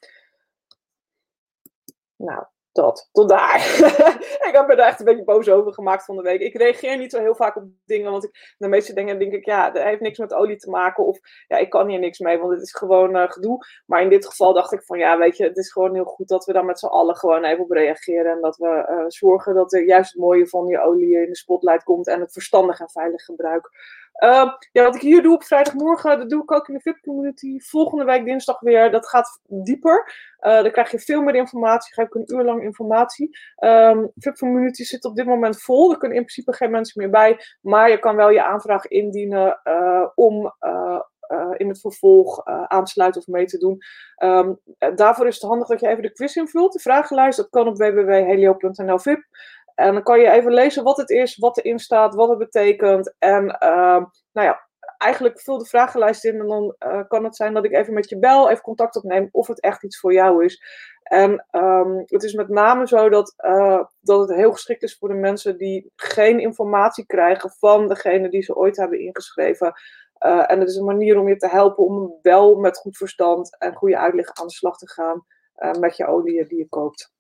Nou, 2.16 2.46
dat, 2.74 3.10
tot 3.12 3.30
daar. 3.30 3.58
ik 4.48 4.50
heb 4.52 4.68
me 4.68 4.76
daar 4.76 4.88
echt 4.88 5.00
een 5.00 5.06
beetje 5.06 5.24
boos 5.24 5.50
over 5.50 5.74
gemaakt 5.74 6.06
van 6.06 6.16
de 6.16 6.22
week. 6.22 6.42
Ik 6.42 6.58
reageer 6.58 6.98
niet 6.98 7.12
zo 7.12 7.20
heel 7.20 7.36
vaak 7.36 7.56
op 7.56 7.64
dingen, 7.86 8.12
want 8.12 8.24
ik, 8.24 8.56
de 8.58 8.68
meeste 8.68 8.94
dingen 8.94 9.20
denk 9.20 9.34
ik, 9.34 9.46
ja, 9.46 9.72
dat 9.72 9.84
heeft 9.84 10.02
niks 10.02 10.18
met 10.18 10.34
olie 10.34 10.58
te 10.58 10.70
maken. 10.70 11.06
Of 11.06 11.20
ja, 11.48 11.58
ik 11.58 11.70
kan 11.70 11.88
hier 11.88 12.00
niks 12.00 12.20
mee, 12.20 12.38
want 12.38 12.52
het 12.52 12.62
is 12.62 12.74
gewoon 12.74 13.16
uh, 13.16 13.32
gedoe. 13.32 13.66
Maar 13.86 14.02
in 14.02 14.10
dit 14.10 14.26
geval 14.26 14.54
dacht 14.54 14.72
ik 14.72 14.84
van, 14.84 14.98
ja, 14.98 15.18
weet 15.18 15.38
je, 15.38 15.44
het 15.44 15.58
is 15.58 15.72
gewoon 15.72 15.94
heel 15.94 16.04
goed 16.04 16.28
dat 16.28 16.46
we 16.46 16.54
daar 16.54 16.66
met 16.66 16.80
z'n 16.80 16.86
allen 16.86 17.16
gewoon 17.16 17.44
even 17.44 17.64
op 17.64 17.72
reageren. 17.72 18.32
En 18.32 18.42
dat 18.42 18.58
we 18.58 18.88
uh, 18.90 19.04
zorgen 19.08 19.56
dat 19.56 19.74
er 19.74 19.86
juist 19.86 20.12
het 20.12 20.22
mooie 20.22 20.48
van 20.48 20.66
die 20.66 20.80
olie 20.80 21.22
in 21.22 21.30
de 21.30 21.36
spotlight 21.36 21.84
komt 21.84 22.08
en 22.08 22.20
het 22.20 22.32
verstandig 22.32 22.80
en 22.80 22.90
veilig 22.90 23.24
gebruik. 23.24 23.70
Uh, 24.20 24.54
ja, 24.72 24.84
wat 24.84 24.96
ik 24.96 25.02
hier 25.02 25.22
doe 25.22 25.34
op 25.34 25.44
vrijdagmorgen, 25.44 26.18
dat 26.18 26.30
doe 26.30 26.42
ik 26.42 26.52
ook 26.52 26.68
in 26.68 26.74
de 26.74 26.80
VIP-community. 26.80 27.60
Volgende 27.60 28.04
week 28.04 28.26
dinsdag 28.26 28.60
weer. 28.60 28.92
Dat 28.92 29.08
gaat 29.08 29.42
dieper. 29.48 30.14
Uh, 30.42 30.62
dan 30.62 30.72
krijg 30.72 30.92
je 30.92 31.00
veel 31.00 31.22
meer 31.22 31.36
informatie. 31.36 31.94
Geef 31.94 32.06
ik 32.06 32.16
een 32.16 32.36
uur 32.36 32.44
lang 32.44 32.64
informatie. 32.64 33.38
Um, 33.60 34.12
VIP-community 34.16 34.84
zit 34.84 35.06
op 35.06 35.16
dit 35.16 35.26
moment 35.26 35.62
vol. 35.62 35.92
Er 35.92 35.98
kunnen 35.98 36.18
in 36.18 36.24
principe 36.24 36.54
geen 36.54 36.72
mensen 36.72 37.02
meer 37.02 37.12
bij. 37.12 37.40
Maar 37.62 37.90
je 37.90 38.00
kan 38.00 38.16
wel 38.16 38.30
je 38.30 38.44
aanvraag 38.44 38.88
indienen 38.88 39.60
uh, 39.64 40.08
om 40.16 40.54
uh, 40.62 41.00
in 41.58 41.68
het 41.68 41.80
vervolg 41.80 42.46
aan 42.46 42.84
te 42.84 42.92
sluiten 42.92 43.22
of 43.22 43.28
mee 43.28 43.46
te 43.46 43.58
doen. 43.58 43.78
Um, 44.24 44.60
daarvoor 44.96 45.28
is 45.28 45.36
het 45.36 45.50
handig 45.50 45.68
dat 45.68 45.80
je 45.80 45.88
even 45.88 46.04
de 46.04 46.12
quiz 46.12 46.36
invult. 46.36 46.74
De 46.74 46.80
vragenlijst, 46.80 47.38
dat 47.38 47.50
kan 47.50 47.68
op 47.68 47.78
www.helio.nl 47.78 49.00
VIP. 49.00 49.26
En 49.76 49.94
dan 49.94 50.04
kan 50.04 50.20
je 50.20 50.30
even 50.30 50.54
lezen 50.54 50.84
wat 50.84 50.98
het 50.98 51.10
is, 51.10 51.38
wat 51.38 51.58
erin 51.58 51.80
staat, 51.80 52.16
wat 52.16 52.30
het 52.30 52.38
betekent. 52.38 53.16
En 53.20 53.44
uh, 53.46 54.06
nou 54.32 54.48
ja, 54.48 54.68
eigenlijk 54.98 55.40
vul 55.40 55.58
de 55.58 55.66
vragenlijst 55.66 56.26
in 56.26 56.40
en 56.40 56.48
dan 56.48 56.76
uh, 56.88 57.02
kan 57.08 57.24
het 57.24 57.36
zijn 57.36 57.54
dat 57.54 57.66
ik 57.66 57.74
even 57.74 57.94
met 57.94 58.10
je 58.10 58.20
bel, 58.20 58.50
even 58.50 58.64
contact 58.64 58.96
opneem 58.96 59.30
of 59.32 59.48
het 59.48 59.60
echt 59.60 59.84
iets 59.84 60.00
voor 60.00 60.14
jou 60.14 60.46
is. 60.46 60.64
En 61.04 61.46
um, 61.52 62.04
het 62.06 62.24
is 62.24 62.34
met 62.34 62.50
name 62.50 62.88
zo 62.88 63.10
dat, 63.10 63.34
uh, 63.46 63.84
dat 64.00 64.20
het 64.20 64.38
heel 64.38 64.52
geschikt 64.52 64.84
is 64.84 64.98
voor 64.98 65.10
de 65.10 65.16
mensen 65.16 65.58
die 65.58 65.92
geen 65.96 66.40
informatie 66.40 67.06
krijgen 67.06 67.50
van 67.60 67.88
degene 67.88 68.30
die 68.30 68.42
ze 68.42 68.56
ooit 68.56 68.78
hebben 68.78 69.00
ingeschreven. 69.00 69.74
Uh, 70.26 70.52
en 70.52 70.60
het 70.60 70.70
is 70.70 70.76
een 70.76 70.86
manier 70.86 71.20
om 71.20 71.28
je 71.28 71.36
te 71.36 71.48
helpen 71.48 71.86
om 71.86 72.20
wel 72.22 72.56
met 72.56 72.78
goed 72.78 72.98
verstand 72.98 73.58
en 73.58 73.76
goede 73.76 73.98
uitleg 73.98 74.34
aan 74.34 74.48
de 74.48 74.54
slag 74.54 74.78
te 74.78 74.90
gaan 74.90 75.26
met 75.80 75.98
je 75.98 76.06
olie 76.06 76.46
die 76.48 76.58
je 76.58 76.70
koopt. 76.70 77.14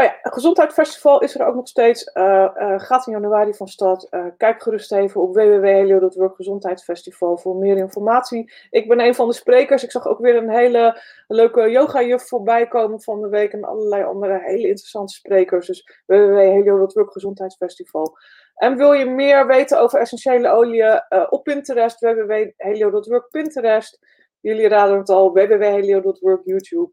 Nou 0.00 0.12
ja, 0.12 0.30
Gezondheidsfestival 0.30 1.22
is 1.22 1.34
er 1.34 1.46
ook 1.46 1.54
nog 1.54 1.68
steeds. 1.68 2.10
Uh, 2.14 2.24
uh, 2.24 2.78
gaat 2.78 3.06
in 3.06 3.12
januari 3.12 3.54
van 3.54 3.68
start. 3.68 4.06
Uh, 4.10 4.26
kijk 4.36 4.62
gerust 4.62 4.92
even 4.92 5.20
op 5.20 5.34
www.helio.work 5.34 6.36
Gezondheidsfestival 6.36 7.38
voor 7.38 7.56
meer 7.56 7.76
informatie. 7.76 8.52
Ik 8.70 8.88
ben 8.88 9.00
een 9.00 9.14
van 9.14 9.28
de 9.28 9.34
sprekers. 9.34 9.84
Ik 9.84 9.90
zag 9.90 10.06
ook 10.06 10.18
weer 10.18 10.36
een 10.36 10.50
hele 10.50 11.00
leuke 11.28 11.70
yoga-juf 11.70 12.28
voorbij 12.28 12.68
komen 12.68 13.00
van 13.00 13.20
de 13.20 13.28
week. 13.28 13.52
En 13.52 13.64
allerlei 13.64 14.04
andere 14.04 14.40
hele 14.42 14.68
interessante 14.68 15.12
sprekers. 15.12 15.66
Dus 15.66 16.02
www.helio.work 16.06 17.12
Gezondheidsfestival. 17.12 18.16
En 18.54 18.76
wil 18.76 18.92
je 18.92 19.04
meer 19.04 19.46
weten 19.46 19.80
over 19.80 20.00
essentiële 20.00 20.48
oliën 20.48 21.02
op 21.28 21.44
Pinterest? 21.44 22.00
www.helio.work 22.00 23.30
Pinterest. 23.30 23.98
Jullie 24.40 24.68
raden 24.68 24.98
het 24.98 25.08
al. 25.08 25.32
www.helio.work 25.32 26.40
YouTube. 26.44 26.90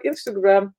Instagram. 0.00 0.74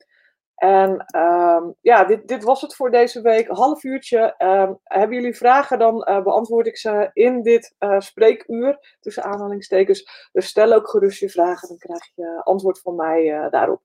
En 0.62 1.06
um, 1.16 1.76
ja, 1.82 2.04
dit, 2.04 2.28
dit 2.28 2.44
was 2.44 2.62
het 2.62 2.76
voor 2.76 2.92
deze 2.92 3.22
week. 3.22 3.48
Half 3.48 3.84
uurtje. 3.84 4.36
Um, 4.38 4.80
hebben 4.84 5.18
jullie 5.18 5.36
vragen, 5.36 5.80
dan 5.80 6.08
uh, 6.10 6.24
beantwoord 6.24 6.68
ik 6.68 6.78
ze 6.78 7.10
in 7.14 7.42
dit 7.42 7.76
uh, 7.80 8.00
spreekuur. 8.00 8.96
Tussen 9.00 9.24
aanhalingstekens. 9.24 10.30
Dus 10.32 10.48
stel 10.48 10.74
ook 10.74 10.90
gerust 10.90 11.20
je 11.20 11.30
vragen, 11.30 11.68
dan 11.68 11.78
krijg 11.78 12.12
je 12.16 12.42
antwoord 12.44 12.80
van 12.80 12.96
mij 12.96 13.48
daarop. 13.50 13.82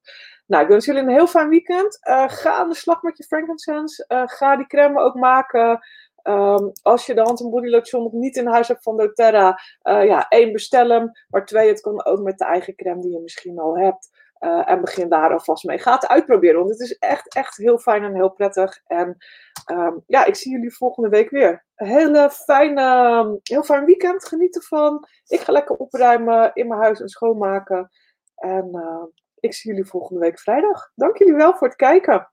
Nou, 0.46 0.62
ik 0.62 0.68
wens 0.68 0.84
jullie 0.84 1.02
een 1.02 1.08
heel 1.08 1.26
fijn 1.26 1.48
weekend. 1.48 1.98
ga 2.26 2.52
aan 2.54 2.68
de 2.68 2.74
slag 2.74 3.02
met 3.02 3.16
je 3.16 3.24
frankincense. 3.24 4.04
ga 4.26 4.56
die 4.56 4.66
crème 4.66 5.00
ook 5.00 5.14
maken. 5.14 5.80
Um, 6.22 6.72
als 6.82 7.06
je 7.06 7.14
de 7.14 7.20
hand- 7.20 7.40
en 7.40 7.50
body 7.50 7.68
lotion 7.68 8.02
nog 8.02 8.12
niet 8.12 8.36
in 8.36 8.46
huis 8.46 8.68
hebt 8.68 8.82
van 8.82 8.96
doTERRA, 8.96 9.60
ja, 9.82 10.28
één 10.28 10.52
bestel 10.52 10.88
hem. 10.88 11.10
Maar 11.28 11.46
twee, 11.46 11.68
het 11.68 11.80
kan 11.80 12.04
ook 12.04 12.20
met 12.20 12.38
de 12.38 12.44
eigen 12.44 12.74
crème 12.74 13.00
die 13.00 13.12
je 13.12 13.20
misschien 13.20 13.58
al 13.58 13.78
hebt. 13.78 14.15
Uh, 14.46 14.70
en 14.70 14.80
begin 14.80 15.08
daar 15.08 15.32
alvast 15.32 15.64
mee. 15.64 15.78
Ga 15.78 15.92
het 15.92 16.08
uitproberen, 16.08 16.58
want 16.58 16.70
het 16.70 16.80
is 16.80 16.98
echt, 16.98 17.34
echt 17.34 17.56
heel 17.56 17.78
fijn 17.78 18.04
en 18.04 18.14
heel 18.14 18.30
prettig. 18.30 18.80
En 18.86 19.16
um, 19.72 20.02
ja, 20.06 20.24
ik 20.24 20.34
zie 20.34 20.52
jullie 20.52 20.76
volgende 20.76 21.08
week 21.08 21.30
weer. 21.30 21.64
Een 21.74 21.86
hele 21.86 22.30
fijne, 22.30 23.38
heel 23.42 23.62
fijn 23.62 23.84
weekend. 23.84 24.26
Geniet 24.26 24.56
ervan. 24.56 25.06
Ik 25.26 25.40
ga 25.40 25.52
lekker 25.52 25.76
opruimen 25.76 26.50
in 26.54 26.68
mijn 26.68 26.80
huis 26.80 27.00
en 27.00 27.08
schoonmaken. 27.08 27.90
En 28.34 28.68
uh, 28.72 29.04
ik 29.40 29.54
zie 29.54 29.70
jullie 29.70 29.86
volgende 29.86 30.20
week 30.20 30.38
vrijdag. 30.38 30.90
Dank 30.94 31.18
jullie 31.18 31.34
wel 31.34 31.54
voor 31.54 31.66
het 31.66 31.76
kijken. 31.76 32.30